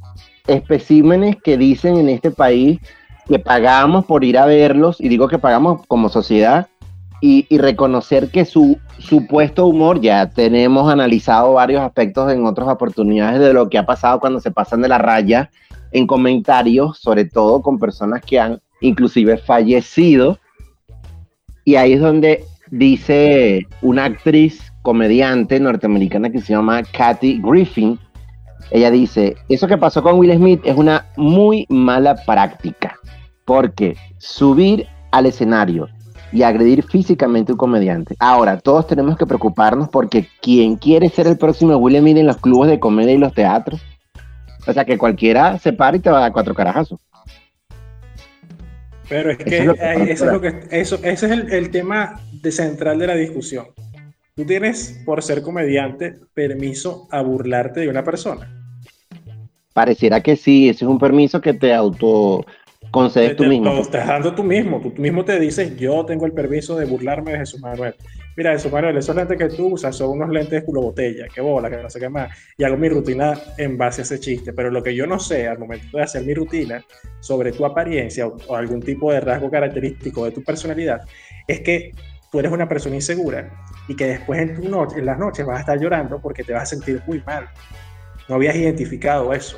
especímenes 0.47 1.37
que 1.43 1.57
dicen 1.57 1.97
en 1.97 2.09
este 2.09 2.31
país 2.31 2.79
que 3.27 3.39
pagamos 3.39 4.05
por 4.05 4.23
ir 4.23 4.37
a 4.37 4.45
verlos, 4.45 4.99
y 4.99 5.07
digo 5.07 5.27
que 5.27 5.37
pagamos 5.37 5.85
como 5.87 6.09
sociedad, 6.09 6.67
y, 7.21 7.57
reconocer 7.57 8.29
que 8.29 8.45
su 8.45 8.77
supuesto 8.97 9.67
humor, 9.67 9.99
ya 9.99 10.29
tenemos 10.29 10.91
analizado 10.91 11.53
varios 11.53 11.81
aspectos 11.81 12.31
en 12.31 12.45
otras 12.45 12.69
oportunidades 12.69 13.39
de 13.39 13.53
lo 13.53 13.69
que 13.69 13.77
ha 13.77 13.85
pasado 13.85 14.19
cuando 14.19 14.39
se 14.39 14.51
pasan 14.51 14.81
de 14.81 14.87
la 14.87 14.97
raya 14.97 15.49
en 15.91 16.07
comentarios, 16.07 16.97
sobre 16.99 17.25
todo 17.25 17.61
con 17.61 17.77
personas 17.77 18.21
que 18.21 18.39
han 18.39 18.61
inclusive 18.79 19.37
fallecido. 19.37 20.39
Y 21.65 21.75
ahí 21.75 21.93
es 21.93 22.01
donde 22.01 22.45
dice 22.71 23.67
una 23.81 24.05
actriz 24.05 24.71
comediante 24.81 25.59
norteamericana 25.59 26.29
que 26.29 26.41
se 26.41 26.53
llama 26.53 26.83
Kathy 26.83 27.41
Griffin. 27.43 27.99
Ella 28.71 28.91
dice, 28.91 29.35
eso 29.49 29.67
que 29.67 29.77
pasó 29.77 30.03
con 30.03 30.19
Will 30.19 30.35
Smith 30.35 30.61
es 30.63 30.77
una 30.77 31.05
muy 31.17 31.65
mala 31.69 32.15
práctica, 32.15 32.95
porque 33.45 33.95
subir 34.17 34.87
al 35.11 35.25
escenario 35.25 35.87
y 36.31 36.43
agredir 36.43 36.83
físicamente 36.83 37.51
a 37.51 37.53
un 37.53 37.57
comediante. 37.57 38.15
Ahora, 38.19 38.59
todos 38.59 38.85
tenemos 38.87 39.17
que 39.17 39.25
preocuparnos 39.25 39.89
porque 39.89 40.27
¿quién 40.41 40.75
quiere 40.75 41.09
ser 41.09 41.27
el 41.27 41.37
próximo 41.37 41.75
Will 41.77 41.97
Smith 41.97 42.17
en 42.17 42.27
los 42.27 42.37
clubes 42.37 42.69
de 42.69 42.79
comedia 42.79 43.13
y 43.13 43.17
los 43.17 43.33
teatros? 43.33 43.81
O 44.67 44.73
sea, 44.73 44.85
que 44.85 44.97
cualquiera 44.97 45.57
se 45.57 45.73
para 45.73 45.97
y 45.97 45.99
te 45.99 46.09
va 46.09 46.19
a 46.19 46.21
dar 46.21 46.31
cuatro 46.31 46.53
carajazos. 46.53 46.99
Pero 49.07 49.31
es 49.31 49.37
que, 49.39 49.57
eso 49.57 49.73
es, 49.81 50.21
lo 50.21 50.39
que, 50.39 50.67
eso, 50.69 50.99
ese 51.01 51.25
es 51.25 51.31
el, 51.51 51.71
tema 51.71 52.21
central 52.51 52.99
de 52.99 53.07
la 53.07 53.15
discusión. 53.15 53.65
Tú 54.39 54.45
tienes, 54.45 54.97
por 55.03 55.21
ser 55.21 55.41
comediante, 55.41 56.15
permiso 56.33 57.09
a 57.11 57.21
burlarte 57.21 57.81
de 57.81 57.89
una 57.89 58.05
persona. 58.05 58.49
Pareciera 59.73 60.23
que 60.23 60.37
sí, 60.37 60.69
ese 60.69 60.85
es 60.85 60.89
un 60.89 60.97
permiso 60.97 61.41
que 61.41 61.53
te 61.53 61.73
auto 61.73 62.45
concedes 62.89 63.35
tú 63.35 63.43
mismo. 63.43 63.73
Lo 63.73 63.81
estás 63.81 64.07
dando 64.07 64.33
tú 64.33 64.45
mismo. 64.45 64.79
Tú, 64.79 64.93
mismo 65.01 65.25
te 65.25 65.37
dices, 65.41 65.75
yo 65.75 66.05
tengo 66.05 66.25
el 66.25 66.31
permiso 66.31 66.77
de 66.77 66.85
burlarme 66.85 67.33
de 67.33 67.39
Jesús 67.39 67.59
Manuel. 67.59 67.95
Mira, 68.37 68.53
Jesús 68.53 68.71
Manuel, 68.71 68.95
esos 68.95 69.13
lentes 69.13 69.37
que 69.37 69.49
tú 69.49 69.73
usas 69.73 69.93
son 69.93 70.11
unos 70.11 70.29
lentes 70.29 70.51
de 70.51 70.63
culo 70.63 70.83
botella. 70.83 71.25
Qué 71.35 71.41
bola, 71.41 71.69
que 71.69 71.75
no 71.75 71.89
sé 71.89 71.99
qué 71.99 72.07
más. 72.07 72.33
Y 72.57 72.63
hago 72.63 72.77
mi 72.77 72.87
rutina 72.87 73.37
en 73.57 73.77
base 73.77 73.99
a 73.99 74.03
ese 74.03 74.21
chiste. 74.21 74.53
Pero 74.53 74.71
lo 74.71 74.81
que 74.81 74.95
yo 74.95 75.05
no 75.05 75.19
sé 75.19 75.49
al 75.49 75.59
momento 75.59 75.97
de 75.97 76.03
hacer 76.03 76.23
mi 76.23 76.33
rutina 76.33 76.81
sobre 77.19 77.51
tu 77.51 77.65
apariencia 77.65 78.25
o, 78.25 78.55
algún 78.55 78.81
tipo 78.81 79.11
de 79.11 79.19
rasgo 79.19 79.51
característico 79.51 80.23
de 80.23 80.31
tu 80.31 80.41
personalidad 80.41 81.01
es 81.45 81.59
que 81.59 81.91
tú 82.31 82.39
eres 82.39 82.51
una 82.51 82.67
persona 82.67 82.95
insegura 82.95 83.51
y 83.87 83.95
que 83.95 84.05
después 84.05 84.39
en, 84.39 84.55
tu 84.55 84.69
noche, 84.69 84.99
en 84.99 85.05
las 85.05 85.17
noches 85.17 85.45
vas 85.45 85.57
a 85.57 85.59
estar 85.61 85.79
llorando 85.79 86.21
porque 86.21 86.43
te 86.43 86.53
vas 86.53 86.63
a 86.63 86.65
sentir 86.65 87.01
muy 87.07 87.21
mal. 87.21 87.47
No 88.27 88.35
habías 88.35 88.55
identificado 88.55 89.33
eso 89.33 89.57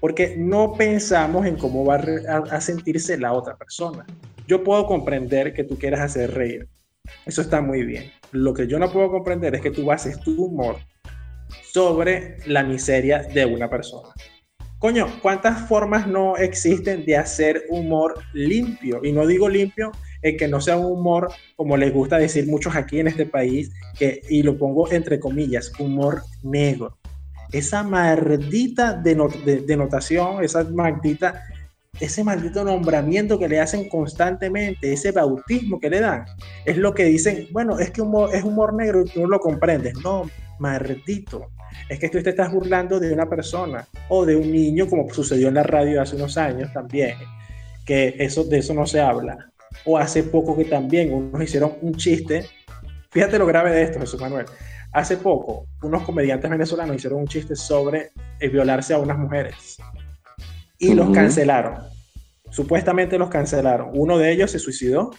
porque 0.00 0.36
no 0.36 0.74
pensamos 0.74 1.46
en 1.46 1.56
cómo 1.56 1.84
va 1.84 1.96
a, 1.96 2.60
sentirse 2.60 3.16
la 3.18 3.32
otra 3.32 3.56
persona. 3.56 4.04
Yo 4.46 4.62
puedo 4.62 4.86
comprender 4.86 5.54
que 5.54 5.64
tú 5.64 5.78
quieras 5.78 6.00
hacer 6.00 6.34
reír, 6.34 6.68
eso 7.24 7.40
está 7.40 7.60
muy 7.60 7.84
bien. 7.84 8.12
Lo 8.32 8.52
que 8.52 8.66
yo 8.66 8.78
no 8.78 8.90
puedo 8.90 9.10
comprender 9.10 9.54
es 9.54 9.60
que 9.60 9.70
tú 9.70 9.84
bases 9.86 10.20
tu 10.20 10.44
humor 10.44 10.76
sobre 11.62 12.36
la 12.46 12.62
miseria 12.62 13.22
de 13.22 13.46
una 13.46 13.68
persona. 13.70 14.10
Coño, 14.78 15.06
¿cuántas 15.22 15.66
formas 15.66 16.06
no 16.06 16.36
existen 16.36 17.04
de 17.06 17.16
hacer 17.16 17.64
humor 17.70 18.14
limpio? 18.32 19.00
Y 19.02 19.12
no 19.12 19.26
digo 19.26 19.48
limpio 19.48 19.92
en 20.22 20.36
que 20.36 20.48
no 20.48 20.60
sea 20.60 20.76
un 20.76 20.92
humor, 20.92 21.32
como 21.56 21.76
les 21.76 21.92
gusta 21.92 22.18
decir 22.18 22.46
muchos 22.46 22.76
aquí 22.76 23.00
en 23.00 23.08
este 23.08 23.26
país, 23.26 23.70
que, 23.98 24.20
y 24.28 24.42
lo 24.42 24.58
pongo 24.58 24.90
entre 24.92 25.18
comillas, 25.18 25.72
humor 25.78 26.22
negro 26.42 26.98
esa 27.54 27.84
maldita 27.84 28.94
denotación, 28.94 30.42
esa 30.42 30.64
maldita, 30.64 31.44
ese 32.00 32.24
maldito 32.24 32.64
nombramiento 32.64 33.38
que 33.38 33.48
le 33.48 33.60
hacen 33.60 33.88
constantemente, 33.88 34.92
ese 34.92 35.12
bautismo 35.12 35.78
que 35.78 35.88
le 35.88 36.00
dan, 36.00 36.24
es 36.64 36.76
lo 36.76 36.92
que 36.92 37.04
dicen, 37.04 37.46
bueno, 37.52 37.78
es 37.78 37.92
que 37.92 38.02
humor, 38.02 38.30
es 38.34 38.42
humor 38.42 38.74
negro 38.74 39.02
y 39.02 39.08
tú 39.08 39.20
no 39.20 39.28
lo 39.28 39.38
comprendes. 39.38 39.94
No, 40.02 40.28
maldito. 40.58 41.46
Es 41.88 41.98
que 41.98 42.08
tú 42.08 42.22
te 42.22 42.30
estás 42.30 42.52
burlando 42.52 42.98
de 42.98 43.12
una 43.12 43.28
persona 43.28 43.86
o 44.08 44.24
de 44.24 44.36
un 44.36 44.50
niño, 44.50 44.88
como 44.88 45.12
sucedió 45.12 45.48
en 45.48 45.54
la 45.54 45.62
radio 45.62 46.00
hace 46.00 46.16
unos 46.16 46.36
años 46.36 46.72
también, 46.72 47.16
que 47.84 48.14
eso, 48.18 48.44
de 48.44 48.58
eso 48.58 48.74
no 48.74 48.86
se 48.86 49.00
habla. 49.00 49.50
O 49.84 49.98
hace 49.98 50.22
poco 50.22 50.56
que 50.56 50.64
también 50.64 51.12
unos 51.12 51.42
hicieron 51.42 51.74
un 51.82 51.94
chiste. 51.94 52.46
Fíjate 53.10 53.38
lo 53.38 53.46
grave 53.46 53.72
de 53.72 53.82
esto, 53.82 54.00
Jesús 54.00 54.20
Manuel 54.20 54.46
Hace 54.92 55.16
poco, 55.16 55.66
unos 55.82 56.04
comediantes 56.04 56.48
venezolanos 56.48 56.96
hicieron 56.96 57.18
un 57.18 57.26
chiste 57.26 57.56
sobre 57.56 58.10
el 58.38 58.50
violarse 58.50 58.94
a 58.94 58.98
unas 58.98 59.18
mujeres 59.18 59.78
y 60.78 60.94
los 60.94 61.10
cancelaron. 61.10 61.78
Supuestamente 62.50 63.18
los 63.18 63.28
cancelaron. 63.28 63.90
Uno 63.94 64.18
de 64.18 64.30
ellos 64.30 64.52
se 64.52 64.58
suicidó, 64.58 65.10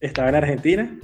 estaba 0.00 0.28
en 0.28 0.34
Argentina, 0.34 0.98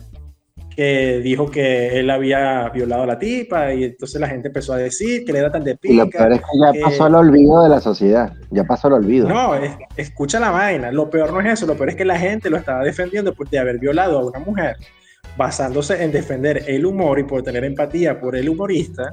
que 0.76 1.20
dijo 1.22 1.50
que 1.50 1.98
él 1.98 2.10
había 2.10 2.68
violado 2.70 3.02
a 3.02 3.06
la 3.06 3.18
tipa 3.18 3.72
y 3.74 3.84
entonces 3.84 4.20
la 4.20 4.28
gente 4.28 4.48
empezó 4.48 4.72
a 4.72 4.78
decir 4.78 5.24
que 5.24 5.32
le 5.32 5.40
era 5.40 5.52
tan 5.52 5.64
de 5.64 5.76
pica. 5.76 5.94
Y 5.94 5.96
lo 5.96 6.08
peor 6.08 6.32
es 6.32 6.40
que 6.40 6.58
ya 6.58 6.84
pasó 6.84 7.04
al 7.04 7.14
olvido 7.14 7.62
de 7.62 7.68
la 7.68 7.80
sociedad, 7.80 8.32
ya 8.50 8.64
pasó 8.64 8.88
al 8.88 8.94
olvido. 8.94 9.28
No, 9.28 9.52
escucha 9.96 10.40
la 10.40 10.50
vaina, 10.50 10.90
lo 10.90 11.10
peor 11.10 11.32
no 11.32 11.40
es 11.40 11.52
eso, 11.52 11.66
lo 11.66 11.74
peor 11.74 11.90
es 11.90 11.96
que 11.96 12.04
la 12.04 12.18
gente 12.18 12.50
lo 12.50 12.56
estaba 12.56 12.82
defendiendo 12.84 13.34
por 13.34 13.48
de 13.48 13.58
haber 13.58 13.78
violado 13.78 14.18
a 14.18 14.24
una 14.24 14.38
mujer 14.38 14.76
basándose 15.36 16.02
en 16.02 16.12
defender 16.12 16.64
el 16.66 16.86
humor 16.86 17.18
y 17.18 17.24
por 17.24 17.42
tener 17.42 17.64
empatía 17.64 18.20
por 18.20 18.36
el 18.36 18.48
humorista, 18.48 19.10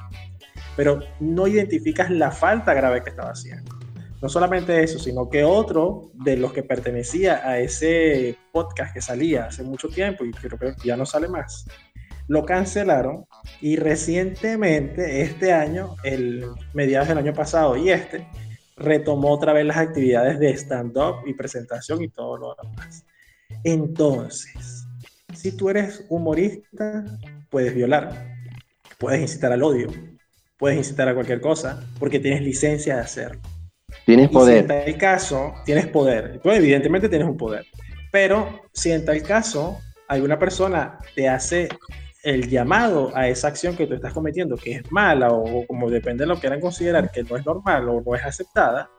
pero 0.76 1.00
no 1.20 1.48
identificas 1.48 2.10
la 2.10 2.32
falta 2.32 2.74
grave 2.74 3.04
que 3.04 3.10
estaba 3.10 3.32
haciendo. 3.32 3.79
No 4.22 4.28
solamente 4.28 4.84
eso, 4.84 5.00
sino 5.00 5.30
que 5.30 5.44
otro 5.44 6.12
de 6.14 6.36
los 6.36 6.52
que 6.52 6.64
pertenecía 6.64 7.48
a 7.48 7.60
ese 7.60 8.38
podcast 8.52 8.94
que 8.94 9.02
salía 9.02 9.46
hace 9.46 9.64
mucho 9.64 9.88
tiempo 9.88 10.26
y 10.26 10.32
creo 10.32 10.58
que 10.58 10.76
ya 10.84 10.98
no 10.98 11.06
sale 11.06 11.30
más, 11.30 11.66
lo 12.28 12.46
cancelaron 12.46 13.26
y 13.62 13.76
recientemente, 13.76 15.22
este 15.22 15.52
año, 15.52 15.96
el 16.04 16.46
mediados 16.74 17.08
del 17.08 17.18
año 17.18 17.34
pasado 17.34 17.76
y 17.76 17.90
este, 17.90 18.28
retomó 18.78 19.32
otra 19.32 19.52
vez 19.52 19.66
las 19.66 19.78
actividades 19.78 20.40
de 20.40 20.52
stand-up 20.52 21.26
y 21.26 21.34
presentación 21.34 22.04
y 22.04 22.10
todo 22.10 22.38
lo 22.38 22.56
demás. 22.62 23.04
Entonces, 23.64 24.86
si 25.34 25.52
tú 25.52 25.70
eres 25.70 26.06
humorista, 26.10 27.04
puedes 27.50 27.74
violar, 27.74 28.38
puedes 29.00 29.22
incitar 29.22 29.52
al 29.52 29.64
odio, 29.64 29.90
puedes 30.58 30.78
incitar 30.78 31.08
a 31.08 31.14
cualquier 31.14 31.42
cosa, 31.42 31.84
porque 32.00 32.20
tienes 32.20 32.42
licencia 32.42 32.96
de 32.96 33.02
hacerlo. 33.02 33.42
Tienes 34.10 34.30
poder. 34.30 34.56
si 34.56 34.60
en 34.62 34.68
tal 34.68 34.98
caso, 34.98 35.54
tienes 35.66 35.86
poder. 35.86 36.40
Tú 36.42 36.50
evidentemente 36.50 37.08
tienes 37.10 37.28
un 37.28 37.38
poder. 37.38 37.64
Pero 38.12 38.62
si 38.74 38.92
en 38.92 39.06
tal 39.06 39.22
caso 39.22 39.78
alguna 40.08 40.40
persona 40.40 40.98
te 41.16 41.30
hace 41.30 41.70
el 42.24 42.50
llamado 42.50 43.16
a 43.16 43.28
esa 43.28 43.50
acción 43.50 43.76
que 43.76 43.86
tú 43.86 43.94
estás 43.94 44.12
cometiendo, 44.12 44.58
que 44.58 44.78
es 44.78 44.92
mala 44.92 45.32
o, 45.32 45.64
como 45.68 45.92
depende 45.92 46.24
de 46.24 46.28
lo 46.28 46.34
que 46.34 46.42
quieran 46.42 46.60
considerar 46.60 47.12
que 47.12 47.22
no 47.22 47.38
es 47.38 47.46
normal 47.46 47.88
o 47.88 48.02
no 48.02 48.16
es 48.16 48.26
aceptada, 48.26 48.90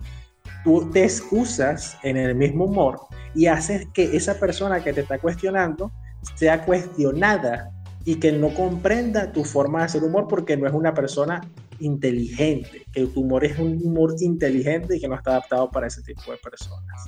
tú 0.63 0.89
te 0.93 1.03
excusas 1.03 1.99
en 2.05 2.17
el 2.17 2.37
mismo 2.37 2.67
humor 2.67 3.01
y 3.35 3.47
haces 3.47 3.89
que 3.93 4.17
esa 4.17 4.39
persona 4.39 4.79
que 4.79 4.93
te 4.93 5.01
está 5.01 5.19
cuestionando 5.19 5.91
sea 6.37 6.65
cuestionada 6.65 7.73
y 8.05 8.15
que 8.21 8.31
no 8.31 8.55
comprenda 8.55 9.33
tu 9.33 9.43
forma 9.43 9.81
de 9.81 9.87
hacer 9.87 10.05
humor 10.05 10.29
porque 10.29 10.57
no 10.57 10.69
es 10.69 10.73
una 10.73 10.95
persona 10.95 11.41
inteligente, 11.81 12.87
que 12.93 13.07
tu 13.07 13.21
humor 13.21 13.45
es 13.45 13.59
un 13.59 13.81
humor 13.85 14.15
inteligente 14.21 14.97
y 14.97 15.01
que 15.01 15.09
no 15.09 15.15
está 15.15 15.33
adaptado 15.33 15.71
para 15.71 15.87
ese 15.87 16.03
tipo 16.03 16.31
de 16.31 16.39
personas. 16.39 17.05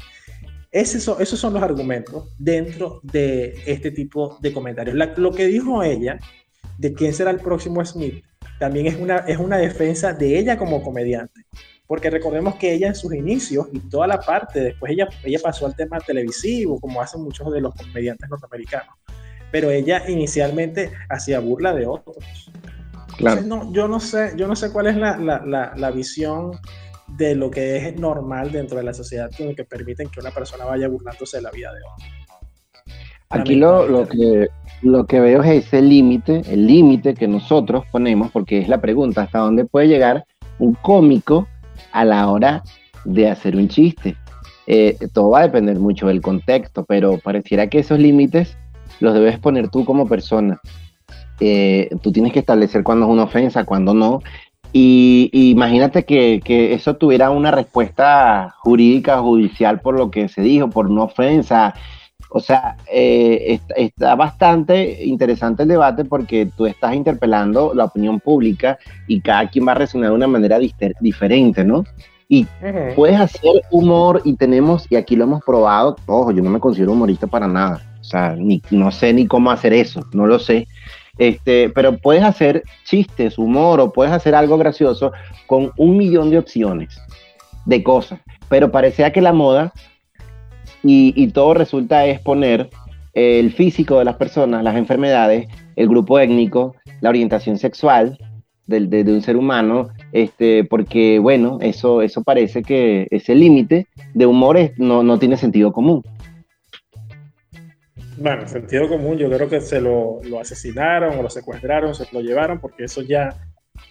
Esos, 0.70 1.20
esos 1.20 1.38
son 1.38 1.54
los 1.54 1.62
argumentos 1.62 2.34
dentro 2.38 3.00
de 3.02 3.54
este 3.66 3.90
tipo 3.90 4.38
de 4.40 4.52
comentarios. 4.52 4.96
lo 5.16 5.30
que 5.32 5.46
dijo 5.46 5.82
ella 5.82 6.18
de 6.78 6.92
quién 6.94 7.12
será 7.12 7.30
el 7.30 7.40
próximo 7.40 7.84
Smith 7.84 8.24
también 8.58 8.86
es 8.86 8.96
una, 8.96 9.18
es 9.18 9.38
una 9.38 9.58
defensa 9.58 10.12
de 10.12 10.38
ella 10.38 10.56
como 10.56 10.82
comediante. 10.82 11.42
Porque 11.86 12.08
recordemos 12.08 12.54
que 12.54 12.72
ella 12.72 12.88
en 12.88 12.94
sus 12.94 13.12
inicios 13.12 13.66
y 13.72 13.80
toda 13.80 14.06
la 14.06 14.20
parte, 14.20 14.60
después 14.60 14.92
ella, 14.92 15.08
ella 15.24 15.38
pasó 15.42 15.66
al 15.66 15.76
tema 15.76 15.98
televisivo, 16.00 16.80
como 16.80 17.02
hacen 17.02 17.22
muchos 17.22 17.52
de 17.52 17.60
los 17.60 17.74
comediantes 17.74 18.30
norteamericanos 18.30 18.94
pero 19.52 19.70
ella 19.70 20.02
inicialmente 20.08 20.90
hacía 21.08 21.38
burla 21.38 21.74
de 21.74 21.86
otros. 21.86 22.50
Claro. 23.22 23.42
no, 23.42 23.72
yo, 23.72 23.86
no 23.86 24.00
sé, 24.00 24.32
yo 24.36 24.48
no 24.48 24.56
sé 24.56 24.72
cuál 24.72 24.88
es 24.88 24.96
la, 24.96 25.16
la, 25.16 25.72
la, 25.76 25.90
visión 25.92 26.50
de 27.06 27.36
lo 27.36 27.52
que 27.52 27.76
es 27.76 27.96
normal 28.00 28.50
dentro 28.50 28.78
de 28.78 28.82
la 28.82 28.92
sociedad 28.92 29.30
que, 29.30 29.54
que 29.54 29.62
permiten 29.62 30.08
que 30.08 30.18
una 30.18 30.32
persona 30.32 30.64
vaya 30.64 30.88
burlándose 30.88 31.36
de 31.36 31.44
la 31.44 31.52
vida 31.52 31.72
de 31.72 31.78
otro. 31.78 32.06
Aquí 33.28 33.54
lo, 33.54 33.86
lo, 33.86 34.08
que, 34.08 34.48
lo 34.82 35.06
que 35.06 35.20
veo 35.20 35.40
es 35.44 35.66
ese 35.66 35.80
límite, 35.80 36.42
el 36.48 36.66
límite 36.66 37.14
que 37.14 37.28
nosotros 37.28 37.84
ponemos, 37.92 38.32
porque 38.32 38.58
es 38.58 38.68
la 38.68 38.80
pregunta, 38.80 39.22
¿hasta 39.22 39.38
dónde 39.38 39.66
puede 39.66 39.86
llegar 39.86 40.24
un 40.58 40.74
cómico 40.74 41.46
a 41.92 42.04
la 42.04 42.28
hora 42.28 42.64
de 43.04 43.30
hacer 43.30 43.54
un 43.54 43.68
chiste? 43.68 44.16
Eh, 44.66 44.96
todo 45.12 45.30
va 45.30 45.40
a 45.40 45.42
depender 45.42 45.78
mucho 45.78 46.08
del 46.08 46.20
contexto, 46.20 46.84
pero 46.84 47.18
pareciera 47.18 47.68
que 47.68 47.78
esos 47.78 48.00
límites 48.00 48.56
los 48.98 49.14
debes 49.14 49.38
poner 49.38 49.68
tú 49.68 49.84
como 49.84 50.08
persona. 50.08 50.60
Eh, 51.40 51.90
tú 52.02 52.12
tienes 52.12 52.32
que 52.32 52.40
establecer 52.40 52.82
cuándo 52.82 53.06
es 53.06 53.12
una 53.12 53.24
ofensa, 53.24 53.64
cuándo 53.64 53.94
no. 53.94 54.20
Y, 54.72 55.30
imagínate 55.32 56.04
que, 56.04 56.40
eso 56.74 56.96
tuviera 56.96 57.30
una 57.30 57.50
respuesta 57.50 58.54
jurídica, 58.60 59.18
judicial 59.18 59.80
por 59.80 59.98
lo 59.98 60.10
que 60.10 60.28
se 60.28 60.40
dijo, 60.40 60.70
por 60.70 60.86
una 60.86 61.04
ofensa. 61.04 61.74
O 62.30 62.40
sea, 62.40 62.76
eh, 62.90 63.60
está, 63.76 64.14
bastante 64.14 65.04
interesante 65.04 65.64
el 65.64 65.68
debate 65.68 66.06
porque 66.06 66.48
tú 66.56 66.64
estás 66.64 66.94
interpelando 66.94 67.74
la 67.74 67.84
opinión 67.84 68.20
pública 68.20 68.78
y 69.06 69.20
cada 69.20 69.50
quien 69.50 69.66
va 69.68 69.72
a 69.72 69.74
reaccionar 69.74 70.10
de 70.10 70.16
una 70.16 70.28
manera 70.28 70.58
diferente, 71.00 71.62
¿no? 71.64 71.84
Y 72.28 72.46
puedes 72.96 73.20
hacer 73.20 73.60
humor 73.70 74.22
y 74.24 74.36
tenemos, 74.36 74.86
y 74.88 74.96
aquí 74.96 75.16
lo 75.16 75.24
hemos 75.24 75.42
probado, 75.44 75.96
ojo, 76.06 76.32
yo 76.32 76.42
no 76.42 76.48
me 76.48 76.60
considero 76.60 76.92
humorista 76.92 77.26
para 77.26 77.46
nada, 77.46 77.82
o 78.00 78.04
sea, 78.04 78.34
ni, 78.34 78.62
no 78.70 78.90
sé 78.90 79.12
ni 79.12 79.26
cómo 79.26 79.50
hacer 79.50 79.74
eso, 79.74 80.00
no 80.14 80.26
lo 80.26 80.38
sé. 80.38 80.66
Este, 81.18 81.68
pero 81.70 81.98
puedes 81.98 82.22
hacer 82.22 82.62
chistes, 82.84 83.38
humor 83.38 83.80
o 83.80 83.92
puedes 83.92 84.12
hacer 84.12 84.34
algo 84.34 84.56
gracioso 84.56 85.12
con 85.46 85.70
un 85.76 85.96
millón 85.96 86.30
de 86.30 86.38
opciones 86.38 86.96
de 87.66 87.82
cosas. 87.82 88.20
Pero 88.48 88.70
parecía 88.70 89.12
que 89.12 89.20
la 89.20 89.32
moda 89.32 89.72
y, 90.82 91.28
todo 91.28 91.54
resulta 91.54 92.06
es 92.06 92.20
poner 92.20 92.70
el 93.14 93.52
físico 93.52 93.98
de 93.98 94.04
las 94.04 94.16
personas, 94.16 94.64
las 94.64 94.76
enfermedades, 94.76 95.48
el 95.76 95.88
grupo 95.88 96.18
étnico, 96.18 96.74
la 97.00 97.10
orientación 97.10 97.58
sexual 97.58 98.18
de, 98.66 98.86
de, 98.86 99.12
un 99.12 99.22
ser 99.22 99.36
humano, 99.36 99.88
este, 100.12 100.64
porque 100.64 101.18
bueno, 101.18 101.58
eso, 101.60 102.00
eso 102.02 102.22
parece 102.22 102.62
que 102.62 103.06
ese 103.10 103.34
límite 103.34 103.86
de 104.14 104.26
humor 104.26 104.58
no, 104.76 105.02
no 105.02 105.18
tiene 105.18 105.36
sentido 105.36 105.72
común. 105.72 106.02
Bueno, 108.22 108.46
sentido 108.46 108.88
común, 108.88 109.18
yo 109.18 109.28
creo 109.28 109.48
que 109.48 109.60
se 109.60 109.80
lo, 109.80 110.20
lo, 110.22 110.38
asesinaron 110.38 111.18
o 111.18 111.22
lo 111.22 111.28
secuestraron, 111.28 111.92
se 111.92 112.06
lo 112.12 112.20
llevaron, 112.20 112.60
porque 112.60 112.84
eso 112.84 113.02
ya 113.02 113.30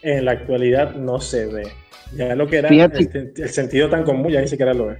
en 0.02 0.24
la 0.24 0.32
actualidad 0.32 0.96
no 0.96 1.20
se 1.20 1.48
ve. 1.48 1.68
Ya 2.16 2.34
lo 2.34 2.48
que 2.48 2.60
era 2.60 2.70
el, 2.70 3.34
el, 3.36 3.50
sentido 3.50 3.90
tan 3.90 4.04
común 4.04 4.32
ya 4.32 4.40
ni 4.40 4.48
siquiera 4.48 4.74
lo 4.74 4.90
es. 4.90 5.00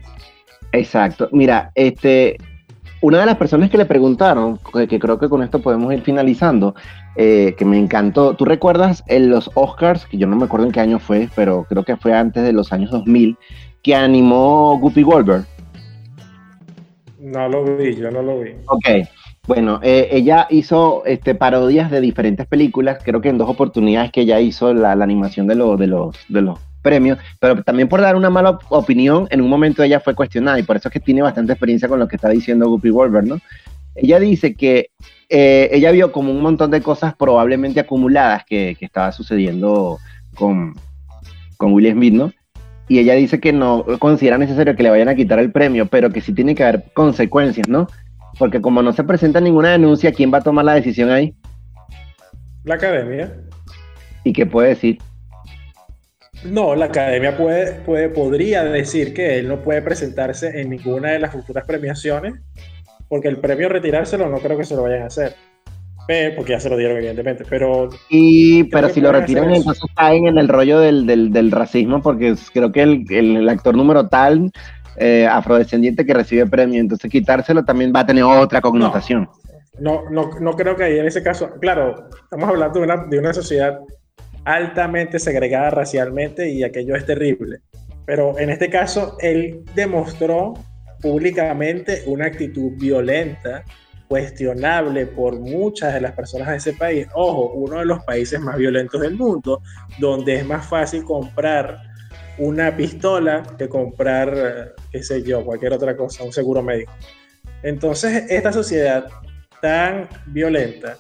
Exacto. 0.74 1.30
Mira, 1.32 1.72
este, 1.76 2.36
una 3.00 3.22
de 3.22 3.26
las 3.26 3.38
personas 3.38 3.70
que 3.70 3.78
le 3.78 3.86
preguntaron, 3.86 4.60
que, 4.90 5.00
creo 5.00 5.18
que 5.18 5.30
con 5.30 5.44
esto 5.44 5.62
podemos 5.62 5.94
ir 5.94 6.02
finalizando, 6.02 6.76
eh, 7.16 7.56
que 7.58 7.64
me 7.64 7.78
encantó, 7.78 8.36
¿tú 8.36 8.44
recuerdas 8.44 9.02
en 9.08 9.30
los 9.30 9.50
Oscars, 9.54 10.06
que 10.08 10.18
yo 10.18 10.28
no 10.28 10.36
me 10.36 10.44
acuerdo 10.44 10.66
en 10.66 10.74
qué 10.74 10.82
año 10.82 11.00
fue, 11.00 11.30
pero 11.38 11.66
creo 11.70 11.86
que 11.86 11.96
fue 11.96 12.14
antes 12.14 12.44
de 12.44 12.52
los 12.52 12.74
años 12.74 12.92
2000, 12.92 13.38
que 13.82 13.96
animó 13.96 14.78
Guppy 14.78 15.04
Goldberg? 15.04 15.46
No 17.18 17.48
lo 17.48 17.78
vi, 17.78 17.96
yo 17.96 18.12
no 18.12 18.22
lo 18.22 18.42
vi. 18.42 18.56
Ok, 18.68 19.08
bueno, 19.48 19.80
eh, 19.82 20.10
ella 20.12 20.48
hizo 20.50 21.04
este, 21.06 21.34
parodias 21.34 21.90
de 21.90 22.00
diferentes 22.00 22.46
películas, 22.46 23.00
creo 23.04 23.22
que 23.22 23.30
en 23.30 23.38
dos 23.38 23.50
oportunidades 23.50 24.12
que 24.12 24.22
ella 24.22 24.40
hizo 24.40 24.74
la, 24.74 24.92
animación 24.92 25.48
de, 25.48 25.56
de, 25.56 25.88
los, 25.88 26.16
de 26.30 26.42
los 26.42 26.60
premios, 26.82 27.18
pero 27.40 27.64
también 27.64 27.88
por 27.88 28.02
dar 28.02 28.16
una 28.16 28.30
mala 28.30 28.60
opinión, 28.70 29.28
en 29.32 29.42
un 29.42 29.50
momento 29.50 29.84
ella 29.84 30.00
fue 30.00 30.16
cuestionada 30.16 30.60
y 30.60 30.64
por 30.64 30.78
eso 30.78 30.90
es 30.90 30.94
que 30.94 31.00
tiene 31.00 31.22
bastante 31.22 31.54
experiencia 31.54 31.88
con 31.88 32.00
lo 32.00 32.08
que 32.08 32.18
está 32.18 32.30
diciendo 32.30 32.70
Guppy 32.70 32.92
Wolver, 32.92 33.24
¿no? 33.24 33.40
Ella 33.96 34.20
dice 34.20 34.54
que 34.56 34.90
eh, 35.28 35.70
ella 35.72 35.92
vio 35.92 36.12
como 36.12 36.32
un 36.32 36.42
montón 36.42 36.72
de 36.72 36.82
cosas 36.82 37.16
probablemente 37.16 37.80
acumuladas 37.80 38.46
que, 38.46 38.76
que 38.80 38.86
estaba 38.86 39.12
sucediendo 39.12 39.98
con, 40.36 40.76
con 41.58 41.74
Will 41.74 41.92
Smith, 41.92 42.14
¿no? 42.14 42.32
Y 42.88 43.00
ella 43.00 43.16
dice 43.16 43.40
que 43.40 43.54
no 43.54 43.86
considera 44.00 44.38
necesario 44.38 44.76
que 44.76 44.84
le 44.84 44.90
vayan 44.90 45.10
a 45.10 45.16
quitar 45.16 45.40
el 45.40 45.52
premio, 45.52 45.86
pero 45.88 46.10
que 46.10 46.22
sí 46.22 46.34
tiene 46.34 46.56
que 46.56 46.64
haber 46.64 46.92
consecuencias, 46.94 47.68
¿no? 47.70 47.88
Porque 48.38 48.62
como 48.62 48.82
no 48.82 48.94
se 48.94 49.04
presenta 49.04 49.40
ninguna 49.40 49.72
denuncia, 49.72 50.12
¿quién 50.12 50.34
va 50.34 50.40
a 50.40 50.44
tomar 50.44 50.66
la 50.66 50.76
decisión 50.76 51.10
ahí? 51.10 51.36
La 52.64 52.76
academia. 52.76 53.34
¿Y 54.24 54.34
qué 54.34 54.46
puede 54.46 54.70
decir? 54.70 55.00
No, 56.44 56.76
la 56.76 56.86
academia 56.86 57.38
puede, 57.38 57.74
puede, 57.82 58.10
podría 58.10 58.64
decir 58.64 59.14
que 59.14 59.38
él 59.38 59.48
no 59.48 59.62
puede 59.62 59.82
presentarse 59.82 60.60
en 60.60 60.72
ninguna 60.72 61.12
de 61.12 61.20
las 61.20 61.32
futuras 61.32 61.66
premiaciones, 61.66 62.34
porque 63.08 63.28
el 63.28 63.38
premio 63.38 63.70
retirárselo 63.70 64.28
no 64.28 64.40
creo 64.40 64.58
que 64.58 64.64
se 64.64 64.76
lo 64.76 64.84
vayan 64.84 65.04
a 65.04 65.08
hacer. 65.08 65.36
Porque 66.36 66.52
ya 66.52 66.60
se 66.60 66.70
lo 66.70 66.78
dieron, 66.78 66.98
evidentemente. 66.98 67.46
Pero. 67.50 67.90
Y, 68.10 68.66
pero 68.66 68.90
si 68.90 69.00
lo 69.00 69.12
retiran, 69.12 69.54
entonces 69.54 69.84
caen 69.96 70.28
en 70.28 70.38
el 70.38 70.50
rollo 70.50 70.80
del, 70.80 71.06
del, 71.06 71.32
del 71.32 71.52
racismo, 71.52 72.02
porque 72.02 72.36
creo 72.54 72.72
que 72.72 72.82
el, 72.82 73.06
el, 73.10 73.48
actor 73.48 73.76
número 73.78 74.10
tal, 74.10 74.52
eh, 74.98 75.28
afrodescendiente, 75.28 76.06
que 76.06 76.14
recibe 76.14 76.46
premio, 76.48 76.80
entonces 76.80 77.10
quitárselo 77.10 77.64
también 77.64 77.94
va 77.96 78.02
a 78.02 78.06
tener 78.06 78.24
otra 78.24 78.62
connotación. 78.62 79.30
No, 79.80 80.10
no, 80.10 80.30
no, 80.40 80.52
creo 80.52 80.76
que 80.76 80.84
ahí 80.84 81.00
en 81.00 81.08
ese 81.08 81.24
caso. 81.24 81.52
Claro, 81.60 82.10
estamos 82.24 82.50
hablando 82.50 82.80
de 82.80 82.86
una, 82.86 83.06
de 83.06 83.20
una 83.20 83.34
sociedad 83.34 83.80
altamente 84.46 85.20
segregada 85.20 85.70
racialmente 85.70 86.50
y 86.50 86.64
aquello 86.64 86.96
es 86.96 87.06
terrible. 87.06 87.62
Pero 88.06 88.38
en 88.38 88.50
este 88.50 88.70
caso, 88.70 89.18
él 89.20 89.64
demostró 89.76 90.54
públicamente 91.02 92.04
una 92.06 92.26
actitud 92.26 92.72
violenta, 92.78 93.64
cuestionable 94.08 95.06
por 95.06 95.40
muchas 95.40 95.94
de 95.94 96.02
las 96.02 96.12
personas 96.12 96.50
de 96.50 96.58
ese 96.58 96.74
país. 96.74 97.08
Ojo, 97.14 97.54
uno 97.54 97.80
de 97.80 97.86
los 97.86 98.04
países 98.04 98.40
más 98.42 98.58
violentos 98.58 99.00
del 99.00 99.16
mundo, 99.16 99.62
donde 100.00 100.36
es 100.36 100.46
más 100.46 100.68
fácil 100.68 101.04
comprar 101.06 101.78
una 102.38 102.76
pistola 102.76 103.44
que 103.58 103.70
comprar, 103.70 104.76
qué 104.92 105.04
sé 105.04 105.24
yo, 105.24 105.44
cualquier 105.44 105.74
otra 105.74 105.96
cosa, 105.96 106.24
un 106.24 106.34
seguro 106.34 106.62
médico. 106.62 106.92
Entonces, 107.64 108.26
esta 108.30 108.52
sociedad 108.52 109.06
tan 109.62 110.10
violenta, 110.28 110.98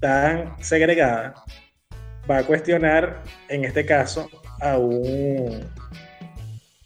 tan 0.00 0.54
segregada, 0.62 1.34
va 2.30 2.38
a 2.38 2.44
cuestionar, 2.44 3.22
en 3.48 3.64
este 3.64 3.86
caso, 3.86 4.28
a 4.60 4.78
un 4.78 5.64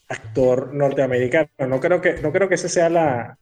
actor 0.08 0.72
norteamericano. 0.74 1.48
No 1.66 1.80
creo 1.80 2.00
que, 2.00 2.14
no 2.22 2.32
creo 2.32 2.48
que 2.48 2.56
ese 2.56 2.68
sea 2.68 2.88
la... 2.88 3.38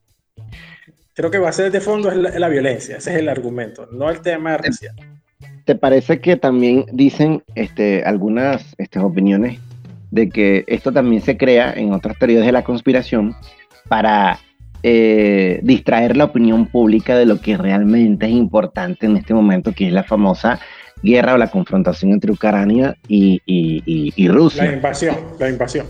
Creo 1.15 1.31
que 1.31 1.39
va 1.39 1.49
a 1.49 1.53
ser 1.53 1.73
de 1.73 1.81
fondo 1.81 2.13
la, 2.13 2.49
violencia, 2.49 2.99
ese 2.99 3.13
es 3.13 3.19
el 3.19 3.29
argumento, 3.29 3.89
no 3.91 4.09
el 4.09 4.21
tema 4.21 4.57
racial. 4.57 4.95
¿Te 5.65 5.75
parece 5.75 6.21
que 6.21 6.37
también 6.37 6.87
dicen 6.93 7.43
este, 7.57 8.05
algunas 8.05 8.75
este, 8.79 9.01
opiniones 9.01 9.59
de 10.11 10.29
que 10.29 10.65
esto 10.67 10.93
también 10.93 11.23
se 11.23 11.37
crea 11.37 11.73
en 11.77 11.93
otras 11.93 12.19
teorías 12.19 12.45
de 12.45 12.53
la 12.53 12.65
conspiración 12.65 13.35
para 13.89 14.39
eh, 14.83 15.61
distraer 15.63 16.17
la 16.17 16.25
opinión 16.25 16.67
pública 16.67 17.17
de 17.17 17.27
lo 17.27 17.41
que 17.41 17.57
realmente 17.57 18.27
es 18.27 18.33
importante 18.33 19.07
en 19.07 19.17
este 19.17 19.35
momento, 19.35 19.73
que 19.73 19.89
es 19.89 19.93
la 19.93 20.05
famosa 20.05 20.61
guerra 21.03 21.35
o 21.35 21.39
la 21.39 21.51
confrontación 21.51 22.13
entre 22.13 22.33
Ucrania 22.33 22.97
y, 23.09 23.41
y, 23.47 24.29
Rusia. 24.29 24.65
La 24.65 24.73
invasión, 24.73 25.17
la 25.39 25.49
invasión. 25.49 25.87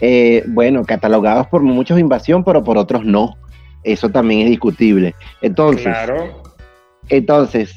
Eh, 0.00 0.44
bueno, 0.48 0.84
catalogados 0.84 1.46
por 1.46 1.62
muchos 1.62 1.98
invasión, 1.98 2.44
pero 2.44 2.62
por 2.62 2.76
otros 2.76 3.04
no. 3.04 3.36
Eso 3.82 4.10
también 4.10 4.40
es 4.42 4.50
discutible. 4.50 5.14
Entonces, 5.40 5.84
claro. 5.84 6.42
entonces, 7.08 7.76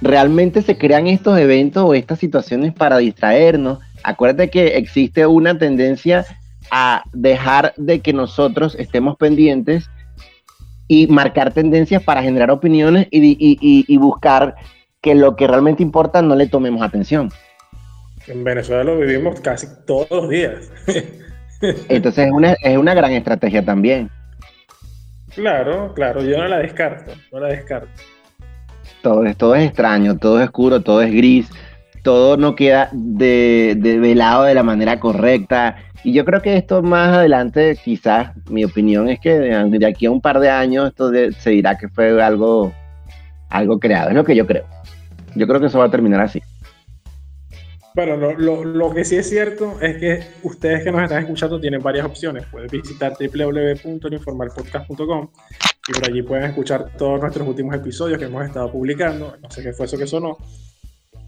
¿realmente 0.00 0.62
se 0.62 0.78
crean 0.78 1.06
estos 1.06 1.38
eventos 1.38 1.84
o 1.84 1.94
estas 1.94 2.18
situaciones 2.18 2.72
para 2.72 2.98
distraernos? 2.98 3.78
Acuérdate 4.02 4.50
que 4.50 4.76
existe 4.76 5.26
una 5.26 5.58
tendencia 5.58 6.24
a 6.70 7.02
dejar 7.12 7.74
de 7.76 8.00
que 8.00 8.12
nosotros 8.12 8.76
estemos 8.78 9.16
pendientes 9.16 9.88
y 10.86 11.06
marcar 11.06 11.52
tendencias 11.52 12.02
para 12.02 12.22
generar 12.22 12.50
opiniones 12.50 13.08
y, 13.10 13.20
y, 13.20 13.84
y 13.86 13.96
buscar 13.96 14.54
que 15.00 15.14
lo 15.14 15.36
que 15.36 15.46
realmente 15.46 15.82
importa 15.82 16.22
no 16.22 16.34
le 16.34 16.46
tomemos 16.46 16.82
atención. 16.82 17.30
En 18.26 18.44
Venezuela 18.44 18.84
lo 18.84 18.98
vivimos 18.98 19.40
casi 19.40 19.66
todos 19.86 20.10
los 20.10 20.28
días. 20.28 20.70
Entonces 21.88 22.26
es 22.26 22.32
una, 22.32 22.52
es 22.62 22.76
una 22.76 22.94
gran 22.94 23.12
estrategia 23.12 23.64
también. 23.64 24.10
Claro, 25.34 25.92
claro, 25.94 26.22
yo 26.22 26.36
no 26.36 26.48
la 26.48 26.58
descarto, 26.58 27.12
no 27.32 27.40
la 27.40 27.48
descarto. 27.48 27.88
Todo 29.02 29.24
es, 29.24 29.36
todo 29.36 29.54
es 29.54 29.66
extraño, 29.66 30.18
todo 30.18 30.40
es 30.40 30.46
oscuro, 30.46 30.80
todo 30.80 31.00
es 31.02 31.12
gris, 31.12 31.48
todo 32.02 32.36
no 32.36 32.54
queda 32.54 32.90
de, 32.92 33.74
de 33.78 33.98
velado 33.98 34.44
de 34.44 34.54
la 34.54 34.62
manera 34.62 35.00
correcta. 35.00 35.76
Y 36.04 36.12
yo 36.12 36.24
creo 36.24 36.40
que 36.40 36.56
esto 36.56 36.82
más 36.82 37.16
adelante, 37.16 37.76
quizás, 37.82 38.30
mi 38.48 38.64
opinión 38.64 39.08
es 39.08 39.18
que 39.20 39.38
de, 39.38 39.86
aquí 39.86 40.06
a 40.06 40.10
un 40.10 40.20
par 40.20 40.40
de 40.40 40.48
años 40.48 40.88
esto 40.88 41.10
se 41.10 41.50
dirá 41.50 41.76
que 41.76 41.88
fue 41.88 42.22
algo, 42.22 42.72
algo 43.50 43.80
creado, 43.80 44.10
es 44.10 44.14
lo 44.14 44.24
que 44.24 44.36
yo 44.36 44.46
creo. 44.46 44.64
Yo 45.34 45.46
creo 45.46 45.60
que 45.60 45.66
eso 45.66 45.78
va 45.78 45.86
a 45.86 45.90
terminar 45.90 46.20
así. 46.20 46.40
Bueno, 47.94 48.16
lo, 48.16 48.94
que 48.94 49.04
sí 49.04 49.16
es 49.16 49.28
cierto 49.28 49.80
es 49.80 49.96
que 49.96 50.20
ustedes 50.44 50.84
que 50.84 50.92
nos 50.92 51.02
están 51.02 51.18
escuchando 51.20 51.60
tienen 51.60 51.82
varias 51.82 52.06
opciones. 52.06 52.46
Pueden 52.46 52.68
visitar 52.68 53.14
www.informalpodcast.com 53.18 55.28
y 55.88 55.92
por 55.92 56.08
allí 56.08 56.22
pueden 56.22 56.44
escuchar 56.44 56.92
todos 56.96 57.20
nuestros 57.20 57.48
últimos 57.48 57.74
episodios 57.74 58.18
que 58.18 58.26
hemos 58.26 58.46
estado 58.46 58.70
publicando. 58.70 59.36
No 59.42 59.50
sé 59.50 59.64
qué 59.64 59.72
fue 59.72 59.86
eso 59.86 59.98
que 59.98 60.06
sonó. 60.06 60.38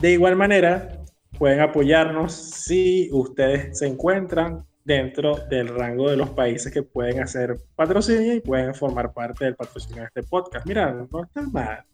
De 0.00 0.12
igual 0.12 0.34
manera, 0.34 1.00
pueden 1.38 1.60
apoyarnos 1.60 2.32
si 2.32 3.10
ustedes 3.12 3.78
se 3.78 3.86
encuentran 3.86 4.64
dentro 4.82 5.36
del 5.50 5.68
rango 5.68 6.10
de 6.10 6.16
los 6.16 6.30
países 6.30 6.72
que 6.72 6.82
pueden 6.82 7.20
hacer 7.20 7.58
patrocinio 7.76 8.34
y 8.34 8.40
pueden 8.40 8.74
formar 8.74 9.12
parte 9.12 9.44
del 9.44 9.56
patrocinio 9.56 10.02
de 10.02 10.06
este 10.06 10.22
podcast. 10.22 10.66
Mira, 10.66 10.92
no 11.12 11.22
está 11.22 11.42
mal. 11.42 11.84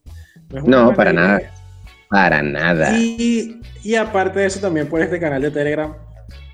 No, 0.64 0.94
para 0.94 1.12
nada. 1.12 1.40
Para 2.08 2.42
nada. 2.42 2.96
Y, 2.96 3.60
y, 3.82 3.96
aparte 3.96 4.38
de 4.38 4.46
eso, 4.46 4.60
también 4.60 4.88
por 4.88 5.02
este 5.02 5.18
canal 5.18 5.42
de 5.42 5.50
Telegram, 5.50 5.92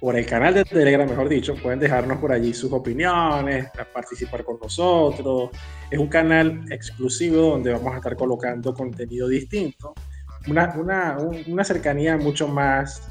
por 0.01 0.17
el 0.17 0.25
canal 0.25 0.55
de 0.55 0.65
Telegram, 0.65 1.07
mejor 1.07 1.29
dicho, 1.29 1.55
pueden 1.55 1.79
dejarnos 1.79 2.19
por 2.19 2.33
allí 2.33 2.55
sus 2.55 2.73
opiniones, 2.73 3.69
participar 3.93 4.43
con 4.43 4.59
nosotros. 4.59 5.51
Es 5.91 5.99
un 5.99 6.09
canal 6.09 6.65
exclusivo 6.71 7.51
donde 7.51 7.73
vamos 7.73 7.93
a 7.93 7.97
estar 7.99 8.17
colocando 8.17 8.73
contenido 8.73 9.29
distinto. 9.29 9.95
Una, 10.49 10.75
una, 10.77 11.17
una 11.47 11.65
cercanía 11.65 12.17
mucho 12.17 12.49
más 12.49 13.09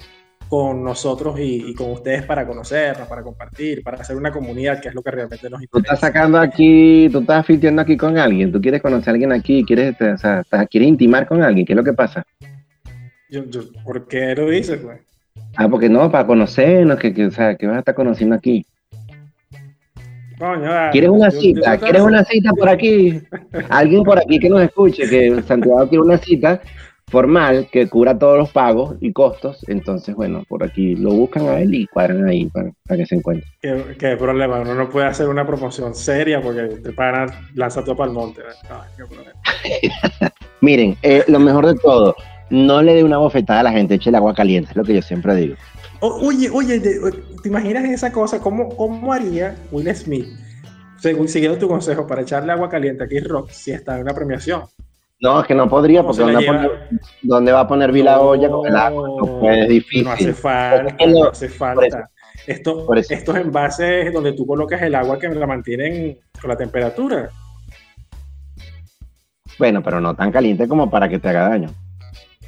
con 0.51 0.83
nosotros 0.83 1.37
y, 1.39 1.73
con 1.75 1.91
ustedes 1.91 2.23
para 2.23 2.45
conocernos, 2.45 3.07
para 3.07 3.23
compartir, 3.23 3.81
para 3.83 4.01
hacer 4.01 4.17
una 4.17 4.33
comunidad, 4.33 4.81
que 4.81 4.89
es 4.89 4.93
lo 4.93 5.01
que 5.01 5.11
realmente 5.11 5.49
nos 5.49 5.61
interesa. 5.61 5.71
Tú 5.71 5.79
estás 5.79 5.99
sacando 6.01 6.37
aquí, 6.37 7.07
tú 7.09 7.19
estás 7.19 7.45
filteando 7.45 7.81
aquí 7.81 7.95
con 7.95 8.17
alguien, 8.17 8.51
tú 8.51 8.59
quieres 8.59 8.81
conocer 8.81 9.09
a 9.09 9.11
alguien 9.13 9.31
aquí, 9.31 9.63
quieres, 9.63 9.95
o 10.01 10.17
sea, 10.17 10.43
quieres 10.69 10.89
intimar 10.89 11.25
con 11.25 11.41
alguien, 11.41 11.65
¿qué 11.65 11.71
es 11.71 11.77
lo 11.77 11.85
que 11.85 11.93
pasa? 11.93 12.25
Yo, 13.29 13.45
yo, 13.45 13.61
¿Por 13.85 14.09
qué 14.09 14.35
lo 14.35 14.49
dices, 14.49 14.83
güey? 14.83 14.97
Ah, 15.55 15.69
porque 15.69 15.87
no, 15.87 16.11
para 16.11 16.27
conocernos, 16.27 16.99
que, 16.99 17.13
que, 17.13 17.27
o 17.27 17.31
sea, 17.31 17.55
que 17.55 17.65
vas 17.65 17.77
a 17.77 17.79
estar 17.79 17.95
conociendo 17.95 18.35
aquí. 18.35 18.65
¿Quieres 20.91 21.09
una 21.09 21.31
cita? 21.31 21.77
¿Quieres 21.77 22.01
una 22.01 22.25
cita 22.25 22.51
por 22.51 22.67
aquí? 22.67 23.21
Alguien 23.69 24.03
por 24.03 24.19
aquí 24.19 24.37
que 24.37 24.49
nos 24.49 24.63
escuche, 24.63 25.07
que 25.07 25.41
Santiago 25.43 25.87
quiere 25.87 26.03
una 26.03 26.17
cita 26.17 26.61
formal 27.11 27.67
que 27.71 27.87
cubra 27.87 28.17
todos 28.17 28.37
los 28.37 28.49
pagos 28.51 28.95
y 28.99 29.13
costos. 29.13 29.63
Entonces, 29.67 30.15
bueno, 30.15 30.43
por 30.47 30.63
aquí 30.63 30.95
lo 30.95 31.11
buscan 31.11 31.47
a 31.47 31.59
él 31.59 31.75
y 31.75 31.87
cuadran 31.87 32.27
ahí 32.27 32.45
para, 32.47 32.71
que 32.97 33.05
se 33.05 33.15
encuentre. 33.15 33.47
¿Qué, 33.61 34.15
problema? 34.17 34.61
Uno 34.61 34.73
no 34.73 34.89
puede 34.89 35.07
hacer 35.07 35.27
una 35.27 35.45
promoción 35.45 35.93
seria 35.93 36.41
porque 36.41 36.63
te 36.63 36.91
pagan, 36.93 37.29
lanza 37.53 37.83
todo 37.83 37.95
para 37.95 38.09
el 38.09 38.15
monte. 38.15 38.41
Miren, 40.61 40.97
eh, 41.03 41.23
lo 41.27 41.39
mejor 41.39 41.67
de 41.67 41.75
todo, 41.75 42.15
no 42.49 42.81
le 42.81 42.95
dé 42.95 43.03
una 43.03 43.17
bofetada 43.17 43.59
a 43.59 43.63
la 43.63 43.71
gente, 43.71 43.95
eche 43.95 44.09
el 44.09 44.15
agua 44.15 44.33
caliente, 44.33 44.71
es 44.71 44.77
lo 44.77 44.83
que 44.83 44.95
yo 44.95 45.01
siempre 45.01 45.35
digo 45.35 45.55
oye, 46.01 46.49
oye, 46.51 46.79
¿te 46.79 47.47
imaginas 47.49 47.85
esa 47.85 48.11
cosa? 48.11 48.39
¿Cómo, 48.39 48.75
cómo 48.75 49.13
haría 49.13 49.55
Will 49.71 49.93
Smith, 49.95 50.27
según 50.99 51.27
siguiendo 51.27 51.57
tu 51.57 51.67
consejo, 51.67 52.07
para 52.07 52.21
echarle 52.21 52.51
agua 52.51 52.69
caliente 52.69 53.03
a 53.03 53.07
Chris 53.07 53.23
Rock 53.23 53.51
si 53.51 53.71
está 53.71 53.95
en 53.95 54.01
una 54.01 54.13
premiación? 54.13 54.63
No, 55.21 55.39
es 55.39 55.47
que 55.47 55.53
no 55.53 55.69
podría, 55.69 56.01
porque 56.01 56.23
¿dónde, 57.21 57.51
va 57.51 57.59
a 57.59 57.67
poner 57.67 57.91
Vila 57.91 58.19
olla 58.19 58.49
con 58.49 58.65
el 58.65 58.75
agua? 58.75 59.07
es 59.53 59.69
difícil. 59.69 60.03
No 60.03 60.11
hace 60.11 60.33
falta, 60.33 61.05
no 61.05 61.25
hace 61.25 61.47
falta. 61.47 62.09
Esto, 62.47 62.87
estos 62.95 63.35
envases 63.35 64.11
donde 64.11 64.33
tú 64.33 64.47
colocas 64.47 64.81
el 64.81 64.95
agua 64.95 65.19
que 65.19 65.29
la 65.29 65.45
mantienen 65.45 66.17
con 66.41 66.49
la 66.49 66.57
temperatura. 66.57 67.29
Bueno, 69.59 69.83
pero 69.83 70.01
no 70.01 70.15
tan 70.15 70.31
caliente 70.31 70.67
como 70.67 70.89
para 70.89 71.07
que 71.07 71.19
te 71.19 71.29
haga 71.29 71.49
daño. 71.49 71.69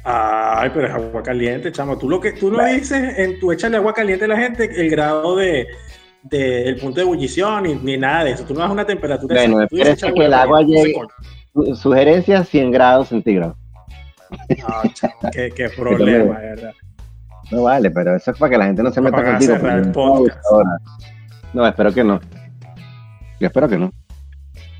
Ay, 0.02 0.70
pero 0.74 0.88
es 0.88 0.94
agua 0.94 1.22
caliente, 1.22 1.70
chamo. 1.70 1.96
Tú 1.96 2.10
lo 2.10 2.20
que 2.20 2.32
tú 2.32 2.50
no 2.50 2.64
dices 2.66 3.18
en 3.18 3.38
tu 3.38 3.52
échale 3.52 3.76
agua 3.76 3.94
caliente 3.94 4.24
a 4.24 4.28
la 4.28 4.36
gente 4.36 4.64
el 4.64 4.90
grado 4.90 5.36
de, 5.36 5.68
el 6.32 6.76
punto 6.76 6.96
de 6.96 7.02
ebullición 7.02 7.62
ni, 7.62 7.76
ni, 7.76 7.96
nada 7.96 8.24
de 8.24 8.32
eso. 8.32 8.44
Tú 8.44 8.52
no 8.52 8.60
das 8.60 8.70
una 8.70 8.84
temperatura. 8.84 9.36
Bueno, 9.36 9.62
es 9.62 10.02
que 10.02 10.24
el 10.24 10.34
agua 10.34 10.62
llegue. 10.62 10.96
Sugerencia 11.74 12.44
100 12.44 12.70
grados 12.70 13.08
centígrados. 13.08 13.56
No, 14.30 15.30
qué, 15.32 15.50
qué 15.54 15.68
problema, 15.76 16.38
verdad. 16.38 16.72
No 17.50 17.62
vale, 17.64 17.90
pero 17.90 18.16
eso 18.16 18.30
es 18.30 18.38
para 18.38 18.50
que 18.50 18.58
la 18.58 18.66
gente 18.66 18.82
no 18.82 18.90
se 18.90 19.00
meta 19.00 19.22
contigo. 19.22 19.54
No, 21.52 21.66
espero 21.66 21.92
que 21.92 22.02
no. 22.02 22.20
Yo 23.38 23.46
espero 23.46 23.68
que 23.68 23.78
no. 23.78 23.92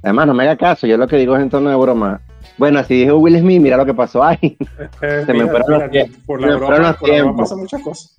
Además, 0.02 0.26
no 0.26 0.34
me 0.34 0.44
haga 0.44 0.56
caso. 0.56 0.86
Yo 0.86 0.96
lo 0.96 1.06
que 1.06 1.16
digo 1.16 1.36
es 1.36 1.42
en 1.42 1.50
tono 1.50 1.70
de 1.70 1.76
broma. 1.76 2.20
Bueno, 2.58 2.78
así 2.78 2.94
dijo 2.94 3.16
Will 3.16 3.38
Smith, 3.38 3.60
mira 3.60 3.76
lo 3.76 3.86
que 3.86 3.94
pasó. 3.94 4.22
Ay, 4.22 4.56
se 5.00 5.32
me 5.32 5.46
fueron 5.46 5.80
los, 5.80 5.90
tiempos. 5.90 7.56
muchas 7.56 7.82
cosas. 7.82 8.16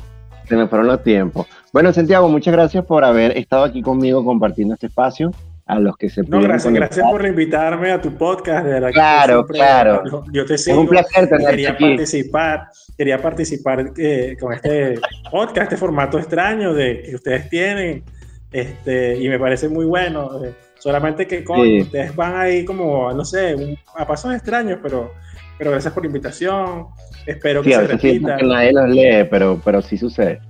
Se 0.47 0.55
me 0.55 0.67
fueron 0.67 0.87
los 0.87 1.03
tiempos. 1.03 1.47
Bueno, 1.73 1.91
Santiago, 1.93 2.29
muchas 2.29 2.53
gracias 2.53 2.85
por 2.85 3.03
haber 3.03 3.37
estado 3.37 3.63
aquí 3.63 3.81
conmigo 3.81 4.23
compartiendo 4.23 4.73
este 4.73 4.87
espacio. 4.87 5.31
A 5.67 5.79
los 5.79 5.97
que 5.97 6.09
se 6.09 6.21
No, 6.23 6.41
gracias, 6.41 6.71
gracias 6.73 7.09
por 7.09 7.25
invitarme 7.25 7.91
a 7.91 7.99
tu 7.99 8.11
podcast. 8.15 8.65
De 8.65 8.91
claro, 8.91 9.45
claro. 9.47 10.03
Yo 10.31 10.45
te 10.45 10.57
sigo. 10.57 10.77
Es 10.77 10.81
un 10.81 10.87
placer 10.87 11.27
tenerte 11.27 11.51
quería 11.51 11.71
aquí. 11.71 11.83
participar, 11.85 12.67
quería 12.95 13.21
participar 13.21 13.91
eh, 13.97 14.37
con 14.39 14.53
este 14.53 14.99
podcast, 15.31 15.63
este 15.63 15.77
formato 15.77 16.19
extraño 16.19 16.73
de 16.73 17.01
que 17.01 17.15
ustedes 17.15 17.49
tienen, 17.49 18.03
este, 18.51 19.17
y 19.17 19.27
me 19.27 19.39
parece 19.39 19.67
muy 19.67 19.85
bueno. 19.85 20.43
Eh, 20.43 20.53
Solamente 20.85 21.25
que 21.25 21.43
ustedes 21.81 22.15
van 22.15 22.35
ahí 22.35 22.63
como, 22.63 23.11
no 23.11 23.25
sé, 23.25 23.55
a 23.97 24.05
pasos 24.05 24.35
extraños, 24.35 24.77
pero, 24.83 25.13
pero 25.57 25.71
gracias 25.71 25.91
por 25.91 26.03
la 26.03 26.07
invitación. 26.07 26.85
Espero 27.25 27.63
que 27.63 27.73
se 27.73 27.87
repita. 27.87 28.37
que 28.37 28.45
nadie 28.45 28.71
los 28.71 28.89
lee, 28.89 29.27
pero, 29.27 29.59
pero 29.65 29.81
sí 29.81 29.97
sucede. 29.97 30.41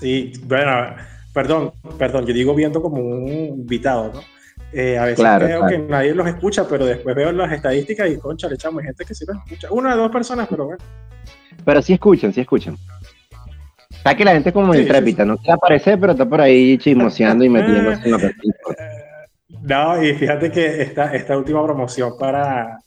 Sí, 0.00 0.32
bueno, 0.46 0.96
perdón, 1.38 1.72
perdón, 1.96 2.26
yo 2.26 2.34
digo 2.34 2.52
viendo 2.52 2.82
como 2.82 3.00
un 3.00 3.28
invitado, 3.28 4.10
¿no? 4.12 4.20
Eh, 4.72 4.98
a 4.98 5.04
veces 5.04 5.24
creo 5.38 5.66
que 5.68 5.78
nadie 5.78 6.12
los 6.12 6.26
escucha, 6.26 6.66
pero 6.68 6.84
después 6.84 7.14
veo 7.14 7.30
las 7.30 7.52
estadísticas 7.52 8.10
y 8.10 8.18
concha, 8.18 8.48
le 8.48 8.56
echamos 8.56 8.82
gente 8.82 9.04
que 9.04 9.14
sí 9.14 9.24
los 9.24 9.36
escucha. 9.36 9.68
Una 9.70 9.94
o 9.94 9.98
dos 9.98 10.10
personas, 10.10 10.48
pero 10.50 10.64
bueno. 10.64 10.82
Pero 11.64 11.80
sí 11.80 11.92
escuchan, 11.92 12.32
sí 12.32 12.40
escuchan. 12.40 12.76
Está 13.88 14.16
que 14.16 14.24
la 14.24 14.32
gente 14.32 14.52
como 14.52 14.74
sí, 14.74 14.80
intrépida, 14.80 15.24
no 15.24 15.36
quiere 15.36 15.52
aparecer, 15.52 16.00
pero 16.00 16.10
está 16.10 16.28
por 16.28 16.40
ahí 16.40 16.76
chismoseando 16.76 17.44
y 17.44 17.48
metiéndose 17.48 18.02
en 18.04 18.10
la 18.10 18.18
perfil. 18.18 18.54
No, 19.62 20.02
y 20.02 20.14
fíjate 20.14 20.50
que 20.50 20.82
esta, 20.82 21.14
esta 21.14 21.38
última 21.38 21.64
promoción 21.64 22.18
para, 22.18 22.80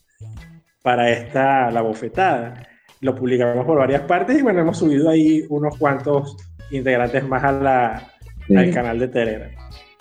para 0.82 1.10
esta, 1.10 1.72
la 1.72 1.82
bofetada, 1.82 2.68
lo 3.00 3.16
publicamos 3.16 3.66
por 3.66 3.78
varias 3.78 4.02
partes 4.02 4.38
y 4.38 4.42
bueno, 4.42 4.60
hemos 4.60 4.78
subido 4.78 5.10
ahí 5.10 5.46
unos 5.48 5.78
cuantos 5.78 6.36
integrantes 6.70 7.26
más 7.26 7.44
a 7.46 7.52
la, 7.54 8.12
al 8.50 8.74
canal 8.74 9.00
de 9.00 9.08
Telegram. 9.08 9.52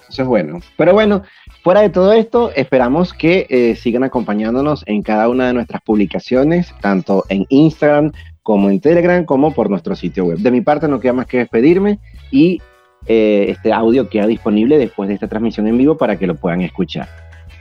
Eso 0.08 0.22
es 0.22 0.28
bueno. 0.28 0.60
Pero 0.76 0.92
bueno, 0.92 1.22
fuera 1.62 1.82
de 1.82 1.90
todo 1.90 2.12
esto, 2.12 2.50
esperamos 2.56 3.14
que 3.14 3.46
eh, 3.48 3.76
sigan 3.76 4.02
acompañándonos 4.02 4.82
en 4.86 5.02
cada 5.02 5.28
una 5.28 5.46
de 5.46 5.54
nuestras 5.54 5.82
publicaciones, 5.82 6.74
tanto 6.80 7.24
en 7.28 7.46
Instagram 7.48 8.10
como 8.42 8.70
en 8.70 8.80
Telegram, 8.80 9.24
como 9.24 9.54
por 9.54 9.70
nuestro 9.70 9.94
sitio 9.94 10.24
web. 10.24 10.38
De 10.38 10.50
mi 10.50 10.62
parte 10.62 10.88
no 10.88 10.98
queda 10.98 11.12
más 11.12 11.26
que 11.26 11.38
despedirme 11.38 12.00
y 12.32 12.60
eh, 13.06 13.46
este 13.48 13.72
audio 13.72 14.08
queda 14.08 14.26
disponible 14.26 14.78
después 14.78 15.08
de 15.08 15.14
esta 15.14 15.28
transmisión 15.28 15.68
en 15.68 15.78
vivo 15.78 15.96
para 15.96 16.16
que 16.16 16.26
lo 16.26 16.34
puedan 16.34 16.60
escuchar. 16.62 17.08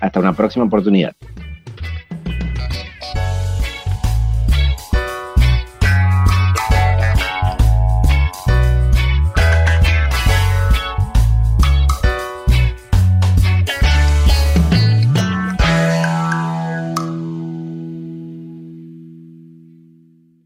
Hasta 0.02 0.20
una 0.20 0.34
próxima 0.34 0.66
oportunidad. 0.66 1.14